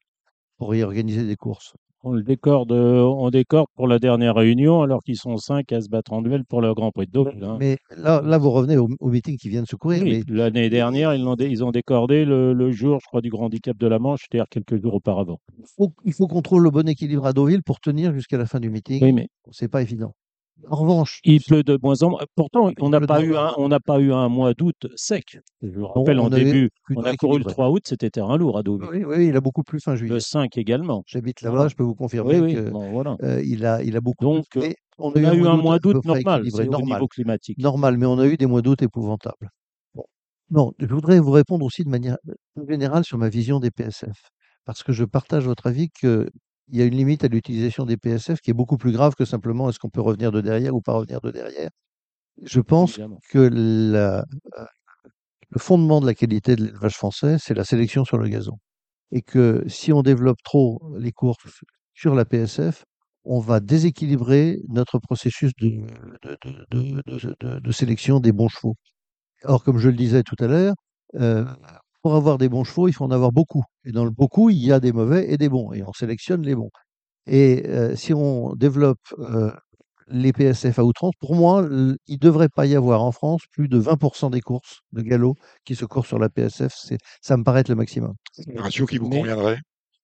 pour 0.57 0.75
y 0.75 0.83
organiser 0.83 1.25
des 1.25 1.35
courses. 1.37 1.73
On 2.03 2.13
le 2.13 2.23
décorde, 2.23 2.71
on 2.71 3.29
décorde 3.29 3.67
pour 3.75 3.87
la 3.87 3.99
dernière 3.99 4.33
réunion 4.35 4.81
alors 4.81 5.03
qu'ils 5.03 5.17
sont 5.17 5.37
cinq 5.37 5.71
à 5.71 5.81
se 5.81 5.87
battre 5.89 6.13
en 6.13 6.23
duel 6.23 6.43
pour 6.45 6.59
le 6.61 6.73
Grand 6.73 6.89
Prix 6.91 7.05
de 7.05 7.11
Deauville. 7.11 7.43
hein. 7.43 7.57
Mais 7.59 7.77
là, 7.95 8.21
là, 8.23 8.39
vous 8.39 8.49
revenez 8.49 8.75
au, 8.77 8.89
au 8.99 9.09
meeting 9.09 9.37
qui 9.37 9.49
vient 9.49 9.61
de 9.61 9.67
se 9.67 9.75
courir. 9.75 10.01
Oui, 10.03 10.23
mais 10.27 10.33
l'année 10.35 10.69
dernière, 10.71 11.13
ils, 11.13 11.21
l'ont 11.23 11.35
dé- 11.35 11.47
ils 11.47 11.63
ont 11.63 11.69
décordé 11.71 12.25
le, 12.25 12.53
le 12.53 12.71
jour, 12.71 12.97
je 13.01 13.05
crois, 13.05 13.21
du 13.21 13.29
Grand 13.29 13.45
Handicap 13.45 13.77
de 13.77 13.87
la 13.87 13.99
Manche, 13.99 14.21
c'est-à-dire 14.21 14.47
quelques 14.49 14.81
jours 14.81 14.95
auparavant. 14.95 15.37
il 15.59 15.65
faut, 15.77 15.93
il 16.03 16.13
faut 16.13 16.27
qu'on 16.27 16.41
trouve 16.41 16.63
le 16.63 16.71
bon 16.71 16.87
équilibre 16.89 17.25
à 17.27 17.33
Deauville 17.33 17.61
pour 17.61 17.79
tenir 17.79 18.13
jusqu'à 18.13 18.37
la 18.39 18.47
fin 18.47 18.59
du 18.59 18.71
meeting. 18.71 19.03
Oui, 19.03 19.13
mais 19.13 19.27
C'est 19.51 19.67
pas 19.67 19.83
évident. 19.83 20.13
En 20.69 20.75
revanche, 20.75 21.19
il 21.23 21.41
pleut 21.41 21.63
de 21.63 21.79
moins 21.81 22.01
en 22.03 22.09
moins. 22.11 22.21
Pourtant, 22.35 22.71
on 22.79 22.89
n'a 22.89 23.01
pas 23.01 23.21
eu 23.21 23.35
un, 23.35 23.53
on 23.57 23.69
pas 23.79 23.99
eu 23.99 24.11
un 24.13 24.29
mois 24.29 24.53
d'août 24.53 24.87
sec. 24.95 25.39
Je 25.61 25.69
vous 25.79 25.87
rappelle, 25.87 26.19
on 26.19 26.25
en 26.25 26.29
début, 26.29 26.69
on 26.95 27.01
a 27.03 27.15
couru 27.15 27.33
le 27.33 27.41
équilibré. 27.41 27.53
3 27.53 27.69
août, 27.69 27.83
c'était 27.85 28.09
terrain 28.09 28.37
lourd 28.37 28.57
à 28.57 28.63
Deauville. 28.63 28.89
Oui, 28.91 29.03
oui, 29.03 29.27
il 29.27 29.35
a 29.35 29.41
beaucoup 29.41 29.63
plu 29.63 29.79
fin 29.79 29.95
juillet. 29.95 30.13
Le 30.13 30.19
5 30.19 30.57
également. 30.57 31.03
J'habite 31.07 31.41
là-bas, 31.41 31.67
je 31.67 31.75
peux 31.75 31.83
vous 31.83 31.95
confirmer 31.95 32.39
Oui, 32.39 32.47
oui, 32.47 32.55
que 32.55 32.69
bon, 32.69 32.91
voilà. 32.91 33.17
euh, 33.23 33.65
a, 33.65 33.81
il 33.83 33.95
a 33.95 34.01
beaucoup 34.01 34.23
Donc, 34.23 34.45
plu. 34.49 34.61
Mais 34.61 34.75
on 34.97 35.11
On 35.11 35.15
a 35.15 35.33
eu 35.33 35.47
un 35.47 35.57
mois 35.57 35.79
d'août 35.79 36.03
normal, 36.05 36.43
c'est 36.49 36.67
au 36.67 36.71
normal. 36.71 36.93
niveau 36.99 37.07
climatique. 37.07 37.57
normal, 37.57 37.97
mais 37.97 38.05
on 38.05 38.19
a 38.19 38.27
eu 38.27 38.37
des 38.37 38.45
mois 38.45 38.61
d'août 38.61 38.81
épouvantables. 38.81 39.49
Bon. 39.95 40.03
Non, 40.49 40.73
je 40.79 40.85
voudrais 40.87 41.19
vous 41.19 41.31
répondre 41.31 41.65
aussi 41.65 41.83
de 41.83 41.89
manière 41.89 42.17
plus 42.55 42.67
générale 42.67 43.03
sur 43.03 43.17
ma 43.17 43.29
vision 43.29 43.59
des 43.59 43.71
PSF, 43.71 44.29
parce 44.65 44.83
que 44.83 44.91
je 44.91 45.05
partage 45.05 45.45
votre 45.45 45.67
avis 45.67 45.89
qu'il 46.71 46.79
y 46.79 46.83
a 46.83 46.87
une 46.87 46.95
limite 46.95 47.23
à 47.25 47.27
l'utilisation 47.27 47.85
des 47.85 47.97
PSF 47.97 48.39
qui 48.41 48.51
est 48.51 48.55
beaucoup 48.55 48.77
plus 48.77 48.91
grave 48.93 49.13
que 49.15 49.25
simplement 49.25 49.69
est-ce 49.69 49.77
qu'on 49.79 49.89
peut 49.89 49.99
revenir 50.01 50.31
de 50.31 50.39
derrière 50.41 50.73
ou 50.75 50.81
pas 50.81 50.93
revenir 50.93 51.19
de 51.21 51.31
derrière. 51.31 51.69
Je 52.43 52.61
pense 52.61 52.91
Évidemment. 52.93 53.19
que 53.31 53.39
la- 53.39 54.25
le 55.49 55.59
fondement 55.59 55.99
de 56.01 56.05
la 56.05 56.13
qualité 56.13 56.55
de 56.55 56.63
l'élevage 56.65 56.95
français, 56.95 57.37
c'est 57.39 57.53
la 57.53 57.63
sélection 57.65 58.05
sur 58.05 58.17
le 58.17 58.27
gazon. 58.29 58.57
Et 59.11 59.21
que 59.21 59.63
si 59.67 59.93
on 59.93 60.01
développe 60.03 60.41
trop 60.43 60.81
les 60.99 61.11
courses 61.13 61.37
sur 61.93 62.13
la 62.15 62.25
PSF, 62.25 62.83
on 63.25 63.39
va 63.39 63.59
déséquilibrer 63.61 64.59
notre 64.69 64.99
processus 64.99 65.51
de 65.59 65.81
sélection 67.71 68.19
des 68.19 68.31
bons 68.31 68.49
chevaux. 68.49 68.75
Or, 69.43 69.63
comme 69.63 69.77
je 69.79 69.89
le 69.89 69.95
disais 69.95 70.23
tout 70.23 70.35
à 70.39 70.47
l'heure, 70.47 70.75
euh, 71.15 71.45
pour 72.01 72.15
avoir 72.15 72.37
des 72.37 72.49
bons 72.49 72.63
chevaux, 72.63 72.87
il 72.87 72.93
faut 72.93 73.05
en 73.05 73.11
avoir 73.11 73.31
beaucoup. 73.31 73.63
Et 73.85 73.91
dans 73.91 74.05
le 74.05 74.11
beaucoup, 74.11 74.49
il 74.49 74.57
y 74.63 74.71
a 74.71 74.79
des 74.79 74.91
mauvais 74.91 75.31
et 75.31 75.37
des 75.37 75.49
bons. 75.49 75.71
Et 75.73 75.83
on 75.83 75.93
sélectionne 75.93 76.41
les 76.43 76.55
bons. 76.55 76.69
Et 77.27 77.63
euh, 77.67 77.95
si 77.95 78.13
on 78.13 78.55
développe 78.55 78.99
euh, 79.19 79.51
les 80.07 80.33
PSF 80.33 80.79
à 80.79 80.83
outrance, 80.83 81.13
pour 81.19 81.35
moi, 81.35 81.65
il 81.69 81.97
ne 82.13 82.17
devrait 82.17 82.49
pas 82.49 82.65
y 82.65 82.75
avoir 82.75 83.03
en 83.03 83.11
France 83.11 83.41
plus 83.51 83.67
de 83.67 83.77
20% 83.77 84.29
des 84.29 84.41
courses 84.41 84.81
de 84.91 85.01
galop 85.01 85.35
qui 85.65 85.75
se 85.75 85.85
courent 85.85 86.05
sur 86.07 86.19
la 86.19 86.29
PSF. 86.29 86.73
Ça 87.21 87.37
me 87.37 87.43
paraît 87.43 87.61
être 87.61 87.69
le 87.69 87.75
maximum. 87.75 88.13
un 88.55 88.61
ratio 88.63 88.85
qui 88.85 88.97
vous 88.97 89.09
conviendrait? 89.09 89.59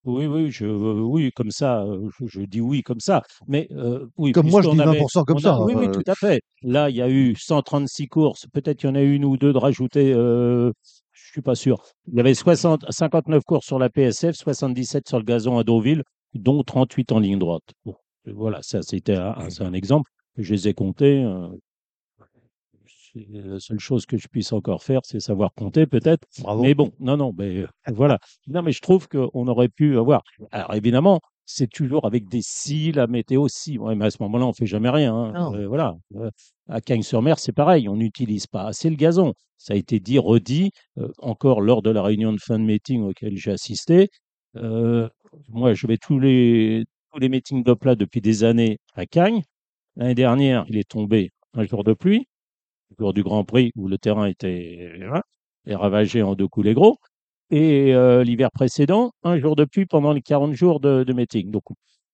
Oui, 0.06 0.26
oui, 0.26 0.52
je, 0.52 0.66
euh, 0.66 1.02
oui, 1.02 1.32
comme 1.36 1.52
ça, 1.52 1.84
je, 2.20 2.28
je 2.28 2.42
dis 2.42 2.62
oui 2.62 2.82
comme 2.82 3.02
ça. 3.02 3.24
Mais 3.48 3.68
euh, 3.72 4.06
oui, 4.18 4.32
Comme 4.32 4.48
moi, 4.50 4.62
je 4.62 4.70
dis 4.70 4.80
avait- 4.80 5.00
20% 5.00 5.26
comme 5.26 5.38
a- 5.38 5.42
ça, 5.42 5.60
Oui, 5.60 5.74
oui, 5.76 5.88
euh. 5.88 5.92
tout 5.92 6.04
à 6.10 6.16
fait. 6.16 6.40
Là, 6.62 6.90
il 6.90 6.96
y 6.96 7.02
a 7.02 7.10
eu 7.10 7.36
136 7.36 8.08
courses. 8.08 8.46
Peut-être 8.54 8.78
qu'il 8.80 8.88
y 8.90 8.92
en 8.92 8.96
a 8.96 9.02
une 9.02 9.26
ou 9.26 9.36
deux 9.36 9.52
de 9.52 9.58
rajouter. 9.58 10.14
Euh, 10.14 10.72
suis 11.38 11.44
pas 11.44 11.56
sûr. 11.56 11.82
Il 12.08 12.16
y 12.16 12.20
avait 12.20 12.34
60, 12.34 12.86
59 12.90 13.44
courses 13.44 13.66
sur 13.66 13.80
la 13.80 13.90
PSF, 13.90 14.36
77 14.36 15.08
sur 15.08 15.18
le 15.20 15.24
gazon 15.24 15.58
à 15.58 15.64
Deauville, 15.64 16.04
dont 16.34 16.64
38 16.64 17.12
en 17.12 17.20
ligne 17.20 17.40
droite. 17.40 17.64
Bon, 17.86 17.96
euh, 18.28 18.34
voilà, 18.36 18.60
ça 18.62 18.82
c'était 18.82 19.16
un, 19.16 19.36
un- 19.38 19.74
exemple. 19.74 20.10
Je 20.38 20.54
les 20.54 20.68
ai 20.68 20.74
comptés. 20.74 21.24
euh, 21.24 21.48
c'est 23.14 23.26
la 23.32 23.60
seule 23.60 23.80
chose 23.80 24.06
que 24.06 24.18
je 24.18 24.28
puisse 24.28 24.52
encore 24.54 24.84
faire, 24.84 25.02
c'est 25.04 25.20
savoir 25.20 25.52
compter 25.56 25.88
peut-être. 25.88 26.26
Mais 26.62 26.74
bon, 26.76 26.92
non, 27.00 27.18
non, 27.18 27.34
mais 27.38 27.60
euh, 27.64 27.68
voilà. 27.88 28.20
Non, 28.48 28.62
mais 28.62 28.72
je 28.72 28.82
trouve 28.82 29.08
qu'on 29.08 29.48
aurait 29.48 29.70
pu 29.70 29.98
avoir. 29.98 30.22
Alors 30.52 30.74
évidemment, 30.76 31.20
c'est 31.48 31.70
toujours 31.70 32.06
avec 32.06 32.28
des 32.28 32.42
si, 32.44 32.92
la 32.92 33.08
météo 33.08 33.48
si. 33.48 33.80
Ouais, 33.80 33.96
mais 33.96 34.06
à 34.06 34.12
ce 34.12 34.22
moment-là, 34.24 34.46
on 34.46 34.54
fait 34.54 34.66
jamais 34.68 34.90
rien. 34.90 35.16
hein. 35.16 35.54
Euh, 35.56 35.68
voilà. 35.68 35.96
Euh, 36.16 36.30
à 36.68 36.82
Cagnes-sur-Mer, 36.82 37.40
c'est 37.40 37.54
pareil. 37.54 37.88
On 37.90 37.96
n'utilise 37.96 38.48
pas 38.48 38.66
assez 38.68 38.90
le 38.90 38.98
gazon. 38.98 39.34
Ça 39.58 39.74
a 39.74 39.78
été 39.78 40.00
dit, 40.02 40.20
redit, 40.20 40.72
euh, 41.00 41.08
encore 41.20 41.62
lors 41.62 41.82
de 41.82 41.90
la 41.90 42.04
réunion 42.04 42.34
de 42.34 42.40
fin 42.40 42.60
de 42.60 42.66
meeting 42.66 43.02
auquel 43.04 43.38
j'ai 43.38 43.52
assisté. 43.52 44.10
Moi, 44.54 45.74
je 45.74 45.88
vais 45.88 45.98
tous 45.98 46.20
les 46.20 46.84
tous 47.14 47.20
les 47.20 47.30
meetings 47.30 47.64
de 47.64 47.74
plat 47.74 47.96
depuis 47.96 48.22
des 48.22 48.44
années 48.44 48.80
à 48.96 49.06
Cagnes. 49.06 49.44
L'année 49.96 50.16
dernière, 50.16 50.66
il 50.68 50.78
est 50.78 50.90
tombé 50.90 51.32
un 51.54 51.64
jour 51.64 51.84
de 51.84 51.94
pluie, 51.94 52.28
le 52.92 52.96
jour 53.00 53.14
du 53.14 53.24
Grand 53.24 53.46
Prix 53.46 53.72
où 53.76 53.88
le 53.88 53.98
terrain 53.98 54.26
était 54.26 54.92
et 55.66 55.76
ravagé 55.76 56.24
en 56.24 56.36
deux 56.36 56.48
coups 56.48 56.66
les 56.66 56.74
gros. 56.74 56.98
Et 57.50 57.94
l'hiver 58.24 58.52
précédent, 58.52 59.12
un 59.24 59.40
jour 59.40 59.56
de 59.56 59.66
pluie 59.66 59.86
pendant 59.86 60.12
les 60.14 60.22
40 60.22 60.54
jours 60.54 60.80
de, 60.80 61.14
meeting. 61.14 61.50
Donc, 61.52 61.64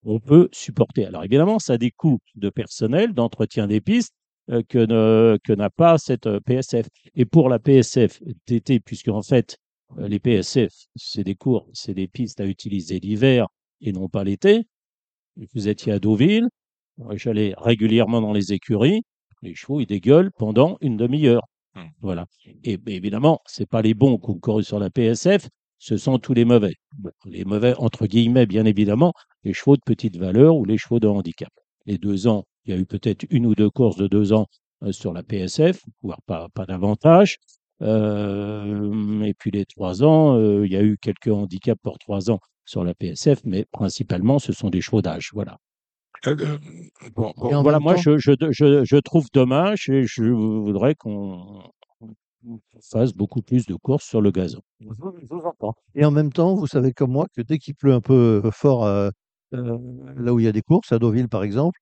on 0.04 0.20
peut 0.20 0.48
supporter. 0.52 1.06
Alors, 1.06 1.24
évidemment, 1.24 1.58
ça 1.58 1.74
a 1.74 1.78
des 1.78 1.90
coûts 1.90 2.18
de 2.36 2.50
personnel, 2.50 3.14
d'entretien 3.14 3.66
des 3.66 3.80
pistes 3.80 4.14
que, 4.68 4.78
ne- 4.78 5.38
que 5.42 5.52
n'a 5.52 5.70
pas 5.70 5.98
cette 5.98 6.28
PSF. 6.40 6.86
Et 7.16 7.24
pour 7.24 7.48
la 7.48 7.58
PSF 7.58 8.20
d'été, 8.46 8.78
puisque 8.80 9.08
en 9.08 9.22
fait, 9.22 9.56
les 9.98 10.18
PSF, 10.18 10.72
c'est 10.96 11.24
des 11.24 11.34
cours, 11.34 11.68
c'est 11.72 11.94
des 11.94 12.08
pistes 12.08 12.40
à 12.40 12.46
utiliser 12.46 13.00
l'hiver 13.00 13.46
et 13.80 13.92
non 13.92 14.08
pas 14.08 14.24
l'été. 14.24 14.64
Vous 15.54 15.68
étiez 15.68 15.92
à 15.92 15.98
Deauville, 15.98 16.48
j'allais 17.12 17.54
régulièrement 17.58 18.20
dans 18.20 18.32
les 18.32 18.52
écuries. 18.52 19.02
les 19.42 19.54
chevaux, 19.54 19.80
ils 19.80 19.86
dégueulent 19.86 20.30
pendant 20.38 20.78
une 20.80 20.96
demi-heure. 20.96 21.42
Mmh. 21.74 21.80
Voilà. 22.00 22.26
Et 22.64 22.78
évidemment, 22.86 23.40
c'est 23.46 23.68
pas 23.68 23.82
les 23.82 23.94
bons 23.94 24.18
qui 24.18 24.50
ont 24.50 24.62
sur 24.62 24.78
la 24.78 24.90
PSF, 24.90 25.48
ce 25.78 25.96
sont 25.96 26.18
tous 26.18 26.34
les 26.34 26.44
mauvais. 26.44 26.74
Les 27.26 27.44
mauvais, 27.44 27.74
entre 27.78 28.06
guillemets, 28.06 28.46
bien 28.46 28.64
évidemment, 28.64 29.12
les 29.42 29.52
chevaux 29.52 29.76
de 29.76 29.82
petite 29.84 30.16
valeur 30.16 30.56
ou 30.56 30.64
les 30.64 30.78
chevaux 30.78 31.00
de 31.00 31.08
handicap. 31.08 31.50
Les 31.86 31.98
deux 31.98 32.26
ans, 32.26 32.44
il 32.64 32.74
y 32.74 32.76
a 32.76 32.80
eu 32.80 32.86
peut-être 32.86 33.26
une 33.30 33.46
ou 33.46 33.54
deux 33.54 33.70
courses 33.70 33.96
de 33.96 34.06
deux 34.06 34.32
ans 34.32 34.46
euh, 34.82 34.92
sur 34.92 35.12
la 35.12 35.22
PSF, 35.22 35.80
voire 36.02 36.22
pas, 36.26 36.48
pas 36.54 36.64
davantage. 36.64 37.36
Euh, 37.82 39.22
et 39.22 39.34
puis 39.34 39.50
les 39.50 39.66
trois 39.66 40.02
ans, 40.02 40.38
euh, 40.38 40.64
il 40.64 40.72
y 40.72 40.76
a 40.76 40.82
eu 40.82 40.96
quelques 40.96 41.28
handicaps 41.28 41.80
pour 41.82 41.98
trois 41.98 42.30
ans 42.30 42.38
sur 42.64 42.84
la 42.84 42.94
PSF, 42.94 43.40
mais 43.44 43.66
principalement, 43.70 44.38
ce 44.38 44.52
sont 44.52 44.70
des 44.70 44.80
chevaux 44.80 45.02
d'âge. 45.02 45.30
Voilà. 45.34 45.58
Euh, 46.26 46.36
euh, 46.40 47.08
bon, 47.14 47.32
Voilà, 47.36 47.80
moi, 47.80 47.94
temps, 47.94 48.00
je, 48.00 48.18
je, 48.18 48.32
je, 48.50 48.84
je 48.84 48.96
trouve 48.96 49.26
dommage 49.32 49.88
et 49.88 50.04
je 50.04 50.24
voudrais 50.24 50.94
qu'on 50.94 51.62
fasse 52.90 53.12
beaucoup 53.12 53.42
plus 53.42 53.66
de 53.66 53.74
courses 53.74 54.04
sur 54.04 54.20
le 54.20 54.30
gazon. 54.30 54.60
je 54.80 54.86
vous 54.98 55.14
je 55.20 55.26
vous 55.26 55.42
entends. 55.42 55.74
Et 55.94 56.04
en 56.04 56.10
même 56.10 56.32
temps, 56.32 56.54
vous 56.54 56.66
savez 56.66 56.92
comme 56.92 57.12
moi 57.12 57.26
que 57.34 57.42
dès 57.42 57.58
qu'il 57.58 57.74
pleut 57.74 57.92
un 57.94 58.00
peu 58.00 58.42
fort 58.52 58.84
euh, 58.84 59.10
là 59.52 60.32
où 60.32 60.40
il 60.40 60.44
y 60.44 60.48
a 60.48 60.52
des 60.52 60.62
courses, 60.62 60.92
à 60.92 60.98
Deauville 60.98 61.28
par 61.28 61.42
exemple, 61.42 61.78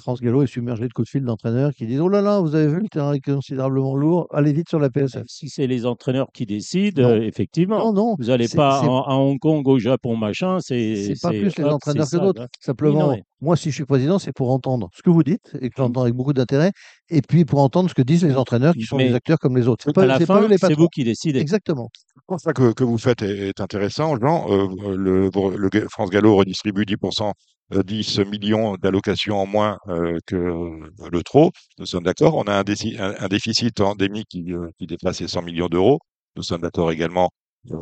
France 0.00 0.20
Gallo 0.20 0.42
est 0.42 0.46
submergé 0.46 0.88
de 0.88 0.92
coups 0.92 1.06
de 1.06 1.10
fil 1.10 1.24
d'entraîneurs 1.24 1.72
qui 1.72 1.86
disent 1.86 2.00
Oh 2.00 2.08
là 2.08 2.20
là, 2.20 2.40
vous 2.40 2.54
avez 2.54 2.66
vu, 2.68 2.80
le 2.80 2.88
terrain 2.88 3.12
est 3.12 3.20
considérablement 3.20 3.94
lourd, 3.94 4.26
allez 4.32 4.52
vite 4.52 4.68
sur 4.68 4.78
la 4.78 4.90
PSF. 4.90 5.22
Si 5.28 5.48
c'est 5.48 5.66
les 5.66 5.86
entraîneurs 5.86 6.26
qui 6.34 6.44
décident, 6.46 7.02
Non. 7.02 7.08
euh, 7.10 7.20
effectivement, 7.22 7.78
Non, 7.78 7.92
non, 7.92 8.14
vous 8.18 8.26
n'allez 8.26 8.48
pas 8.48 8.80
en- 8.82 9.02
à 9.02 9.14
Hong 9.14 9.38
Kong, 9.38 9.66
au 9.68 9.78
Japon, 9.78 10.16
machin, 10.16 10.58
c'est 10.60 11.14
pas 11.22 11.30
plus 11.30 11.56
les 11.56 11.64
hop, 11.64 11.72
entraîneurs 11.74 12.08
que 12.10 12.16
d'autres. 12.16 12.40
là. 12.42 12.46
Oui, 12.46 12.56
non, 12.58 12.60
Simplement, 12.60 13.16
moi, 13.40 13.56
si 13.56 13.70
je 13.70 13.74
suis 13.76 13.84
président, 13.84 14.18
c'est 14.18 14.32
pour 14.32 14.50
entendre 14.50 14.88
ce 14.94 15.02
que 15.02 15.10
vous 15.10 15.22
dites 15.22 15.52
et 15.60 15.68
que 15.68 15.74
j'entends 15.76 16.02
avec 16.02 16.14
beaucoup 16.14 16.32
d'intérêt, 16.32 16.72
et 17.10 17.22
puis 17.22 17.44
pour 17.44 17.60
entendre 17.60 17.88
ce 17.88 17.94
que 17.94 18.02
disent 18.02 18.24
les 18.24 18.36
entraîneurs 18.36 18.74
qui 18.74 18.82
sont 18.82 18.96
Mais 18.96 19.08
des 19.08 19.14
acteurs 19.14 19.38
comme 19.38 19.56
les 19.56 19.68
autres. 19.68 19.84
C'est 19.86 19.92
pas, 19.94 20.06
la 20.06 20.18
c'est 20.18 20.26
pas 20.26 20.40
eux 20.42 20.48
fin, 20.58 20.68
c'est 20.68 20.74
vous 20.74 20.88
qui 20.88 21.04
décidez. 21.04 21.38
Exactement. 21.38 21.88
Constat 22.26 22.54
que, 22.54 22.72
que 22.72 22.82
vous 22.82 22.98
faites 22.98 23.22
est, 23.22 23.60
intéressant, 23.60 24.18
Jean. 24.20 24.50
Euh, 24.50 24.96
le, 24.96 25.30
le 25.30 25.88
France 25.88 26.10
Gallo 26.10 26.34
redistribue 26.34 26.84
10%, 26.84 27.32
euh, 27.74 27.82
10 27.82 28.20
millions 28.20 28.74
d'allocations 28.76 29.38
en 29.38 29.46
moins 29.46 29.78
euh, 29.88 30.18
que 30.26 30.36
le 30.36 31.22
trop. 31.22 31.52
Nous 31.78 31.86
sommes 31.86 32.04
d'accord. 32.04 32.34
On 32.34 32.44
a 32.44 32.54
un, 32.58 33.28
déficit 33.28 33.80
endémique 33.80 34.28
qui, 34.28 34.52
euh, 34.52 34.68
qui 34.78 34.86
dépasse 34.86 35.20
les 35.20 35.28
100 35.28 35.42
millions 35.42 35.68
d'euros. 35.68 36.00
Nous 36.36 36.42
sommes 36.42 36.62
d'accord 36.62 36.90
également 36.90 37.30
euh, 37.70 37.76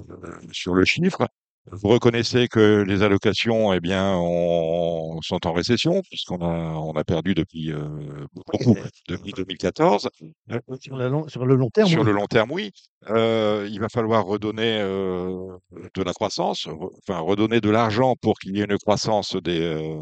sur 0.53 0.75
le 0.75 0.85
chiffre. 0.85 1.27
Vous 1.73 1.89
reconnaissez 1.89 2.47
que 2.49 2.83
les 2.87 3.03
allocations, 3.03 3.73
eh 3.73 3.81
bien, 3.81 4.15
on- 4.19 5.19
sont 5.23 5.47
en 5.47 5.53
récession 5.53 6.03
puisqu'on 6.11 6.39
a, 6.43 6.75
on 6.75 6.93
a 6.93 7.05
perdu 7.05 7.35
depuis 7.35 7.73
euh, 7.73 8.27
beaucoup 8.35 8.77
depuis 9.09 9.33
2014. 9.33 10.11
Euh, 10.51 10.59
Sur, 10.79 10.97
la 10.97 11.09
long- 11.09 11.27
sur 11.29 11.47
le 11.47 11.55
long 11.55 11.71
terme, 11.71 11.89
sur 11.89 12.01
oui. 12.01 12.07
le 12.07 12.13
long 12.13 12.27
terme, 12.27 12.51
oui. 12.53 12.71
Euh, 13.09 13.67
il 13.71 13.81
va 13.81 13.89
falloir 13.89 14.27
redonner 14.27 14.79
euh, 14.81 15.57
de 15.95 16.03
la 16.03 16.13
croissance, 16.13 16.67
re- 16.67 16.91
enfin 17.09 17.21
redonner 17.21 17.61
de 17.63 17.71
l'argent 17.71 18.15
pour 18.21 18.39
qu'il 18.39 18.57
y 18.57 18.61
ait 18.61 18.65
une 18.65 18.77
croissance 18.79 19.35
des, 19.37 19.61
euh, 19.63 19.99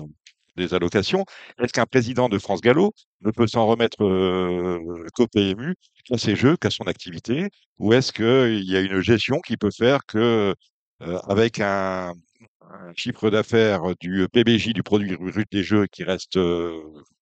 des 0.56 0.74
allocations. 0.74 1.24
Est-ce 1.62 1.72
qu'un 1.72 1.86
président 1.86 2.28
de 2.28 2.38
France 2.38 2.60
Gallo 2.60 2.92
ne 3.20 3.30
peut 3.30 3.46
s'en 3.46 3.66
remettre 3.66 4.02
euh, 4.04 4.78
qu'au 5.14 5.26
PMU, 5.28 5.74
qu'à 6.06 6.18
ses 6.18 6.34
jeux, 6.34 6.56
qu'à 6.56 6.70
son 6.70 6.84
activité, 6.84 7.48
ou 7.78 7.92
est-ce 7.92 8.12
qu'il 8.12 8.68
y 8.68 8.76
a 8.76 8.80
une 8.80 9.00
gestion 9.00 9.40
qui 9.46 9.56
peut 9.56 9.70
faire 9.76 10.00
que, 10.06 10.54
avec 11.28 11.60
un, 11.60 12.12
un 12.62 12.92
chiffre 12.96 13.30
d'affaires 13.30 13.82
du 14.00 14.26
PBJ, 14.32 14.72
du 14.72 14.82
produit 14.82 15.16
brut 15.16 15.48
des 15.50 15.62
jeux, 15.62 15.86
qui 15.86 16.04
reste, 16.04 16.36
euh, 16.36 16.80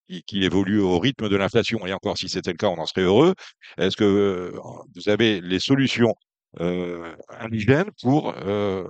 qui, 0.09 0.23
qui 0.23 0.45
évolue 0.45 0.81
au 0.81 0.99
rythme 0.99 1.29
de 1.29 1.37
l'inflation, 1.37 1.87
et 1.87 1.93
encore 1.93 2.19
si 2.19 2.29
c'était 2.29 2.53
le 2.53 2.57
cas, 2.57 2.69
on 2.69 2.79
en 2.79 2.87
serait 2.87 3.03
heureux, 3.03 3.35
est-ce 3.79 3.97
que 3.97 4.05
euh, 4.05 4.59
vous 4.95 5.09
avez 5.09 5.41
les 5.41 5.61
solutions 5.61 6.15
euh, 6.61 7.15
indigènes 7.41 7.91
pour 8.03 8.35
euh, 8.47 8.85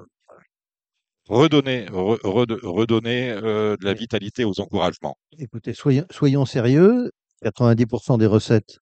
redonner, 1.28 1.86
re- 1.86 2.18
redonner 2.62 3.30
euh, 3.30 3.76
de 3.76 3.84
la 3.84 3.94
vitalité 3.94 4.44
aux 4.44 4.58
encouragements? 4.60 5.16
Écoutez, 5.38 5.74
soyons, 5.74 6.06
soyons 6.10 6.44
sérieux. 6.46 7.10
90% 7.42 8.18
des 8.18 8.26
recettes 8.26 8.78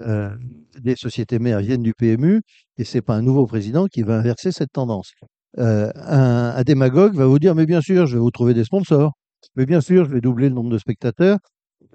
euh, 0.00 0.34
des 0.78 0.96
sociétés 0.96 1.38
mères 1.38 1.60
viennent 1.60 1.82
du 1.82 1.92
PMU 1.94 2.40
et 2.78 2.84
c'est 2.84 3.02
pas 3.02 3.14
un 3.16 3.22
nouveau 3.22 3.46
président 3.46 3.86
qui 3.86 4.02
va 4.02 4.18
inverser 4.18 4.52
cette 4.52 4.72
tendance. 4.72 5.12
Euh, 5.58 5.90
un, 5.96 6.62
démagogue 6.62 7.14
va 7.14 7.26
vous 7.26 7.38
dire, 7.38 7.54
mais 7.54 7.66
bien 7.66 7.80
sûr, 7.80 8.06
je 8.06 8.14
vais 8.14 8.20
vous 8.20 8.30
trouver 8.30 8.54
des 8.54 8.64
sponsors. 8.64 9.12
Mais 9.56 9.66
bien 9.66 9.80
sûr, 9.80 10.04
je 10.04 10.10
vais 10.10 10.20
doubler 10.20 10.48
le 10.48 10.54
nombre 10.54 10.70
de 10.70 10.78
spectateurs. 10.78 11.38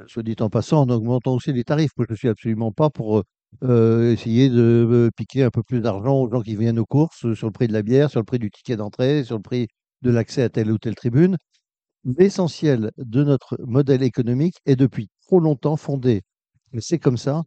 Soit 0.07 0.23
dit 0.23 0.35
en 0.39 0.49
passant, 0.49 0.81
en 0.81 0.89
augmentant 0.89 1.35
aussi 1.35 1.53
les 1.53 1.63
tarifs. 1.63 1.91
Moi, 1.97 2.05
je 2.09 2.13
ne 2.13 2.17
suis 2.17 2.29
absolument 2.29 2.71
pas 2.71 2.89
pour 2.89 3.23
euh, 3.63 4.11
essayer 4.13 4.49
de 4.49 4.87
euh, 4.91 5.09
piquer 5.15 5.43
un 5.43 5.49
peu 5.51 5.63
plus 5.63 5.81
d'argent 5.81 6.15
aux 6.21 6.29
gens 6.29 6.41
qui 6.41 6.55
viennent 6.55 6.79
aux 6.79 6.85
courses 6.85 7.33
sur 7.33 7.47
le 7.47 7.51
prix 7.51 7.67
de 7.67 7.73
la 7.73 7.83
bière, 7.83 8.09
sur 8.09 8.19
le 8.19 8.25
prix 8.25 8.39
du 8.39 8.49
ticket 8.51 8.75
d'entrée, 8.77 9.23
sur 9.23 9.37
le 9.37 9.41
prix 9.41 9.67
de 10.01 10.11
l'accès 10.11 10.43
à 10.43 10.49
telle 10.49 10.71
ou 10.71 10.77
telle 10.77 10.95
tribune. 10.95 11.37
L'essentiel 12.05 12.91
de 12.97 13.23
notre 13.23 13.57
modèle 13.65 14.03
économique 14.03 14.55
est 14.65 14.75
depuis 14.75 15.09
trop 15.25 15.39
longtemps 15.39 15.77
fondé, 15.77 16.21
mais 16.73 16.81
c'est 16.81 16.99
comme 16.99 17.17
ça, 17.17 17.43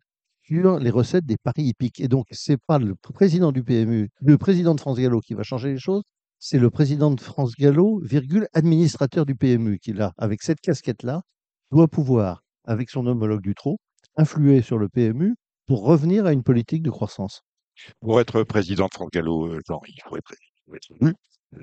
sur 0.47 0.79
les 0.79 0.91
recettes 0.91 1.27
des 1.27 1.37
paris 1.37 1.65
hippiques. 1.65 2.01
Et 2.01 2.09
donc, 2.09 2.27
c'est 2.31 2.59
pas 2.67 2.79
le 2.79 2.95
président 2.95 3.53
du 3.53 3.63
PMU, 3.65 4.11
le 4.21 4.39
président 4.39 4.75
de 4.75 4.81
France 4.81 4.99
Gallo 4.99 5.21
qui 5.21 5.35
va 5.35 5.43
changer 5.43 5.73
les 5.73 5.79
choses, 5.79 6.03
c'est 6.39 6.59
le 6.59 6.71
président 6.71 7.11
de 7.11 7.21
France 7.21 7.55
Gallo, 7.59 8.01
virgule, 8.05 8.47
administrateur 8.53 9.27
du 9.27 9.35
PMU, 9.35 9.79
qui 9.79 9.93
là, 9.93 10.13
avec 10.19 10.43
cette 10.43 10.61
casquette-là, 10.61 11.23
doit 11.73 11.89
pouvoir, 11.89 12.43
avec 12.65 12.91
son 12.91 13.07
homologue 13.07 13.43
du 13.43 13.55
trot, 13.55 13.79
influer 14.17 14.63
sur 14.63 14.79
le 14.79 14.89
PMU 14.89 15.35
pour 15.67 15.85
revenir 15.85 16.27
à 16.27 16.33
une 16.33 16.43
politique 16.43 16.83
de 16.83 16.91
croissance. 16.91 17.43
Pour 18.01 18.21
être 18.21 18.43
président 18.45 18.87
de 18.87 18.95
France 18.95 19.11
Gallo, 19.13 19.47
euh, 19.47 19.61
Jean, 19.67 19.81
il 19.87 20.01
faut 20.09 20.17
être, 20.17 20.33
il 20.33 20.63
faut 20.65 20.75
être 20.75 20.89
élu. 21.01 21.15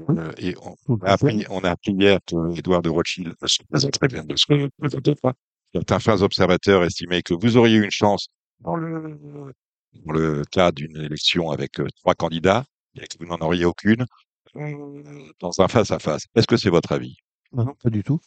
Euh, 0.10 0.32
et 0.38 0.56
on, 0.88 0.96
a 0.98 1.12
appris, 1.12 1.46
on 1.50 1.60
a 1.60 1.72
appris 1.72 1.94
hier 1.94 2.20
que 2.26 2.58
Édouard 2.58 2.82
de 2.82 2.90
Rothschild 2.90 3.34
se 3.46 3.64
faisait 3.72 3.92
très 3.92 4.08
bien 4.08 4.24
de 4.24 4.36
ce 4.36 4.70
Certains 5.74 6.00
fins 6.00 6.22
observateurs 6.22 6.84
estimaient 6.84 7.24
que 7.24 7.34
vous 7.34 7.58
auriez 7.58 7.78
eu 7.78 7.84
une 7.84 7.92
chance 7.92 8.28
dans 8.64 8.76
le, 8.76 9.20
dans 10.06 10.12
le 10.14 10.44
cas 10.52 10.72
d'une 10.72 10.98
élection 10.98 11.52
avec 11.52 11.74
trois 11.98 12.16
candidats 12.16 12.66
que 12.96 13.18
vous 13.20 13.26
n'en 13.26 13.38
auriez 13.38 13.66
aucune 13.66 14.06
dans 15.40 15.60
un 15.60 15.68
face-à-face. 15.68 16.26
Est-ce 16.36 16.48
que 16.48 16.58
c'est 16.58 16.70
votre 16.70 16.92
avis? 16.92 17.18
Non, 17.54 17.66
non, 17.66 17.74
pas 17.82 17.90
du 17.90 18.04
tout. 18.04 18.20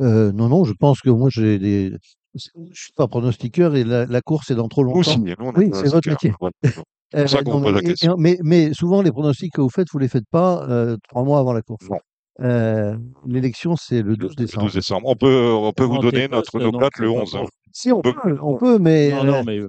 Euh, 0.00 0.32
non, 0.32 0.48
non, 0.48 0.64
je 0.64 0.72
pense 0.74 1.00
que 1.00 1.10
moi, 1.10 1.28
j'ai 1.30 1.58
des. 1.58 1.92
Je 2.34 2.50
suis 2.74 2.92
pas 2.94 3.08
pronostiqueur 3.08 3.74
et 3.76 3.84
la, 3.84 4.04
la 4.04 4.20
course 4.20 4.50
est 4.50 4.54
dans 4.54 4.68
trop 4.68 4.82
longtemps. 4.82 5.18
nous, 5.18 5.34
Oui, 5.56 5.70
c'est 5.72 5.88
votre 5.88 6.08
métier. 6.08 6.32
Euh, 7.14 7.24
non, 7.44 7.60
mais, 7.60 7.94
mais, 8.18 8.38
mais 8.42 8.74
souvent, 8.74 9.00
les 9.00 9.12
pronostics 9.12 9.52
que 9.52 9.60
vous 9.60 9.70
faites, 9.70 9.86
vous 9.92 10.00
les 10.00 10.08
faites 10.08 10.28
pas 10.28 10.68
euh, 10.68 10.96
trois 11.08 11.22
mois 11.22 11.38
avant 11.38 11.52
la 11.52 11.62
course. 11.62 11.86
Euh, 12.40 12.96
L'élection, 13.24 13.76
c'est 13.76 14.02
le 14.02 14.16
12 14.16 14.30
Le 14.30 14.34
décembre. 14.34 14.64
12 14.64 14.74
décembre. 14.74 15.08
On 15.08 15.14
peut, 15.14 15.52
on 15.52 15.72
peut 15.72 15.84
vous 15.84 15.98
donner 15.98 16.26
notre, 16.26 16.58
nos 16.58 16.72
le 16.72 16.72
c'est 16.72 17.04
pas 17.04 17.06
11. 17.06 17.32
bon. 17.32 17.46
Si, 17.76 17.92
on 17.92 18.00
peut- 18.00 18.38
on 18.42 18.56
peut, 18.58 18.78
mais 18.78 19.10
Non, 19.10 19.24
non, 19.32 19.44
mais 19.44 19.58
euh, 19.58 19.68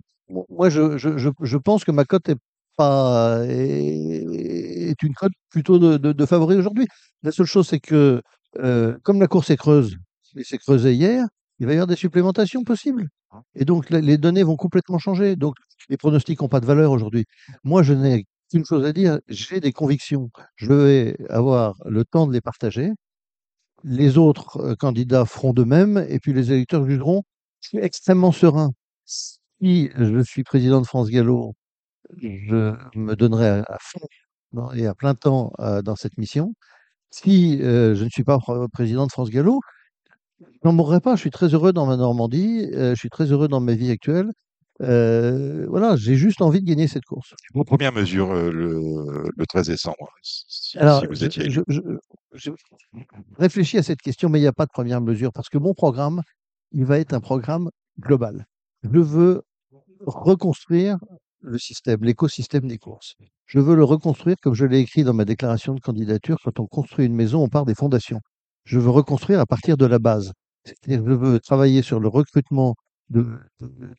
moi, 0.49 0.70
je, 0.70 0.97
je, 0.97 1.18
je, 1.18 1.30
je 1.41 1.58
pense 1.58 1.84
que 1.84 1.91
ma 1.91 2.05
cote 2.05 2.30
est 2.30 2.38
pas 2.78 3.41
est, 3.47 4.24
est 4.91 5.03
une 5.03 5.14
cote 5.14 5.32
plutôt 5.49 5.80
de, 5.80 5.97
de, 5.97 6.12
de 6.14 6.26
favori 6.26 6.55
aujourd'hui. 6.55 6.88
La 7.24 7.32
seule 7.32 7.45
chose, 7.47 7.68
c'est 7.68 7.80
que 7.80 8.22
euh, 8.60 8.97
comme 9.03 9.20
la 9.20 9.28
course 9.28 9.49
est 9.49 9.58
creuse, 9.58 9.97
et 10.36 10.43
s'est 10.43 10.58
creusée 10.58 10.93
hier, 10.93 11.26
il 11.60 11.66
va 11.66 11.74
y 11.74 11.76
avoir 11.76 11.88
des 11.88 11.95
supplémentations 11.95 12.64
possibles. 12.64 13.08
Et 13.55 13.66
donc, 13.66 13.89
la- 13.89 13.99
les 14.01 14.18
données 14.18 14.43
vont 14.43 14.55
complètement 14.55 14.99
changer. 14.99 15.36
Donc, 15.36 15.55
les 15.89 15.97
pronostics 15.97 16.39
n'ont 16.41 16.47
pas 16.49 16.60
de 16.62 16.66
valeur 16.66 16.91
aujourd'hui. 16.91 17.26
Moi, 17.64 17.84
je 17.84 17.93
n'ai 17.93 18.26
qu'une 18.51 18.64
chose 18.66 18.86
à 18.86 18.93
dire, 18.93 19.20
j'ai 19.28 19.60
des 19.60 19.74
convictions. 19.74 20.30
Je 20.55 20.72
vais 20.72 21.18
avoir 21.30 21.76
le 21.86 22.05
temps 22.05 22.26
de 22.28 22.34
les 22.34 22.41
partager. 22.41 22.91
Les 23.84 24.18
autres 24.18 24.58
euh, 24.60 24.76
candidats 24.76 25.26
feront 25.26 25.53
de 25.53 25.64
même, 25.64 26.05
et 26.10 26.20
puis 26.20 26.34
les 26.34 26.51
électeurs 26.51 26.86
jugeront. 26.88 27.24
Je 27.62 27.70
suis 27.70 27.78
extrêmement 27.80 28.32
serein. 28.32 28.72
Si 29.05 29.89
je 29.95 30.24
suis 30.24 30.43
président 30.43 30.82
de 30.82 30.86
France 30.88 31.10
Gallo, 31.10 31.53
je 32.22 32.74
me 32.95 33.16
donnerai 33.16 33.47
à, 33.49 33.64
à 33.68 33.78
fond 33.82 33.99
et 34.76 34.86
à 34.88 34.93
plein 34.95 35.16
temps 35.16 35.51
euh, 35.60 35.82
dans 35.82 35.95
cette 35.95 36.18
mission. 36.18 36.53
Si 37.10 37.62
euh, 37.62 37.95
je 37.95 38.03
ne 38.03 38.10
suis 38.10 38.24
pas 38.24 38.38
pr- 38.38 38.70
président 38.70 39.05
de 39.08 39.12
France 39.12 39.30
Gallo, 39.30 39.60
je 40.41 40.45
n'en 40.64 40.74
mourrai 40.74 40.99
pas. 41.01 41.16
Je 41.16 41.22
suis 41.22 41.32
très 41.32 41.47
heureux 41.53 41.74
dans 41.74 41.86
ma 41.86 41.97
Normandie, 41.97 42.70
euh, 42.74 42.91
je 42.91 42.99
suis 42.99 43.10
très 43.10 43.26
heureux 43.32 43.47
dans 43.47 43.60
ma 43.60 43.74
vie 43.74 43.91
actuelle. 43.91 44.32
Voilà, 44.80 45.95
j'ai 45.97 46.16
juste 46.16 46.41
envie 46.41 46.62
de 46.62 46.66
gagner 46.68 46.88
cette 46.88 47.05
course. 47.05 47.34
Vos 47.53 47.64
premières 47.64 47.91
mesures 47.93 48.34
le, 48.34 49.24
le 49.36 49.45
13 49.47 49.68
décembre, 49.68 50.14
si, 50.22 50.78
Alors, 50.78 51.01
si 51.01 51.08
vous 51.08 51.16
je, 51.16 51.26
étiez 51.26 51.45
élu. 51.45 51.53
je- 51.53 51.62
je- 51.68 51.82
je 52.34 52.51
réfléchis 53.38 53.78
à 53.80 53.84
cette 53.84 54.01
question, 54.01 54.30
mais 54.30 54.38
il 54.38 54.43
n'y 54.43 54.47
a 54.47 54.53
pas 54.53 54.66
de 54.68 54.72
première 54.72 55.01
mesure 55.01 55.32
parce 55.34 55.49
que 55.49 55.58
mon 55.58 55.74
programme, 55.74 56.22
il 56.72 56.86
va 56.86 56.99
être 56.99 57.13
un 57.13 57.20
programme 57.20 57.70
global. 57.99 58.45
Je 58.84 58.99
veux 58.99 59.41
reconstruire 60.05 60.97
le 61.41 61.57
système, 61.57 62.03
l'écosystème 62.03 62.68
des 62.68 62.78
courses. 62.78 63.15
Je 63.45 63.59
veux 63.59 63.76
le 63.76 63.84
reconstruire 63.84 64.36
comme 64.41 64.53
je 64.53 64.65
l'ai 64.65 64.80
écrit 64.80 65.03
dans 65.03 65.13
ma 65.13 65.26
déclaration 65.26 65.74
de 65.74 65.80
candidature. 65.80 66.38
Quand 66.43 66.59
on 66.59 66.68
construit 66.68 67.05
une 67.05 67.15
maison, 67.15 67.43
on 67.43 67.47
part 67.47 67.65
des 67.65 67.76
fondations. 67.76 68.20
Je 68.65 68.80
veux 68.80 68.89
reconstruire 68.89 69.39
à 69.39 69.45
partir 69.45 69.78
de 69.78 69.86
la 69.86 69.99
base. 69.99 70.34
C'est-à-dire, 70.65 71.03
je 71.07 71.13
veux 71.13 71.39
travailler 71.39 71.82
sur 71.82 71.99
le 71.99 72.09
recrutement 72.09 72.76
de, 73.09 73.26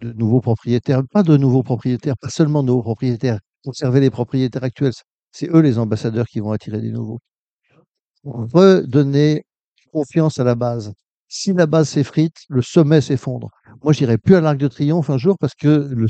nouveaux 0.02 0.42
propriétaires, 0.42 1.02
pas 1.10 1.22
de 1.22 1.36
nouveaux 1.36 1.62
propriétaires, 1.62 2.16
pas 2.18 2.28
seulement 2.28 2.62
de 2.62 2.68
nouveaux 2.68 2.82
propriétaires, 2.82 3.38
conserver 3.64 4.00
les 4.00 4.10
propriétaires 4.10 4.64
actuels. 4.64 4.92
C'est 5.32 5.48
eux 5.48 5.60
les 5.60 5.78
ambassadeurs 5.78 6.26
qui 6.26 6.40
vont 6.40 6.52
attirer 6.52 6.80
des 6.80 6.90
nouveaux. 6.90 7.20
Redonner 8.24 9.44
confiance 9.92 10.38
à 10.38 10.44
la 10.44 10.54
base. 10.54 10.92
Si 11.28 11.52
la 11.52 11.66
base 11.66 11.90
s'effrite, 11.90 12.36
le 12.48 12.62
sommet 12.62 13.02
s'effondre. 13.02 13.50
Moi, 13.82 13.92
j'irai 13.92 14.16
plus 14.16 14.34
à 14.34 14.40
l'Arc 14.40 14.56
de 14.56 14.66
Triomphe 14.66 15.10
un 15.10 15.18
jour 15.18 15.36
parce 15.38 15.54
que 15.54 15.68
le 15.68 16.06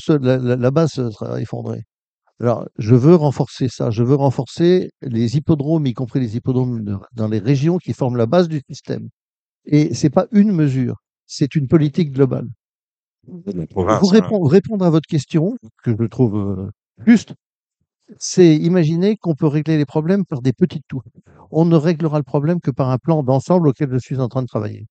la, 0.56 0.70
base 0.70 0.90
sera 0.92 1.40
effondrée. 1.40 1.82
Alors, 2.40 2.68
je 2.78 2.94
veux 2.94 3.16
renforcer 3.16 3.68
ça. 3.68 3.90
Je 3.90 4.04
veux 4.04 4.14
renforcer 4.14 4.90
les 5.02 5.36
hippodromes, 5.36 5.86
y 5.86 5.92
compris 5.92 6.20
les 6.20 6.36
hippodromes 6.36 7.00
dans 7.12 7.26
les 7.26 7.40
régions 7.40 7.78
qui 7.78 7.92
forment 7.94 8.16
la 8.16 8.26
base 8.26 8.48
du 8.48 8.62
système. 8.70 9.08
Et 9.64 9.92
c'est 9.92 10.10
pas 10.10 10.26
une 10.30 10.52
mesure, 10.52 10.96
c'est 11.26 11.56
une 11.56 11.66
politique 11.66 12.12
globale. 12.12 12.46
Province, 13.70 13.98
Pour 13.98 14.14
hein. 14.14 14.20
répondre, 14.20 14.48
répondre 14.48 14.84
à 14.84 14.90
votre 14.90 15.06
question, 15.06 15.56
que 15.82 15.94
je 15.98 16.06
trouve 16.06 16.36
euh, 16.36 16.70
juste, 17.06 17.34
c'est 18.18 18.56
imaginer 18.56 19.16
qu'on 19.16 19.34
peut 19.34 19.46
régler 19.46 19.76
les 19.76 19.84
problèmes 19.84 20.24
par 20.24 20.40
des 20.40 20.52
petites 20.52 20.84
touches. 20.88 21.04
On 21.50 21.64
ne 21.64 21.76
réglera 21.76 22.18
le 22.18 22.24
problème 22.24 22.60
que 22.60 22.70
par 22.70 22.88
un 22.88 22.98
plan 22.98 23.22
d'ensemble 23.22 23.68
auquel 23.68 23.90
je 23.92 23.98
suis 23.98 24.18
en 24.18 24.28
train 24.28 24.42
de 24.42 24.46
travailler. 24.46 24.86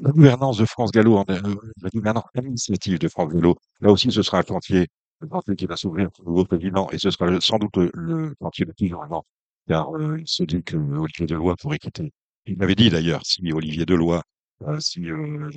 La 0.00 0.10
gouvernance 0.12 0.58
de 0.58 0.64
France 0.64 0.90
Gallo, 0.92 1.16
en- 1.16 1.24
euh, 1.28 1.40
la 1.82 1.90
gouvernance 1.90 2.24
administrative 2.34 2.98
de 2.98 3.08
France 3.08 3.32
Gallo, 3.32 3.56
là 3.80 3.90
aussi, 3.90 4.10
ce 4.10 4.22
sera 4.22 4.38
un 4.40 4.42
chantier, 4.46 4.88
le 5.20 5.54
qui 5.54 5.66
va 5.66 5.76
s'ouvrir 5.76 6.08
au 6.20 6.24
nouveau 6.30 6.44
président, 6.44 6.88
et 6.90 6.98
ce 6.98 7.10
sera 7.10 7.26
le- 7.26 7.40
sans 7.40 7.58
doute 7.58 7.76
le, 7.76 7.90
le 7.94 8.34
chantier 8.40 8.64
le 8.64 8.72
plus 8.72 8.88
urgent, 8.88 9.22
car 9.68 9.94
euh, 9.94 10.18
il 10.20 10.26
se 10.28 10.42
dit 10.44 10.62
que 10.62 10.76
Olivier 10.76 11.26
Deloy 11.26 11.54
pourrait 11.60 11.78
quitter. 11.78 12.12
Il 12.46 12.56
m'avait 12.58 12.74
dit 12.74 12.90
d'ailleurs, 12.90 13.20
si 13.24 13.52
Olivier 13.52 13.84
Deloy, 13.86 14.20
euh, 14.66 14.80
si 14.80 15.08
euh, 15.10 15.50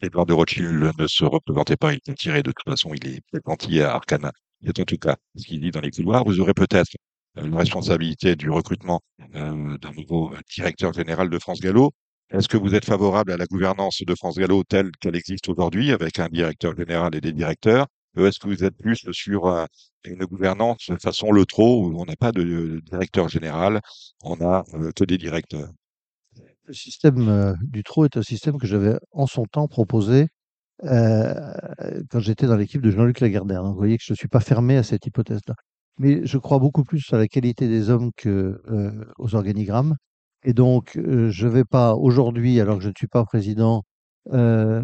Edouard 0.00 0.26
de 0.26 0.32
Rothschild 0.34 0.92
ne 0.98 1.06
se 1.06 1.24
représentait 1.24 1.76
pas, 1.76 1.92
il 1.92 1.96
était 1.96 2.14
tiré 2.14 2.42
de 2.42 2.52
toute 2.52 2.64
façon, 2.68 2.92
il 2.94 3.06
est 3.08 3.22
anti 3.46 3.80
à 3.80 3.94
Arcana. 3.94 4.32
C'est 4.64 4.78
en 4.80 4.84
tout 4.84 4.96
cas 4.98 5.16
ce 5.36 5.44
qu'il 5.46 5.60
dit 5.60 5.70
dans 5.70 5.80
les 5.80 5.90
couloirs. 5.90 6.24
Vous 6.24 6.40
aurez 6.40 6.54
peut-être 6.54 6.90
euh, 7.38 7.44
une 7.44 7.54
responsabilité 7.56 8.36
du 8.36 8.50
recrutement 8.50 9.00
euh, 9.34 9.78
d'un 9.78 9.92
nouveau 9.92 10.32
directeur 10.54 10.92
général 10.92 11.30
de 11.30 11.38
France 11.38 11.60
Gallo. 11.60 11.92
Est-ce 12.30 12.48
que 12.48 12.56
vous 12.56 12.74
êtes 12.74 12.84
favorable 12.84 13.32
à 13.32 13.36
la 13.36 13.46
gouvernance 13.46 14.02
de 14.06 14.14
France 14.14 14.36
Gallo 14.36 14.62
telle 14.62 14.90
qu'elle 15.00 15.16
existe 15.16 15.48
aujourd'hui, 15.48 15.92
avec 15.92 16.18
un 16.18 16.28
directeur 16.28 16.76
général 16.76 17.14
et 17.14 17.20
des 17.20 17.32
directeurs? 17.32 17.86
Ou 18.16 18.26
Est-ce 18.26 18.38
que 18.38 18.48
vous 18.48 18.64
êtes 18.64 18.76
plus 18.76 19.06
sur 19.12 19.46
euh, 19.46 19.64
une 20.04 20.24
gouvernance 20.24 20.90
façon 21.00 21.32
le 21.32 21.46
trot, 21.46 21.86
où 21.86 22.00
on 22.00 22.04
n'a 22.04 22.16
pas 22.16 22.32
de 22.32 22.80
directeur 22.90 23.28
général, 23.28 23.80
on 24.22 24.40
a 24.40 24.64
euh, 24.74 24.90
que 24.94 25.04
des 25.04 25.18
directeurs? 25.18 25.70
Le 26.64 26.74
système 26.74 27.28
euh, 27.28 27.54
du 27.62 27.82
trot 27.82 28.04
est 28.04 28.16
un 28.18 28.22
système 28.22 28.58
que 28.58 28.66
j'avais 28.66 28.98
en 29.12 29.26
son 29.26 29.44
temps 29.44 29.68
proposé 29.68 30.28
euh, 30.84 31.32
quand 32.10 32.20
j'étais 32.20 32.46
dans 32.46 32.56
l'équipe 32.56 32.82
de 32.82 32.90
Jean-Luc 32.90 33.20
Lagardère. 33.20 33.64
Vous 33.64 33.74
voyez 33.74 33.96
que 33.96 34.04
je 34.04 34.12
ne 34.12 34.16
suis 34.16 34.28
pas 34.28 34.40
fermé 34.40 34.76
à 34.76 34.82
cette 34.82 35.06
hypothèse-là. 35.06 35.54
Mais 35.98 36.24
je 36.24 36.38
crois 36.38 36.58
beaucoup 36.58 36.84
plus 36.84 37.02
à 37.12 37.18
la 37.18 37.26
qualité 37.26 37.68
des 37.68 37.90
hommes 37.90 38.10
que 38.16 38.60
euh, 38.68 39.04
aux 39.18 39.34
organigrammes. 39.34 39.96
Et 40.44 40.52
donc, 40.54 40.96
euh, 40.96 41.30
je 41.30 41.46
ne 41.46 41.52
vais 41.52 41.64
pas 41.64 41.94
aujourd'hui, 41.94 42.60
alors 42.60 42.78
que 42.78 42.84
je 42.84 42.88
ne 42.88 42.94
suis 42.96 43.08
pas 43.08 43.24
président, 43.24 43.84
euh, 44.32 44.82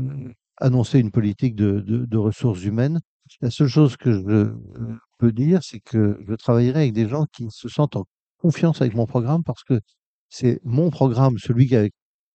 annoncer 0.58 0.98
une 1.00 1.10
politique 1.10 1.54
de, 1.56 1.80
de- 1.80 2.04
de 2.06 2.16
ressources 2.18 2.64
humaines. 2.64 3.00
La 3.40 3.50
seule 3.50 3.68
chose 3.68 3.96
que 3.96 4.12
je 4.12 4.20
euh, 4.28 4.98
peux 5.18 5.32
dire, 5.32 5.60
c'est 5.62 5.80
que 5.80 6.18
je 6.26 6.34
travaillerai 6.34 6.80
avec 6.82 6.92
des 6.92 7.08
gens 7.08 7.26
qui 7.32 7.46
se 7.50 7.68
sentent 7.68 7.96
en 7.96 8.04
confiance 8.38 8.80
avec 8.82 8.94
mon 8.94 9.06
programme 9.06 9.42
parce 9.44 9.64
que 9.64 9.80
c'est 10.28 10.60
mon 10.64 10.90
programme, 10.90 11.38
celui 11.38 11.68
que 11.68 11.88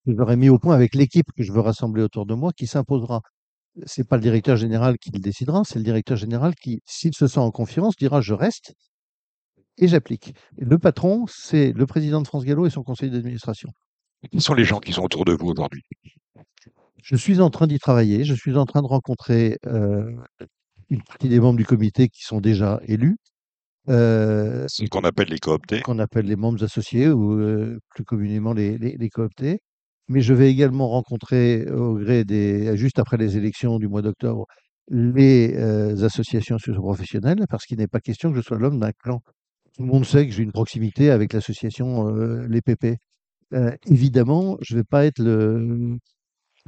j'aurais 0.06 0.36
mis 0.36 0.48
au 0.48 0.58
point 0.58 0.74
avec 0.74 0.94
l'équipe 0.94 1.26
que 1.36 1.42
je 1.42 1.52
veux 1.52 1.60
rassembler 1.60 2.02
autour 2.02 2.26
de 2.26 2.34
moi, 2.34 2.52
qui 2.52 2.66
s'imposera. 2.66 3.20
C'est 3.86 4.06
pas 4.08 4.16
le 4.16 4.22
directeur 4.22 4.56
général 4.56 4.98
qui 4.98 5.10
le 5.12 5.20
décidera, 5.20 5.62
c'est 5.64 5.78
le 5.78 5.84
directeur 5.84 6.16
général 6.16 6.54
qui, 6.56 6.80
s'il 6.86 7.14
se 7.14 7.26
sent 7.28 7.40
en 7.40 7.50
confiance, 7.50 7.96
dira 7.96 8.20
je 8.20 8.34
reste 8.34 8.74
et 9.78 9.88
j'applique. 9.88 10.34
Le 10.58 10.78
patron, 10.78 11.24
c'est 11.28 11.72
le 11.72 11.86
président 11.86 12.20
de 12.20 12.26
France 12.26 12.44
Gallo 12.44 12.66
et 12.66 12.70
son 12.70 12.82
conseil 12.82 13.10
d'administration. 13.10 13.68
Qui 14.30 14.40
sont 14.40 14.54
les 14.54 14.64
gens 14.64 14.80
qui 14.80 14.92
sont 14.92 15.02
autour 15.02 15.24
de 15.24 15.32
vous 15.32 15.48
aujourd'hui? 15.48 15.82
Je 17.02 17.16
suis 17.16 17.40
en 17.40 17.48
train 17.50 17.66
d'y 17.66 17.78
travailler, 17.78 18.24
je 18.24 18.34
suis 18.34 18.56
en 18.56 18.66
train 18.66 18.82
de 18.82 18.86
rencontrer 18.86 19.56
euh, 19.66 20.10
une 20.90 21.02
partie 21.02 21.28
des 21.28 21.40
membres 21.40 21.56
du 21.56 21.64
comité 21.64 22.08
qui 22.08 22.22
sont 22.22 22.40
déjà 22.40 22.80
élus, 22.84 23.16
euh, 23.88 24.66
C'est 24.68 24.86
qu'on 24.88 25.00
appelle 25.00 25.28
les 25.28 25.38
cooptés. 25.38 25.80
qu'on 25.80 25.98
appelle 25.98 26.26
les 26.26 26.36
membres 26.36 26.62
associés 26.62 27.08
ou 27.08 27.32
euh, 27.40 27.78
plus 27.90 28.04
communément 28.04 28.52
les, 28.52 28.76
les, 28.78 28.96
les 28.96 29.08
cooptés. 29.08 29.60
Mais 30.08 30.20
je 30.20 30.34
vais 30.34 30.50
également 30.50 30.88
rencontrer 30.88 31.70
au 31.70 31.94
gré 31.94 32.24
des, 32.24 32.76
juste 32.76 32.98
après 32.98 33.16
les 33.16 33.36
élections 33.36 33.78
du 33.78 33.88
mois 33.88 34.02
d'octobre, 34.02 34.46
les 34.88 35.54
euh, 35.54 36.04
associations 36.04 36.58
socio-professionnelles, 36.58 37.44
parce 37.48 37.64
qu'il 37.64 37.78
n'est 37.78 37.86
pas 37.86 38.00
question 38.00 38.30
que 38.30 38.36
je 38.36 38.42
sois 38.42 38.58
l'homme 38.58 38.80
d'un 38.80 38.92
clan. 38.92 39.22
Tout 39.80 39.86
le 39.86 39.92
monde 39.92 40.04
sait 40.04 40.26
que 40.26 40.32
j'ai 40.34 40.42
une 40.42 40.52
proximité 40.52 41.10
avec 41.10 41.32
l'association 41.32 42.14
euh, 42.14 42.46
Les 42.48 42.60
PP. 42.60 42.98
Euh, 43.54 43.74
évidemment, 43.86 44.58
je 44.60 44.74
ne 44.74 44.80
vais 44.80 44.84
pas 44.84 45.06
être 45.06 45.20
le, 45.20 45.96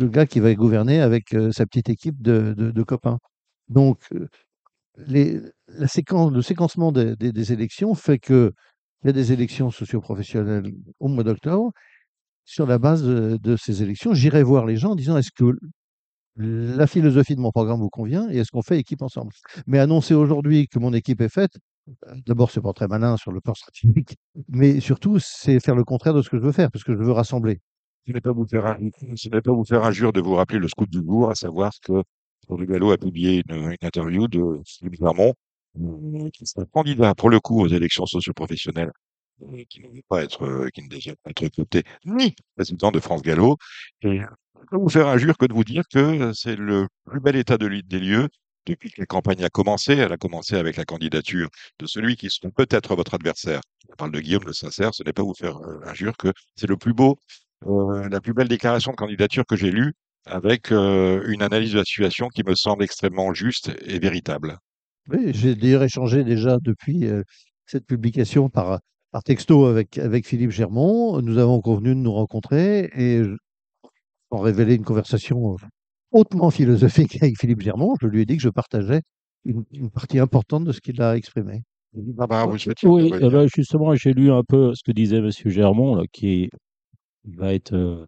gars 0.00 0.24
qui 0.24 0.40
va 0.40 0.54
gouverner 0.54 0.98
avec 0.98 1.34
euh, 1.34 1.52
sa 1.52 1.66
petite 1.66 1.90
équipe 1.90 2.22
de, 2.22 2.82
copains. 2.84 3.18
Donc, 3.68 3.98
euh, 4.14 5.52
la 5.68 5.88
séquence, 5.88 6.32
le 6.32 6.40
séquencement 6.40 6.90
des, 6.90 7.52
élections 7.52 7.94
fait 7.94 8.18
que 8.18 8.54
il 9.04 9.08
y 9.08 9.10
a 9.10 9.12
des 9.12 9.30
élections 9.30 9.70
socio-professionnelles 9.70 10.72
au 10.98 11.08
mois 11.08 11.24
d'octobre. 11.24 11.70
Sur 12.46 12.64
la 12.66 12.78
base 12.78 13.02
de, 13.02 13.36
de 13.36 13.56
ces 13.56 13.82
élections, 13.82 14.14
j'irai 14.14 14.42
voir 14.42 14.64
les 14.64 14.76
gens 14.76 14.92
en 14.92 14.96
disant 14.96 15.18
est-ce 15.18 15.32
que 15.32 15.54
la 16.36 16.86
philosophie 16.86 17.36
de 17.36 17.42
mon 17.42 17.50
programme 17.50 17.80
vous 17.80 17.90
convient 17.90 18.30
et 18.30 18.38
est-ce 18.38 18.50
qu'on 18.50 18.62
fait 18.62 18.78
équipe 18.78 19.02
ensemble? 19.02 19.32
Mais 19.66 19.78
annoncer 19.80 20.14
aujourd'hui 20.14 20.66
que 20.66 20.78
mon 20.78 20.94
équipe 20.94 21.20
est 21.20 21.28
faite, 21.28 21.58
d'abord, 22.26 22.50
c'est 22.50 22.60
pas 22.60 22.72
très 22.72 22.88
malin 22.88 23.16
sur 23.16 23.32
le 23.32 23.40
plan 23.40 23.54
stratégique, 23.54 24.16
mais 24.48 24.80
surtout, 24.80 25.18
c'est 25.18 25.60
faire 25.60 25.74
le 25.74 25.84
contraire 25.84 26.14
de 26.14 26.22
ce 26.22 26.30
que 26.30 26.38
je 26.38 26.42
veux 26.42 26.52
faire, 26.52 26.70
parce 26.70 26.84
que 26.84 26.92
je 26.92 27.02
veux 27.02 27.12
rassembler. 27.12 27.60
Ce 28.06 28.12
n'est 28.12 28.20
pas 28.20 28.32
vous 28.32 28.46
faire, 28.46 28.66
un- 28.66 28.78
ce 29.16 29.28
n'est 29.28 29.40
pas 29.40 29.52
vous 29.52 29.64
faire 29.64 29.84
injure 29.84 30.12
de 30.12 30.20
vous 30.20 30.34
rappeler 30.34 30.58
le 30.58 30.68
scoop 30.68 30.88
du 30.88 30.98
jour, 30.98 31.30
à 31.30 31.34
savoir 31.34 31.72
que 31.82 32.02
Henri 32.48 32.66
Gallo 32.66 32.90
a 32.90 32.98
publié 32.98 33.42
une, 33.48 33.76
interview 33.80 34.26
de 34.28 34.60
Philippe 34.66 34.96
Clermont, 34.96 35.34
euh, 35.80 36.28
qui 36.30 36.46
sera 36.46 36.66
candidat 36.66 37.14
pour 37.14 37.30
le 37.30 37.40
coup 37.40 37.60
aux 37.60 37.68
élections 37.68 38.06
socioprofessionnelles, 38.06 38.90
euh, 39.42 39.62
qui 39.68 39.80
ne 39.80 39.88
veut 39.88 40.02
pas 40.08 40.22
être, 40.22 40.44
euh, 40.44 40.68
qui 40.74 40.82
ne 40.82 40.88
désire 40.88 41.14
pas 41.22 41.30
être 41.30 41.48
côté 41.54 41.84
ni 42.04 42.34
président 42.56 42.90
de 42.90 43.00
France 43.00 43.22
Gallo. 43.22 43.56
Et 44.02 44.18
je 44.18 44.22
ne 44.22 44.26
peux 44.60 44.66
pas 44.70 44.78
vous 44.78 44.88
faire 44.88 45.06
injure 45.06 45.38
que 45.38 45.46
de 45.46 45.54
vous 45.54 45.64
dire 45.64 45.84
que 45.92 46.32
c'est 46.34 46.56
le 46.56 46.88
plus 47.04 47.20
bel 47.20 47.36
état 47.36 47.56
de, 47.56 47.68
des 47.68 48.00
lieux 48.00 48.28
depuis 48.66 48.90
que 48.90 49.00
la 49.00 49.06
campagne 49.06 49.42
a 49.44 49.48
commencé. 49.48 49.94
Elle 49.94 50.12
a 50.12 50.16
commencé 50.16 50.56
avec 50.56 50.76
la 50.76 50.84
candidature 50.84 51.48
de 51.78 51.86
celui 51.86 52.16
qui 52.16 52.30
sera 52.30 52.50
peut-être 52.50 52.94
votre 52.94 53.14
adversaire. 53.14 53.60
Je 53.88 53.94
parle 53.96 54.12
de 54.12 54.20
Guillaume 54.20 54.44
le 54.46 54.52
Sincère. 54.52 54.94
Ce 54.94 55.02
n'est 55.02 55.12
pas 55.12 55.22
vous 55.22 55.34
faire 55.34 55.58
euh, 55.58 55.80
injure 55.86 56.16
que 56.16 56.32
c'est 56.56 56.68
le 56.68 56.76
plus 56.76 56.94
beau 56.94 57.18
euh, 57.66 58.08
la 58.08 58.20
plus 58.20 58.34
belle 58.34 58.48
déclaration 58.48 58.92
de 58.92 58.96
candidature 58.96 59.44
que 59.46 59.56
j'ai 59.56 59.70
lue 59.70 59.94
avec 60.26 60.72
euh, 60.72 61.22
une 61.28 61.42
analyse 61.42 61.72
de 61.72 61.78
la 61.78 61.84
situation 61.84 62.28
qui 62.28 62.42
me 62.44 62.54
semble 62.54 62.84
extrêmement 62.84 63.32
juste 63.34 63.70
et 63.84 63.98
véritable. 63.98 64.58
Oui, 65.08 65.32
j'ai 65.32 65.54
d'ailleurs 65.54 65.82
échangé 65.82 66.22
déjà 66.22 66.58
depuis 66.60 67.08
cette 67.66 67.86
publication 67.86 68.48
par, 68.48 68.78
texto 69.24 69.66
avec, 69.66 69.98
avec 69.98 70.26
Philippe 70.26 70.52
Germont. 70.52 71.20
Nous 71.20 71.38
avons 71.38 71.60
convenu 71.60 71.88
de 71.90 72.00
nous 72.00 72.12
rencontrer 72.12 72.88
et 72.96 73.22
pour 74.28 74.44
révéler 74.44 74.76
une 74.76 74.84
conversation 74.84 75.56
hautement 76.12 76.50
philosophique 76.50 77.22
avec 77.22 77.38
Philippe 77.38 77.60
Germont, 77.60 77.94
je 78.00 78.06
lui 78.06 78.22
ai 78.22 78.26
dit 78.26 78.36
que 78.36 78.42
je 78.42 78.48
partageais 78.48 79.02
une, 79.44 79.64
une 79.72 79.90
partie 79.90 80.18
importante 80.18 80.64
de 80.64 80.72
ce 80.72 80.80
qu'il 80.80 81.00
a 81.02 81.16
exprimé. 81.16 81.62
Vous 81.94 82.58
souhaitez 82.58 82.86
Oui, 82.86 83.12
eh 83.14 83.28
ben, 83.28 83.46
justement, 83.54 83.94
j'ai 83.94 84.12
lu 84.14 84.30
un 84.30 84.42
peu 84.42 84.72
ce 84.74 84.82
que 84.82 84.92
disait 84.92 85.18
M. 85.18 85.30
Germont, 85.46 85.94
là, 85.94 86.04
qui 86.10 86.48
va 87.24 87.52
être, 87.52 87.74
euh, 87.74 88.06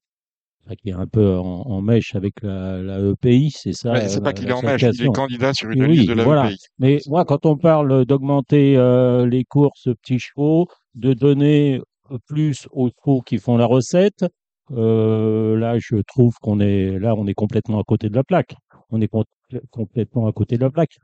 enfin, 0.64 0.74
qui 0.76 0.88
est 0.88 0.94
un 0.94 1.06
peu 1.06 1.36
en, 1.36 1.62
en 1.66 1.82
mèche 1.82 2.14
avec 2.14 2.42
la, 2.42 2.82
la 2.82 2.98
EPI, 2.98 3.50
c'est 3.50 3.74
ça 3.74 4.08
c'est 4.08 4.22
pas 4.22 4.32
qu'il 4.32 4.48
est 4.48 4.52
en 4.52 4.62
mèche, 4.62 4.82
il 4.82 5.04
est 5.04 5.14
candidat 5.14 5.52
sur 5.52 5.70
une 5.70 5.84
liste 5.84 6.08
de 6.08 6.14
la 6.14 6.24
voilà. 6.24 6.46
EPI. 6.46 6.58
Mais 6.78 6.98
moi, 7.08 7.24
quand 7.26 7.44
on 7.44 7.58
parle 7.58 8.06
d'augmenter 8.06 8.76
euh, 8.76 9.26
les 9.26 9.44
courses 9.44 9.90
petits 10.00 10.18
chevaux, 10.18 10.66
de 10.94 11.12
donner 11.12 11.80
euh, 12.10 12.18
plus 12.26 12.66
aux 12.70 12.88
chevaux 12.88 13.20
qui 13.20 13.36
font 13.36 13.58
la 13.58 13.66
recette, 13.66 14.24
là, 14.70 15.78
je 15.78 15.96
trouve 16.02 16.34
qu'on 16.40 16.60
est 16.60 16.98
là, 16.98 17.14
on 17.16 17.26
est 17.26 17.34
complètement 17.34 17.80
à 17.80 17.84
côté 17.84 18.08
de 18.08 18.14
la 18.16 18.24
plaque. 18.24 18.54
On 18.90 19.00
est 19.00 19.08
com- 19.08 19.24
complètement 19.70 20.26
à 20.26 20.32
côté 20.32 20.56
de 20.56 20.62
la 20.62 20.70
plaque. 20.70 20.98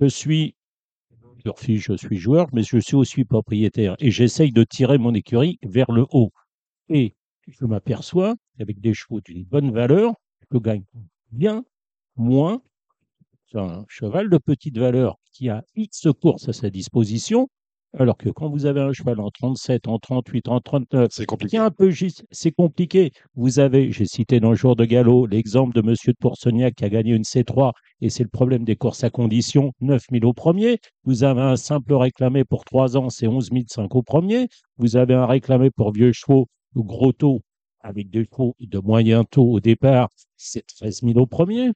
Je 0.00 0.06
suis 0.06 0.56
je 1.44 1.96
suis 1.96 2.16
joueur, 2.16 2.46
mais 2.52 2.62
je 2.62 2.78
suis 2.78 2.96
aussi 2.96 3.24
propriétaire 3.24 3.96
et 3.98 4.10
j'essaye 4.10 4.52
de 4.52 4.64
tirer 4.64 4.98
mon 4.98 5.14
écurie 5.14 5.58
vers 5.62 5.90
le 5.90 6.04
haut. 6.10 6.30
Et 6.88 7.16
je 7.48 7.64
m'aperçois 7.66 8.36
qu'avec 8.58 8.80
des 8.80 8.94
chevaux 8.94 9.20
d'une 9.20 9.44
bonne 9.44 9.72
valeur, 9.72 10.14
je 10.52 10.58
gagne 10.58 10.84
bien 11.32 11.64
moins 12.16 12.62
sur 13.46 13.62
un 13.62 13.84
cheval 13.88 14.30
de 14.30 14.38
petite 14.38 14.78
valeur 14.78 15.16
qui 15.32 15.48
a 15.48 15.64
X 15.76 16.08
courses 16.20 16.48
à 16.48 16.52
sa 16.52 16.70
disposition 16.70 17.48
Alors 17.96 18.18
que 18.18 18.28
quand 18.28 18.50
vous 18.50 18.66
avez 18.66 18.80
un 18.80 18.92
cheval 18.92 19.18
en 19.18 19.30
37, 19.30 19.88
en 19.88 19.98
38, 19.98 20.48
en 20.48 20.60
39, 20.60 21.08
C'est 21.10 21.24
compliqué. 21.24 21.56
un 21.56 21.70
peu 21.70 21.90
juste, 21.90 22.26
c'est 22.30 22.52
compliqué. 22.52 23.12
Vous 23.34 23.60
avez, 23.60 23.92
j'ai 23.92 24.04
cité 24.04 24.40
dans 24.40 24.50
le 24.50 24.56
jour 24.56 24.76
de 24.76 24.84
galop, 24.84 25.26
l'exemple 25.26 25.74
de 25.74 25.80
Monsieur 25.80 26.12
de 26.12 26.18
Pourceniac 26.18 26.74
qui 26.74 26.84
a 26.84 26.90
gagné 26.90 27.14
une 27.14 27.22
C3, 27.22 27.72
et 28.02 28.10
c'est 28.10 28.24
le 28.24 28.28
problème 28.28 28.64
des 28.64 28.76
courses 28.76 29.04
à 29.04 29.10
condition, 29.10 29.72
9000 29.80 30.26
au 30.26 30.34
premier. 30.34 30.78
Vous 31.04 31.24
avez 31.24 31.40
un 31.40 31.56
simple 31.56 31.94
réclamé 31.94 32.44
pour 32.44 32.64
3 32.66 32.98
ans, 32.98 33.08
c'est 33.08 33.26
11 33.26 33.48
500 33.66 33.88
au 33.90 34.02
premier. 34.02 34.48
Vous 34.76 34.96
avez 34.96 35.14
un 35.14 35.26
réclamé 35.26 35.70
pour 35.70 35.92
vieux 35.92 36.12
chevaux, 36.12 36.46
ou 36.74 36.84
gros 36.84 37.12
taux, 37.12 37.40
avec 37.80 38.10
des 38.10 38.24
chevaux 38.24 38.54
de 38.60 38.78
moyen 38.80 39.24
taux 39.24 39.50
au 39.50 39.60
départ, 39.60 40.08
c'est 40.36 40.66
13 40.66 41.00
000 41.04 41.18
au 41.18 41.26
premier. 41.26 41.70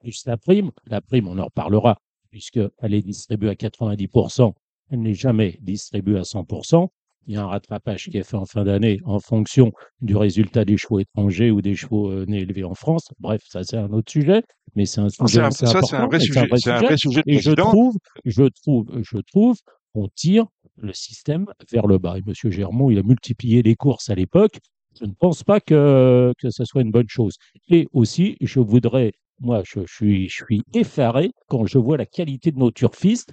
Plus 0.00 0.26
la 0.26 0.36
prime, 0.36 0.72
la 0.86 1.00
prime, 1.00 1.26
on 1.28 1.38
en 1.38 1.44
reparlera, 1.46 1.96
puisqu'elle 2.30 2.92
est 2.92 3.02
distribuée 3.02 3.50
à 3.50 3.54
90%, 3.54 4.52
elle 4.92 5.00
n'est 5.00 5.14
jamais 5.14 5.58
distribuée 5.60 6.18
à 6.18 6.22
100%. 6.24 6.88
Il 7.26 7.34
y 7.34 7.36
a 7.36 7.42
un 7.42 7.46
rattrapage 7.46 8.08
qui 8.10 8.16
est 8.18 8.24
fait 8.24 8.36
en 8.36 8.46
fin 8.46 8.64
d'année 8.64 8.98
en 9.04 9.20
fonction 9.20 9.72
du 10.00 10.16
résultat 10.16 10.64
des 10.64 10.76
chevaux 10.76 10.98
étrangers 11.00 11.50
ou 11.52 11.62
des 11.62 11.74
chevaux 11.76 12.10
euh, 12.10 12.24
nés 12.26 12.40
élevés 12.40 12.64
en 12.64 12.74
France. 12.74 13.08
Bref, 13.20 13.40
ça 13.48 13.62
c'est 13.64 13.76
un 13.76 13.90
autre 13.92 14.10
sujet, 14.10 14.42
mais 14.74 14.86
c'est 14.86 15.00
un 15.00 15.08
sujet 15.08 15.40
un- 15.40 15.46
assez 15.46 15.66
ça, 15.66 15.80
c'est 15.82 15.96
un 15.96 15.98
important. 16.00 16.06
vrai 16.08 16.20
sujet. 16.20 16.40
Un 16.72 16.80
vrai 16.80 16.96
sujet 16.98 17.22
Et 17.26 17.38
je 17.38 17.50
trouve, 17.70 17.96
je 18.24 18.42
trouve, 18.62 19.00
je 19.02 19.18
trouve 19.18 19.56
qu'on 19.94 20.08
tire 20.14 20.46
le 20.78 20.92
système 20.92 21.46
vers 21.70 21.86
le 21.86 21.98
bas. 21.98 22.16
Et 22.18 22.22
M. 22.26 22.50
Germont, 22.52 22.90
il 22.90 22.98
a 22.98 23.02
multiplié 23.02 23.62
les 23.62 23.76
courses 23.76 24.10
à 24.10 24.14
l'époque. 24.16 24.58
Je 25.00 25.04
ne 25.06 25.12
pense 25.12 25.44
pas 25.44 25.60
que, 25.60 26.32
que 26.38 26.50
ce 26.50 26.64
soit 26.64 26.82
une 26.82 26.90
bonne 26.90 27.08
chose. 27.08 27.36
Et 27.68 27.86
aussi, 27.92 28.36
je 28.40 28.58
voudrais, 28.60 29.12
moi, 29.40 29.62
je, 29.64 29.80
je 29.86 29.94
suis, 29.94 30.28
je 30.28 30.44
suis 30.44 30.62
effaré 30.74 31.30
quand 31.48 31.66
je 31.66 31.78
vois 31.78 31.96
la 31.96 32.06
qualité 32.06 32.50
de 32.50 32.58
nos 32.58 32.70
turfistes. 32.72 33.32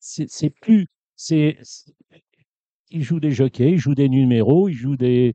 C'est 0.00 0.50
plus, 0.50 0.86
c'est, 1.14 1.58
ils 2.90 3.02
jouent 3.02 3.20
des 3.20 3.32
jockeys, 3.32 3.72
ils 3.72 3.78
jouent 3.78 3.94
des 3.94 4.08
numéros, 4.08 4.68
ils 4.68 4.74
jouent 4.74 4.96
des, 4.96 5.34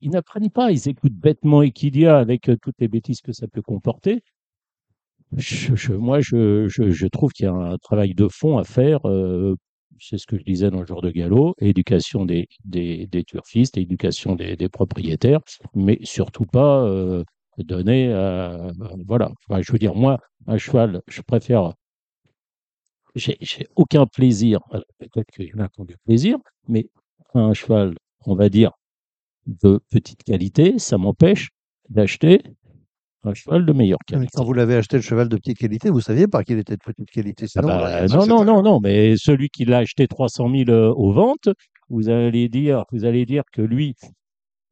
ils 0.00 0.10
n'apprennent 0.10 0.50
pas, 0.50 0.72
ils 0.72 0.88
écoutent 0.88 1.14
bêtement 1.14 1.62
Equidia 1.62 2.18
avec 2.18 2.50
toutes 2.62 2.76
les 2.80 2.88
bêtises 2.88 3.20
que 3.20 3.32
ça 3.32 3.46
peut 3.48 3.62
comporter. 3.62 4.22
Moi, 5.88 6.20
je, 6.20 7.06
trouve 7.06 7.32
qu'il 7.32 7.46
y 7.46 7.48
a 7.48 7.52
un 7.52 7.78
travail 7.78 8.14
de 8.14 8.28
fond 8.28 8.58
à 8.58 8.64
faire. 8.64 9.00
c'est 10.00 10.18
ce 10.18 10.26
que 10.26 10.38
je 10.38 10.42
disais 10.44 10.70
dans 10.70 10.80
le 10.80 10.86
jour 10.86 11.02
de 11.02 11.10
galop, 11.10 11.54
éducation 11.60 12.24
des, 12.24 12.48
des, 12.64 13.24
turfistes, 13.24 13.76
éducation 13.78 14.34
des, 14.34 14.68
propriétaires, 14.68 15.40
mais 15.74 15.98
surtout 16.02 16.46
pas 16.46 16.84
donner, 17.58 18.12
à- 18.12 18.72
voilà. 19.06 19.30
Je 19.60 19.72
veux 19.72 19.78
dire, 19.78 19.94
moi, 19.94 20.18
un 20.46 20.58
cheval, 20.58 21.02
je 21.06 21.22
préfère. 21.22 21.74
J'ai 23.14 23.66
aucun 23.76 24.06
plaisir. 24.06 24.60
Peut-être 24.98 25.30
qu'il 25.32 25.46
y 25.46 25.54
en 25.54 25.58
a 25.64 25.68
qui 25.68 25.80
ont 25.80 25.84
du 25.84 25.96
plaisir, 26.04 26.38
mais 26.68 26.86
un 27.34 27.54
cheval, 27.54 27.94
on 28.26 28.34
va 28.34 28.48
dire, 28.48 28.72
de 29.46 29.80
petite 29.90 30.22
qualité, 30.22 30.78
ça 30.78 30.98
m'empêche 30.98 31.48
d'acheter 31.88 32.42
un 33.22 33.34
cheval 33.34 33.66
de 33.66 33.72
meilleure 33.72 33.98
Mais 34.10 34.16
qualité. 34.16 34.30
quand 34.34 34.44
vous 34.44 34.52
l'avez 34.52 34.76
acheté 34.76 34.96
le 34.96 35.02
cheval 35.02 35.28
de 35.28 35.36
petite 35.36 35.58
qualité, 35.58 35.90
vous 35.90 36.00
saviez 36.00 36.26
pas 36.26 36.42
qu'il 36.42 36.58
était 36.58 36.74
de 36.76 36.82
petite 36.82 37.10
qualité. 37.10 37.44
Ah 37.44 37.48
Sinon, 37.48 37.66
bah, 37.66 38.02
euh, 38.02 38.08
ça, 38.08 38.16
non, 38.16 38.26
non, 38.26 38.44
non, 38.44 38.62
non, 38.62 38.80
mais 38.80 39.16
celui 39.16 39.48
qui 39.48 39.64
l'a 39.64 39.78
acheté 39.78 40.06
300 40.06 40.50
000 40.50 40.70
euh, 40.70 40.92
aux 40.94 41.12
ventes, 41.12 41.48
vous 41.88 42.08
allez 42.08 42.48
dire, 42.48 42.84
vous 42.92 43.04
allez 43.04 43.26
dire 43.26 43.42
que 43.52 43.60
lui, 43.62 43.94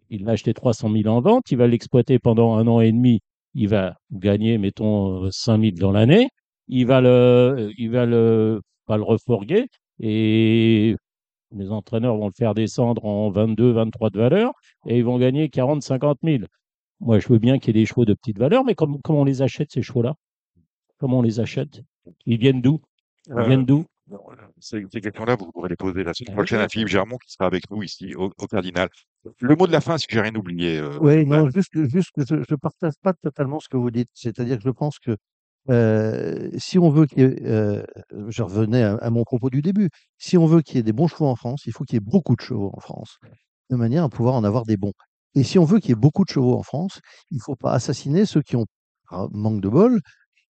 il 0.08 0.24
l'a 0.24 0.32
acheté 0.32 0.54
300 0.54 0.90
000 0.90 1.06
en 1.14 1.20
vente, 1.20 1.50
il 1.50 1.58
va 1.58 1.66
l'exploiter 1.66 2.18
pendant 2.18 2.54
un 2.54 2.66
an 2.68 2.80
et 2.80 2.92
demi, 2.92 3.20
il 3.54 3.68
va 3.68 3.96
gagner, 4.10 4.56
mettons, 4.56 5.24
euh, 5.24 5.30
5 5.30 5.60
000 5.60 5.72
dans 5.78 5.92
l'année, 5.92 6.28
il 6.68 6.86
va 6.86 7.00
le, 7.00 7.72
il 7.78 7.90
va 7.90 8.06
le, 8.06 8.60
va 8.86 8.96
le 8.96 9.02
refourguer 9.02 9.68
et 10.00 10.96
les 11.52 11.70
entraîneurs 11.70 12.16
vont 12.16 12.26
le 12.26 12.32
faire 12.36 12.54
descendre 12.54 13.04
en 13.04 13.30
22, 13.30 13.72
23 13.72 14.10
de 14.10 14.18
valeur 14.18 14.52
et 14.86 14.98
ils 14.98 15.04
vont 15.04 15.18
gagner 15.18 15.48
40, 15.48 15.82
50 15.82 16.18
000. 16.22 16.44
Moi, 17.00 17.18
je 17.20 17.28
veux 17.28 17.38
bien 17.38 17.58
qu'il 17.58 17.76
y 17.76 17.78
ait 17.78 17.82
des 17.82 17.86
chevaux 17.86 18.04
de 18.04 18.14
petite 18.14 18.38
valeur, 18.38 18.64
mais 18.64 18.74
comment, 18.74 18.98
comment 19.02 19.20
on 19.20 19.24
les 19.24 19.42
achète, 19.42 19.70
ces 19.72 19.82
chevaux-là? 19.82 20.14
Comment 20.98 21.20
on 21.20 21.22
les 21.22 21.40
achète? 21.40 21.80
Ils 22.26 22.38
viennent 22.38 22.60
d'où? 22.60 22.80
Ils 23.28 23.34
Euh, 23.34 23.44
viennent 23.44 23.64
d'où? 23.64 23.84
Non, 24.10 24.18
Ces, 24.58 24.84
ces 24.90 25.00
questions-là, 25.00 25.36
vous 25.36 25.50
pourrez 25.52 25.68
les 25.68 25.76
poser 25.76 26.02
la 26.02 26.14
semaine 26.14 26.28
Ah 26.28 26.32
oui, 26.32 26.36
prochaine 26.36 26.60
à. 26.60 26.68
Philippe 26.68 26.88
Germont 26.88 27.18
qui 27.18 27.30
sera 27.30 27.46
avec 27.46 27.70
nous 27.70 27.82
ici 27.82 28.14
au, 28.16 28.32
au 28.38 28.46
Cardinal. 28.46 28.88
Le 29.40 29.54
mot 29.54 29.66
de 29.66 29.72
la 29.72 29.80
fin, 29.80 29.98
c'est 29.98 30.06
que 30.06 30.14
j'ai 30.14 30.20
rien 30.22 30.34
oublié. 30.34 30.78
euh, 30.78 30.98
Oui, 31.00 31.24
non, 31.26 31.50
juste 31.50 31.72
juste 31.88 32.10
que 32.16 32.24
je 32.26 32.34
ne 32.36 32.56
partage 32.56 32.94
pas 33.02 33.12
totalement 33.12 33.60
ce 33.60 33.68
que 33.68 33.76
vous 33.76 33.90
dites. 33.90 34.08
C'est-à-dire 34.14 34.56
que 34.56 34.64
je 34.64 34.70
pense 34.70 34.98
que 34.98 35.16
euh, 35.70 36.50
si 36.58 36.78
on 36.78 36.90
veut 36.90 37.06
qu'il 37.06 37.18
y 37.20 37.22
ait, 37.24 37.36
euh, 37.46 37.82
je 38.28 38.42
revenais 38.42 38.82
à, 38.82 38.94
à 38.96 39.10
mon 39.10 39.24
propos 39.24 39.50
du 39.50 39.62
début, 39.62 39.90
si 40.18 40.38
on 40.38 40.46
veut 40.46 40.62
qu'il 40.62 40.76
y 40.76 40.78
ait 40.80 40.82
des 40.82 40.92
bons 40.92 41.08
chevaux 41.08 41.26
en 41.26 41.36
France, 41.36 41.62
il 41.66 41.72
faut 41.72 41.84
qu'il 41.84 41.96
y 41.96 41.98
ait 41.98 42.00
beaucoup 42.00 42.36
de 42.36 42.40
chevaux 42.40 42.70
en 42.74 42.80
France, 42.80 43.18
de 43.70 43.76
manière 43.76 44.04
à 44.04 44.08
pouvoir 44.08 44.34
en 44.34 44.44
avoir 44.44 44.64
des 44.64 44.76
bons. 44.76 44.92
Et 45.34 45.42
si 45.44 45.58
on 45.58 45.64
veut 45.64 45.78
qu'il 45.80 45.90
y 45.90 45.92
ait 45.92 45.96
beaucoup 45.96 46.24
de 46.24 46.30
chevaux 46.30 46.56
en 46.56 46.62
France, 46.62 47.00
il 47.30 47.36
ne 47.36 47.42
faut 47.42 47.56
pas 47.56 47.72
assassiner 47.72 48.26
ceux 48.26 48.42
qui 48.42 48.56
ont, 48.56 48.66
par 49.10 49.30
manque 49.32 49.60
de 49.60 49.68
bol, 49.68 50.00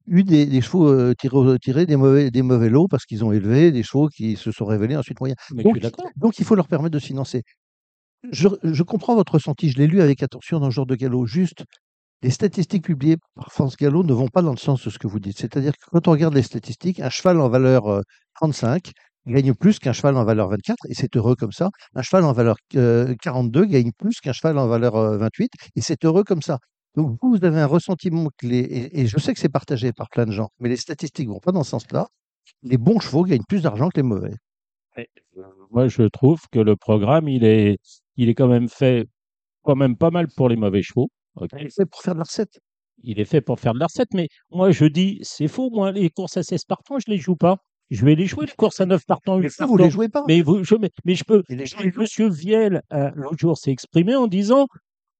eu 0.06 0.24
des, 0.24 0.46
des 0.46 0.60
chevaux 0.60 0.88
euh, 0.88 1.14
tirés, 1.60 1.86
des, 1.86 1.96
mauvais, 1.96 2.30
des 2.30 2.42
mauvais 2.42 2.70
lots 2.70 2.88
parce 2.88 3.04
qu'ils 3.04 3.24
ont 3.24 3.32
élevé 3.32 3.72
des 3.72 3.82
chevaux 3.82 4.08
qui 4.08 4.36
se 4.36 4.52
sont 4.52 4.64
révélés 4.64 4.96
ensuite 4.96 5.20
moyens. 5.20 5.38
Donc, 5.64 5.78
donc 6.16 6.38
il 6.38 6.44
faut 6.44 6.54
leur 6.54 6.68
permettre 6.68 6.94
de 6.94 6.98
se 6.98 7.06
financer. 7.06 7.42
Je, 8.30 8.48
je 8.62 8.82
comprends 8.82 9.14
votre 9.14 9.34
ressenti, 9.34 9.70
je 9.70 9.78
l'ai 9.78 9.86
lu 9.86 10.00
avec 10.00 10.22
attention 10.22 10.58
dans 10.60 10.66
le 10.66 10.72
genre 10.72 10.86
de 10.86 10.96
galop. 10.96 11.26
Juste, 11.26 11.64
les 12.22 12.30
statistiques 12.30 12.84
publiées 12.84 13.16
par 13.34 13.52
France 13.52 13.76
Gallo 13.76 14.02
ne 14.02 14.12
vont 14.12 14.28
pas 14.28 14.42
dans 14.42 14.50
le 14.50 14.56
sens 14.58 14.84
de 14.84 14.90
ce 14.90 14.98
que 14.98 15.06
vous 15.06 15.20
dites. 15.20 15.38
C'est-à-dire 15.38 15.72
que 15.72 15.90
quand 15.90 16.08
on 16.08 16.12
regarde 16.12 16.34
les 16.34 16.42
statistiques, 16.42 17.00
un 17.00 17.10
cheval 17.10 17.40
en 17.40 17.48
valeur 17.48 17.86
euh, 17.86 18.02
35 18.36 18.92
gagne 19.26 19.54
plus 19.54 19.78
qu'un 19.78 19.92
cheval 19.92 20.16
en 20.16 20.24
valeur 20.24 20.48
24, 20.48 20.86
et 20.88 20.94
c'est 20.94 21.14
heureux 21.16 21.36
comme 21.36 21.52
ça. 21.52 21.68
Un 21.94 22.02
cheval 22.02 22.24
en 22.24 22.32
valeur 22.32 22.56
euh, 22.76 23.14
42 23.22 23.66
gagne 23.66 23.92
plus 23.96 24.20
qu'un 24.20 24.32
cheval 24.32 24.58
en 24.58 24.66
valeur 24.66 24.96
euh, 24.96 25.18
28, 25.18 25.50
et 25.76 25.80
c'est 25.80 26.04
heureux 26.04 26.24
comme 26.24 26.42
ça. 26.42 26.58
Donc 26.96 27.18
vous, 27.22 27.44
avez 27.44 27.60
un 27.60 27.66
ressentiment 27.66 28.28
et, 28.42 29.06
je 29.06 29.18
sais 29.18 29.34
que 29.34 29.38
c'est 29.38 29.48
partagé 29.50 29.92
par 29.92 30.08
plein 30.08 30.26
de 30.26 30.32
gens, 30.32 30.48
mais 30.58 30.68
les 30.68 30.76
statistiques 30.76 31.28
vont 31.28 31.38
pas 31.38 31.52
dans 31.52 31.62
ce 31.62 31.70
sens-là. 31.70 32.06
Les 32.62 32.78
bons 32.78 32.98
chevaux 32.98 33.24
gagnent 33.24 33.44
plus 33.46 33.62
d'argent 33.62 33.88
que 33.90 33.98
les 33.98 34.02
mauvais. 34.02 34.34
Moi, 35.70 35.86
je 35.86 36.02
trouve 36.04 36.40
que 36.50 36.58
le 36.58 36.74
programme, 36.74 37.28
il 37.28 37.44
est, 37.44 37.78
est 38.16 38.34
quand 38.34 38.48
même 38.48 38.68
fait 38.68 39.06
quand 39.62 39.76
même 39.76 39.96
pas 39.96 40.10
mal 40.10 40.26
pour 40.34 40.48
les 40.48 40.56
mauvais 40.56 40.82
chevaux. 40.82 41.10
Ok 41.40 41.50
C'est 41.68 41.86
pour 41.86 42.02
faire 42.02 42.14
de 42.14 42.18
la 42.18 42.24
recette. 42.24 42.60
Il 43.04 43.20
est 43.20 43.24
fait 43.24 43.40
pour 43.40 43.60
faire 43.60 43.74
de 43.74 43.78
la 43.78 43.86
recette, 43.86 44.12
mais 44.12 44.28
moi, 44.50 44.70
je 44.72 44.84
dis, 44.84 45.18
c'est 45.22 45.48
faux. 45.48 45.70
Moi, 45.70 45.92
les 45.92 46.10
courses 46.10 46.36
à 46.36 46.42
16 46.42 46.64
partants, 46.64 46.98
je 46.98 47.10
les 47.10 47.18
joue 47.18 47.36
pas. 47.36 47.58
Je 47.90 48.04
vais 48.04 48.14
les 48.14 48.26
jouer, 48.26 48.44
les 48.46 48.52
courses 48.52 48.80
à 48.80 48.86
9 48.86 49.06
partants, 49.06 49.38
Mais 49.38 49.44
8 49.44 49.50
ça, 49.50 49.66
vous 49.66 49.76
les 49.76 49.84
partants. 49.84 49.94
jouez 49.94 50.08
pas. 50.08 50.24
Mais, 50.28 50.42
vous, 50.42 50.62
je, 50.62 50.74
mais, 50.74 50.90
mais 51.04 51.14
je 51.14 51.24
peux. 51.24 51.42
Les 51.48 51.64
gens. 51.64 51.78
Monsieur 51.96 52.28
Viel, 52.28 52.82
euh, 52.92 53.10
l'autre 53.14 53.38
jour, 53.38 53.56
s'est 53.56 53.70
exprimé 53.70 54.14
en 54.14 54.26
disant 54.26 54.66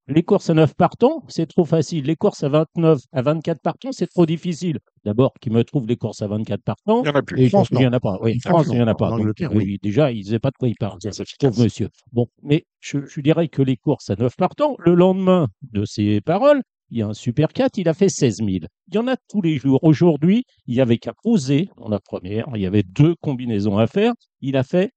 les 0.09 0.23
courses 0.23 0.49
à 0.51 0.55
9 0.55 0.75
partants, 0.75 1.23
c'est 1.29 1.47
trop 1.47 1.65
facile. 1.65 2.05
Les 2.05 2.17
courses 2.17 2.43
à 2.43 2.49
29, 2.49 2.99
à 3.13 3.23
24 3.23 3.61
partants, 3.61 3.93
c'est 3.93 4.07
trop 4.07 4.27
difficile. 4.27 4.79
D'abord, 5.05 5.35
qui 5.41 5.51
me 5.51 5.63
trouve 5.65 5.87
les 5.87 5.97
courses 5.97 6.23
à 6.23 6.27
24 6.27 6.63
partants. 6.63 7.01
Il 7.01 7.05
n'y 7.05 7.11
en 7.11 7.15
a 7.15 7.23
plus. 7.23 7.43
Et 7.43 7.49
France, 7.49 7.69
il 7.73 7.79
n'y 7.79 7.87
en 7.87 7.93
a 7.93 8.01
pas. 8.01 8.19
Oui, 8.23 8.39
En 8.47 8.51
France, 8.51 8.67
il 8.71 8.77
n'y 8.77 8.83
en 8.83 8.89
a 8.89 8.95
pas. 8.95 9.09
En 9.09 9.11
Donc, 9.11 9.21
Angleterre, 9.21 9.55
oui. 9.55 9.79
Déjà, 9.83 10.11
il 10.11 10.25
ne 10.25 10.31
sait 10.31 10.39
pas 10.39 10.51
de 10.51 10.57
quoi 10.59 10.69
il 10.69 10.77
parle. 10.77 10.99
C'est 11.01 11.21
efficace. 11.21 11.51
Pauvre 11.51 11.63
monsieur. 11.63 11.89
Bon, 12.13 12.27
mais 12.43 12.65
je, 12.81 13.05
je 13.07 13.21
dirais 13.21 13.49
que 13.49 13.63
les 13.63 13.77
courses 13.77 14.09
à 14.11 14.17
9 14.17 14.35
partants, 14.37 14.77
le 14.79 14.95
lendemain 14.95 15.49
de 15.73 15.85
ces 15.85 16.21
paroles, 16.23 16.63
il 16.91 16.99
y 16.99 17.03
a 17.03 17.09
un 17.09 17.15
Super 17.15 17.53
4, 17.53 17.77
il 17.77 17.89
a 17.89 17.95
fait 17.95 18.09
16 18.09 18.39
000. 18.39 18.49
Il 18.49 18.95
y 18.95 18.99
en 18.99 19.09
a 19.09 19.17
tous 19.29 19.43
les 19.43 19.59
jours. 19.59 19.81
Aujourd'hui, 19.83 20.45
il 20.67 20.75
y 20.75 20.81
avait 20.81 20.97
qu'à 20.97 21.13
poser 21.23 21.69
en 21.77 21.91
la 21.91 22.01
première. 22.01 22.47
Il 22.55 22.63
y 22.63 22.67
avait 22.67 22.83
deux 22.83 23.15
combinaisons 23.21 23.77
à 23.77 23.87
faire. 23.87 24.15
Il 24.41 24.57
a 24.57 24.63
fait 24.63 24.91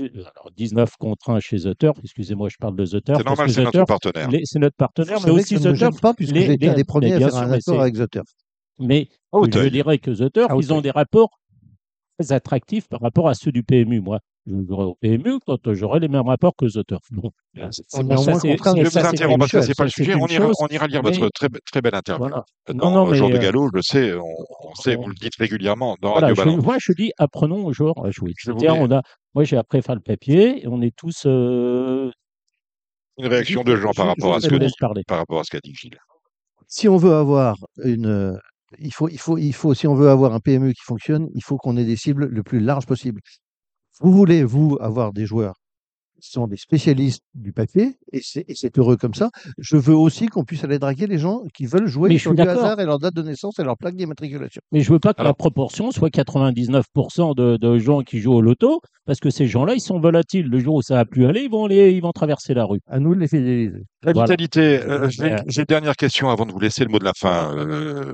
alors, 0.00 0.50
19 0.56 0.96
contre 0.98 1.30
1 1.30 1.40
chez 1.40 1.58
The 1.58 1.76
Turf. 1.78 1.98
Excusez-moi, 2.02 2.48
je 2.48 2.56
parle 2.58 2.76
de 2.76 2.84
The 2.86 3.02
Turf. 3.04 3.18
C'est 3.18 3.24
normal, 3.26 3.50
c'est 3.50 3.62
notre 3.64 3.84
partenaire. 3.84 4.28
c'est 4.44 4.58
notre 4.58 4.76
partenaire, 4.76 5.18
mais 5.24 5.30
aussi 5.30 5.54
ne 5.54 5.72
The 5.72 5.78
Turf. 5.78 6.00
pas, 6.00 6.14
puisque 6.14 6.36
été 6.36 6.68
un 6.68 6.74
des 6.74 6.84
premiers 6.84 7.10
mais 7.18 7.24
à 7.24 7.28
faire 7.30 7.36
un 7.36 7.60
c'est- 7.60 7.78
avec 7.78 7.94
The 7.96 8.10
Turf. 8.10 8.26
Mais 8.78 9.08
À 9.32 9.38
je 9.44 9.68
dirais 9.68 9.98
que 9.98 10.10
The 10.10 10.32
Turf, 10.32 10.50
À 10.50 10.56
ils 10.56 10.72
ont 10.72 10.80
des 10.80 10.90
rapports 10.90 11.30
très 12.18 12.32
attractifs 12.32 12.88
par 12.88 13.00
rapport 13.00 13.28
à 13.28 13.34
ceux 13.34 13.52
du 13.52 13.62
PMU. 13.62 14.00
Moi, 14.00 14.18
je 14.46 14.54
jouerai 14.66 14.84
au 14.84 14.94
PMU 14.94 15.38
quand 15.46 15.58
j'aurai 15.74 16.00
les 16.00 16.08
mêmes 16.08 16.26
rapports 16.26 16.54
que 16.56 16.64
The 16.66 16.84
Turf. 16.86 17.02
Donc, 17.12 17.32
On 17.56 17.60
est 17.60 17.64
au 17.66 17.70
ça 17.72 17.82
c'est- 17.82 17.90
ça, 17.90 18.72
vous 18.72 18.80
c'est 18.90 19.06
interrompre 19.06 19.38
parce 19.40 19.52
que 19.52 19.56
une 19.58 19.62
c'est 19.64 19.74
pas 19.76 19.84
le 19.84 19.90
sujet. 19.90 20.14
On 20.14 20.26
ira, 20.26 20.46
chose, 20.46 20.56
on 20.60 20.66
ira 20.68 20.86
lire 20.86 21.02
mais- 21.02 21.10
votre 21.12 21.28
très, 21.30 21.48
très 21.70 21.80
belle 21.82 21.94
interview. 21.94 22.26
Voilà. 22.28 22.44
Dans 22.72 22.90
Non, 22.90 23.04
non, 23.04 23.06
le 23.10 23.14
jour 23.14 23.28
mais, 23.28 23.34
de 23.34 23.38
euh, 23.38 23.42
galop, 23.42 23.68
je 23.70 23.76
le 23.76 23.82
sais, 23.82 24.12
on, 24.14 24.22
on 24.22 24.74
sait, 24.76 24.96
on- 24.96 25.02
vous 25.02 25.08
le 25.08 25.14
dites 25.14 25.36
régulièrement 25.38 25.96
dans 26.00 26.12
Voilà, 26.12 26.28
Radio 26.28 26.42
je, 26.42 26.48
Balance. 26.48 26.64
moi 26.64 26.76
je 26.80 26.92
dis 26.92 27.12
apprenons 27.18 27.66
aux 27.66 27.72
joueurs 27.72 28.02
à 28.04 28.10
jouer. 28.10 28.32
On 28.48 28.90
a, 28.90 29.02
moi 29.34 29.44
j'ai 29.44 29.56
appris 29.56 29.78
à 29.78 29.82
faire 29.82 29.94
le 29.94 30.00
papier 30.00 30.62
et 30.62 30.66
on 30.68 30.80
est 30.82 30.94
tous. 30.96 31.24
euh, 31.26 32.10
Une 33.18 33.26
réaction 33.26 33.62
de 33.64 33.76
Jean 33.76 33.92
par 33.92 34.06
je- 34.06 34.10
rapport 34.10 34.34
à 34.34 34.40
ce 34.40 34.48
que 34.48 34.56
dit, 34.56 34.72
par 35.06 35.18
rapport 35.18 35.40
à 35.40 35.44
ce 35.44 35.50
qu'a 35.50 35.60
dit 35.60 35.74
Gilles. 35.74 35.98
si 36.68 36.88
on 36.88 36.96
veut 36.96 37.14
avoir 37.14 37.56
une, 37.84 38.06
euh, 38.06 38.36
il 38.78 38.92
faut, 38.92 39.08
il 39.08 39.18
faut, 39.18 39.36
il 39.38 39.52
faut, 39.52 39.74
si 39.74 39.86
on 39.86 39.94
veut 39.94 40.08
avoir 40.10 40.32
un 40.32 40.40
PMU 40.40 40.72
qui 40.74 40.82
fonctionne, 40.82 41.28
il 41.34 41.42
faut 41.42 41.56
qu'on 41.58 41.76
ait 41.76 41.84
des 41.84 41.96
cibles 41.96 42.26
le 42.26 42.42
plus 42.42 42.60
larges 42.60 42.86
possible. 42.86 43.20
Vous 44.00 44.12
voulez, 44.12 44.44
vous, 44.44 44.78
avoir 44.80 45.12
des 45.12 45.26
joueurs 45.26 45.54
sont 46.20 46.46
des 46.46 46.56
spécialistes 46.56 47.22
du 47.34 47.52
papier 47.52 47.96
et 48.12 48.20
c'est 48.22 48.78
heureux 48.78 48.96
comme 48.96 49.14
ça. 49.14 49.30
Je 49.58 49.76
veux 49.76 49.94
aussi 49.94 50.26
qu'on 50.26 50.44
puisse 50.44 50.64
aller 50.64 50.78
draguer 50.78 51.06
les 51.06 51.18
gens 51.18 51.42
qui 51.54 51.66
veulent 51.66 51.86
jouer 51.86 52.08
Mais 52.10 52.16
je 52.16 52.22
sur 52.22 52.30
suis 52.32 52.36
du 52.36 52.44
d'accord. 52.44 52.64
hasard 52.64 52.80
et 52.80 52.84
leur 52.84 52.98
date 52.98 53.14
de 53.14 53.22
naissance 53.22 53.58
et 53.58 53.64
leur 53.64 53.76
plaque 53.76 53.96
d'immatriculation. 53.96 54.60
Mais 54.72 54.80
je 54.80 54.92
veux 54.92 54.98
pas 54.98 55.14
que 55.14 55.22
la 55.22 55.34
proportion 55.34 55.90
soit 55.90 56.10
99% 56.10 57.34
de, 57.34 57.56
de 57.56 57.78
gens 57.78 58.02
qui 58.02 58.18
jouent 58.20 58.34
au 58.34 58.40
loto, 58.40 58.80
parce 59.06 59.20
que 59.20 59.30
ces 59.30 59.46
gens-là, 59.46 59.74
ils 59.74 59.80
sont 59.80 59.98
volatiles. 60.00 60.46
Le 60.46 60.58
jour 60.58 60.76
où 60.76 60.82
ça 60.82 60.94
va 60.94 61.04
plus 61.04 61.26
aller, 61.26 61.42
ils 61.42 61.50
vont 61.50 61.64
aller, 61.64 61.92
ils 61.92 62.00
vont 62.02 62.12
traverser 62.12 62.54
la 62.54 62.64
rue. 62.64 62.80
À 62.86 62.98
nous 63.00 63.14
de 63.14 63.20
les 63.20 63.28
fidéliser. 63.28 63.82
La 64.02 64.12
Voilà. 64.12 64.26
vitalité, 64.26 64.80
euh, 64.82 65.08
j'ai 65.08 65.60
une 65.60 65.64
dernière 65.66 65.96
question 65.96 66.28
avant 66.30 66.46
de 66.46 66.52
vous 66.52 66.60
laisser 66.60 66.84
le 66.84 66.90
mot 66.90 66.98
de 66.98 67.04
la 67.04 67.12
fin, 67.16 67.56
euh, 67.56 68.12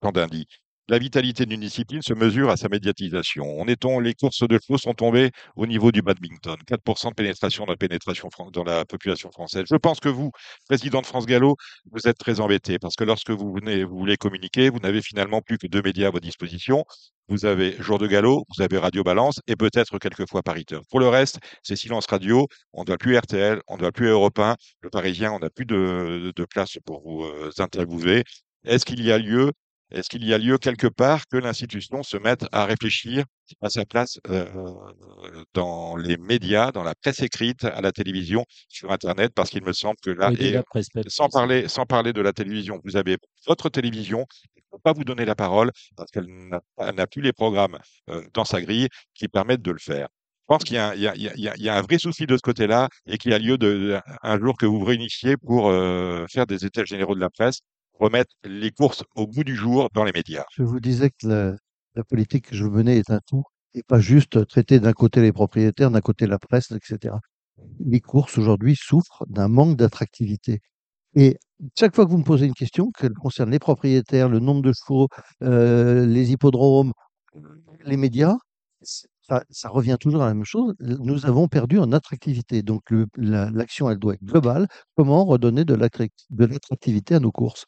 Candindy. 0.00 0.46
La 0.90 0.98
vitalité 0.98 1.44
d'une 1.44 1.60
discipline 1.60 2.00
se 2.00 2.14
mesure 2.14 2.48
à 2.48 2.56
sa 2.56 2.68
médiatisation. 2.70 3.62
Les 3.64 4.14
courses 4.14 4.48
de 4.48 4.58
chevaux 4.58 4.78
sont 4.78 4.94
tombées 4.94 5.30
au 5.54 5.66
niveau 5.66 5.92
du 5.92 6.00
badminton. 6.00 6.56
4% 6.66 7.10
de 7.10 7.14
pénétration 7.14 7.66
dans 7.66 7.72
la, 7.72 7.76
pénétration 7.76 8.30
dans 8.52 8.64
la 8.64 8.86
population 8.86 9.30
française. 9.30 9.64
Je 9.70 9.76
pense 9.76 10.00
que 10.00 10.08
vous, 10.08 10.30
président 10.66 11.02
de 11.02 11.06
France 11.06 11.26
Gallo, 11.26 11.56
vous 11.92 12.08
êtes 12.08 12.16
très 12.16 12.40
embêté 12.40 12.78
parce 12.78 12.96
que 12.96 13.04
lorsque 13.04 13.30
vous, 13.30 13.52
venez, 13.52 13.84
vous 13.84 13.98
voulez 13.98 14.16
communiquer, 14.16 14.70
vous 14.70 14.78
n'avez 14.78 15.02
finalement 15.02 15.42
plus 15.42 15.58
que 15.58 15.66
deux 15.66 15.82
médias 15.82 16.08
à 16.08 16.10
votre 16.10 16.24
disposition. 16.24 16.86
Vous 17.28 17.44
avez 17.44 17.76
Jour 17.80 17.98
de 17.98 18.06
Gallo, 18.06 18.46
vous 18.56 18.62
avez 18.62 18.78
Radio 18.78 19.02
Balance 19.02 19.40
et 19.46 19.56
peut-être 19.56 19.98
quelquefois 19.98 20.42
Pariteur. 20.42 20.80
Pour 20.90 21.00
le 21.00 21.08
reste, 21.08 21.38
c'est 21.62 21.76
silence 21.76 22.06
radio. 22.06 22.46
On 22.72 22.80
ne 22.80 22.86
doit 22.86 22.96
plus 22.96 23.14
RTL, 23.14 23.60
on 23.68 23.74
ne 23.74 23.80
doit 23.80 23.92
plus 23.92 24.08
Europe 24.08 24.38
1. 24.38 24.56
Le 24.80 24.88
Parisien, 24.88 25.32
on 25.32 25.38
n'a 25.40 25.50
plus 25.50 25.66
de, 25.66 26.32
de 26.34 26.44
place 26.46 26.78
pour 26.86 27.02
vous 27.02 27.24
euh, 27.24 27.50
interviewer. 27.58 28.24
Est-ce 28.64 28.86
qu'il 28.86 29.04
y 29.04 29.12
a 29.12 29.18
lieu, 29.18 29.52
est-ce 29.90 30.08
qu'il 30.08 30.24
y 30.24 30.34
a 30.34 30.38
lieu 30.38 30.58
quelque 30.58 30.86
part 30.86 31.26
que 31.26 31.36
l'institution 31.36 32.02
se 32.02 32.16
mette 32.16 32.46
à 32.52 32.64
réfléchir 32.66 33.24
à 33.62 33.70
sa 33.70 33.84
place 33.84 34.18
euh, 34.28 34.44
dans 35.54 35.96
les 35.96 36.16
médias, 36.16 36.70
dans 36.72 36.82
la 36.82 36.94
presse 36.94 37.20
écrite, 37.20 37.64
à 37.64 37.80
la 37.80 37.92
télévision, 37.92 38.44
sur 38.68 38.90
Internet, 38.92 39.32
parce 39.34 39.50
qu'il 39.50 39.64
me 39.64 39.72
semble 39.72 39.96
que 40.02 40.10
là, 40.10 40.30
Aider 40.32 40.46
et 40.48 40.52
la 40.52 40.62
presse 40.62 40.88
papier. 40.88 41.10
sans 41.10 41.28
parler, 41.28 41.68
sans 41.68 41.86
parler 41.86 42.12
de 42.12 42.20
la 42.20 42.32
télévision, 42.32 42.80
vous 42.84 42.96
avez 42.96 43.16
votre 43.46 43.68
télévision, 43.68 44.26
elle 44.56 44.62
ne 44.72 44.76
peut 44.76 44.82
pas 44.82 44.92
vous 44.92 45.04
donner 45.04 45.24
la 45.24 45.34
parole 45.34 45.70
parce 45.96 46.10
qu'elle 46.10 46.26
n'a 46.94 47.06
plus 47.06 47.22
les 47.22 47.32
programmes 47.32 47.78
euh, 48.10 48.22
dans 48.34 48.44
sa 48.44 48.60
grille 48.60 48.88
qui 49.14 49.28
permettent 49.28 49.62
de 49.62 49.72
le 49.72 49.78
faire. 49.78 50.08
Je 50.50 50.54
pense 50.54 50.64
qu'il 50.64 50.76
y, 50.76 50.78
a 50.78 50.88
un- 50.90 50.94
y 50.94 51.08
y 51.36 51.68
a- 51.68 51.82
vrai 51.82 51.98
souci 51.98 52.26
de 52.26 52.34
ce 52.36 52.40
côté-là 52.40 52.88
et 53.06 53.18
qu'il 53.18 53.32
y 53.32 53.34
a 53.34 53.38
lieu 53.38 53.58
de, 53.58 53.98
un 54.22 54.38
jour 54.38 54.56
que 54.56 54.64
vous 54.64 54.78
vous 54.78 54.84
réunissiez 54.86 55.36
pour 55.36 55.68
euh, 55.68 56.24
faire 56.30 56.46
des 56.46 56.64
états 56.64 56.84
généraux 56.86 57.14
de 57.14 57.20
la 57.20 57.28
presse, 57.28 57.60
remettre 57.98 58.32
les 58.44 58.70
courses 58.70 59.04
au 59.14 59.26
goût 59.26 59.44
du 59.44 59.54
jour 59.54 59.88
dans 59.94 60.04
les 60.04 60.12
médias. 60.12 60.44
Je 60.52 60.62
vous 60.62 60.80
disais 60.80 61.10
que 61.10 61.56
la, 61.94 62.04
politique 62.04 62.50
que 62.50 62.56
je 62.56 62.64
menais 62.64 62.98
est 62.98 63.10
un 63.10 63.20
tout 63.26 63.42
et 63.74 63.82
pas 63.82 63.98
juste 63.98 64.46
traiter 64.46 64.80
d'un 64.80 64.92
côté 64.92 65.20
les 65.20 65.32
propriétaires, 65.32 65.90
d'un 65.90 66.00
côté 66.00 66.26
la 66.26 66.38
presse, 66.38 66.70
etc. 66.70 67.14
Les 67.80 68.00
courses 68.00 68.38
aujourd'hui 68.38 68.76
souffrent 68.76 69.24
d'un 69.28 69.48
manque 69.48 69.76
d'attractivité. 69.76 70.60
Et 71.14 71.38
chaque 71.78 71.94
fois 71.94 72.06
que 72.06 72.10
vous 72.10 72.18
me 72.18 72.24
posez 72.24 72.46
une 72.46 72.54
question, 72.54 72.90
qu'elle 72.90 73.14
concerne 73.14 73.50
les 73.50 73.58
propriétaires, 73.58 74.28
le 74.28 74.38
nombre 74.38 74.62
de 74.62 74.72
chevaux, 74.72 75.08
euh, 75.42 76.06
les 76.06 76.30
hippodromes, 76.32 76.92
les 77.84 77.96
médias, 77.96 78.36
ça, 79.50 79.68
revient 79.68 79.96
toujours 80.00 80.22
à 80.22 80.28
la 80.28 80.34
même 80.34 80.44
chose. 80.44 80.74
Nous 80.80 81.26
avons 81.26 81.48
perdu 81.48 81.78
en 81.78 81.92
attractivité. 81.92 82.62
Donc 82.62 82.82
l'action, 83.16 83.90
elle 83.90 83.98
doit 83.98 84.14
être 84.14 84.24
globale. 84.24 84.68
Comment 84.96 85.24
redonner 85.24 85.64
de 85.64 85.74
l'attractivité 85.74 87.16
à 87.16 87.20
nos 87.20 87.32
courses? 87.32 87.66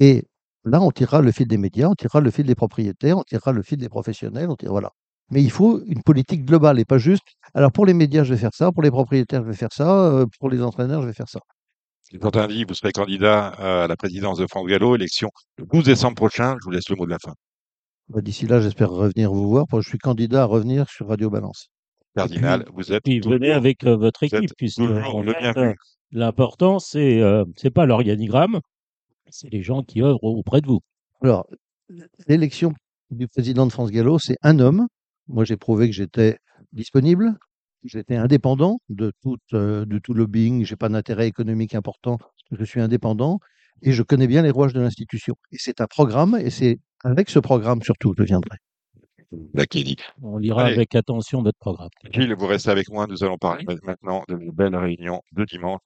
Et 0.00 0.24
là, 0.64 0.80
on 0.82 0.90
tirera 0.90 1.20
le 1.22 1.30
fil 1.32 1.46
des 1.46 1.58
médias, 1.58 1.88
on 1.88 1.94
tirera 1.94 2.20
le 2.20 2.30
fil 2.30 2.46
des 2.46 2.54
propriétaires, 2.54 3.18
on 3.18 3.22
tirera 3.22 3.52
le 3.52 3.62
fil 3.62 3.78
des 3.78 3.88
professionnels, 3.88 4.48
on 4.50 4.56
tirera, 4.56 4.72
voilà. 4.72 4.90
Mais 5.30 5.42
il 5.42 5.50
faut 5.50 5.80
une 5.86 6.02
politique 6.02 6.44
globale 6.44 6.80
et 6.80 6.84
pas 6.84 6.98
juste. 6.98 7.22
Alors 7.54 7.70
pour 7.70 7.86
les 7.86 7.94
médias, 7.94 8.24
je 8.24 8.34
vais 8.34 8.40
faire 8.40 8.54
ça, 8.54 8.72
pour 8.72 8.82
les 8.82 8.90
propriétaires, 8.90 9.42
je 9.44 9.48
vais 9.50 9.56
faire 9.56 9.72
ça, 9.72 10.06
euh, 10.06 10.26
pour 10.40 10.50
les 10.50 10.60
entraîneurs, 10.62 11.02
je 11.02 11.06
vais 11.06 11.12
faire 11.12 11.28
ça. 11.28 11.38
Quentin 12.20 12.48
dit, 12.48 12.64
vous 12.64 12.74
serez 12.74 12.90
candidat 12.90 13.54
euh, 13.60 13.84
à 13.84 13.86
la 13.86 13.96
présidence 13.96 14.38
de 14.38 14.46
France 14.48 14.66
Gallo, 14.66 14.96
élection 14.96 15.28
le 15.58 15.66
12 15.66 15.84
décembre 15.84 16.16
prochain. 16.16 16.56
Je 16.60 16.64
vous 16.64 16.72
laisse 16.72 16.88
le 16.88 16.96
mot 16.96 17.04
de 17.04 17.10
la 17.10 17.18
fin. 17.20 17.34
Bah, 18.08 18.20
D'ici 18.20 18.46
là, 18.48 18.60
j'espère 18.60 18.90
revenir 18.90 19.30
vous 19.32 19.48
voir. 19.48 19.66
Je 19.72 19.88
suis 19.88 19.98
candidat 19.98 20.42
à 20.42 20.46
revenir 20.46 20.90
sur 20.90 21.06
Radio 21.06 21.30
Balance. 21.30 21.68
Cardinal, 22.16 22.64
vous 22.74 22.92
êtes 22.92 23.04
Puis 23.04 23.20
toujours- 23.20 23.34
venez 23.34 23.52
avec 23.52 23.84
euh, 23.84 23.96
votre 23.96 24.24
équipe, 24.24 24.50
puisque 24.56 24.80
l'important, 26.10 26.78
c'est 26.80 27.20
euh, 27.20 27.44
c'est 27.56 27.70
pas 27.70 27.86
l'organigramme, 27.86 28.60
c'est 29.30 29.50
les 29.50 29.62
gens 29.62 29.82
qui 29.82 30.02
œuvrent 30.02 30.24
auprès 30.24 30.60
de 30.60 30.66
vous. 30.66 30.80
Alors, 31.22 31.46
l'élection 32.26 32.72
du 33.10 33.28
président 33.28 33.66
de 33.66 33.72
France 33.72 33.90
Gallo, 33.90 34.18
c'est 34.18 34.36
un 34.42 34.58
homme. 34.58 34.86
Moi, 35.28 35.44
j'ai 35.44 35.56
prouvé 35.56 35.88
que 35.88 35.94
j'étais 35.94 36.38
disponible, 36.72 37.34
j'étais 37.84 38.16
indépendant 38.16 38.80
de 38.88 39.12
tout, 39.22 39.38
euh, 39.52 39.84
de 39.84 39.98
tout 39.98 40.14
lobbying, 40.14 40.64
j'ai 40.64 40.76
pas 40.76 40.88
d'intérêt 40.88 41.28
économique 41.28 41.74
important, 41.74 42.18
je 42.50 42.64
suis 42.64 42.80
indépendant 42.80 43.38
et 43.82 43.92
je 43.92 44.02
connais 44.02 44.26
bien 44.26 44.42
les 44.42 44.50
rouages 44.50 44.72
de 44.72 44.80
l'institution. 44.80 45.34
Et 45.52 45.56
c'est 45.58 45.80
un 45.80 45.86
programme 45.86 46.36
et 46.36 46.50
c'est 46.50 46.78
avec 47.04 47.30
ce 47.30 47.38
programme 47.38 47.82
surtout 47.82 48.12
que 48.12 48.22
je 48.22 48.24
viendrai. 48.24 48.58
Dit? 49.70 49.96
On 50.22 50.38
lira 50.38 50.64
Allez. 50.64 50.74
avec 50.74 50.94
attention 50.96 51.42
votre 51.42 51.58
programme. 51.58 51.88
Gilles, 52.10 52.34
vous 52.36 52.46
restez 52.48 52.70
avec 52.70 52.90
moi. 52.90 53.06
Nous 53.06 53.22
allons 53.22 53.38
parler 53.38 53.64
maintenant 53.84 54.24
de 54.28 54.34
la 54.34 54.50
belle 54.52 54.74
réunion 54.74 55.22
de 55.32 55.44
dimanche 55.44 55.80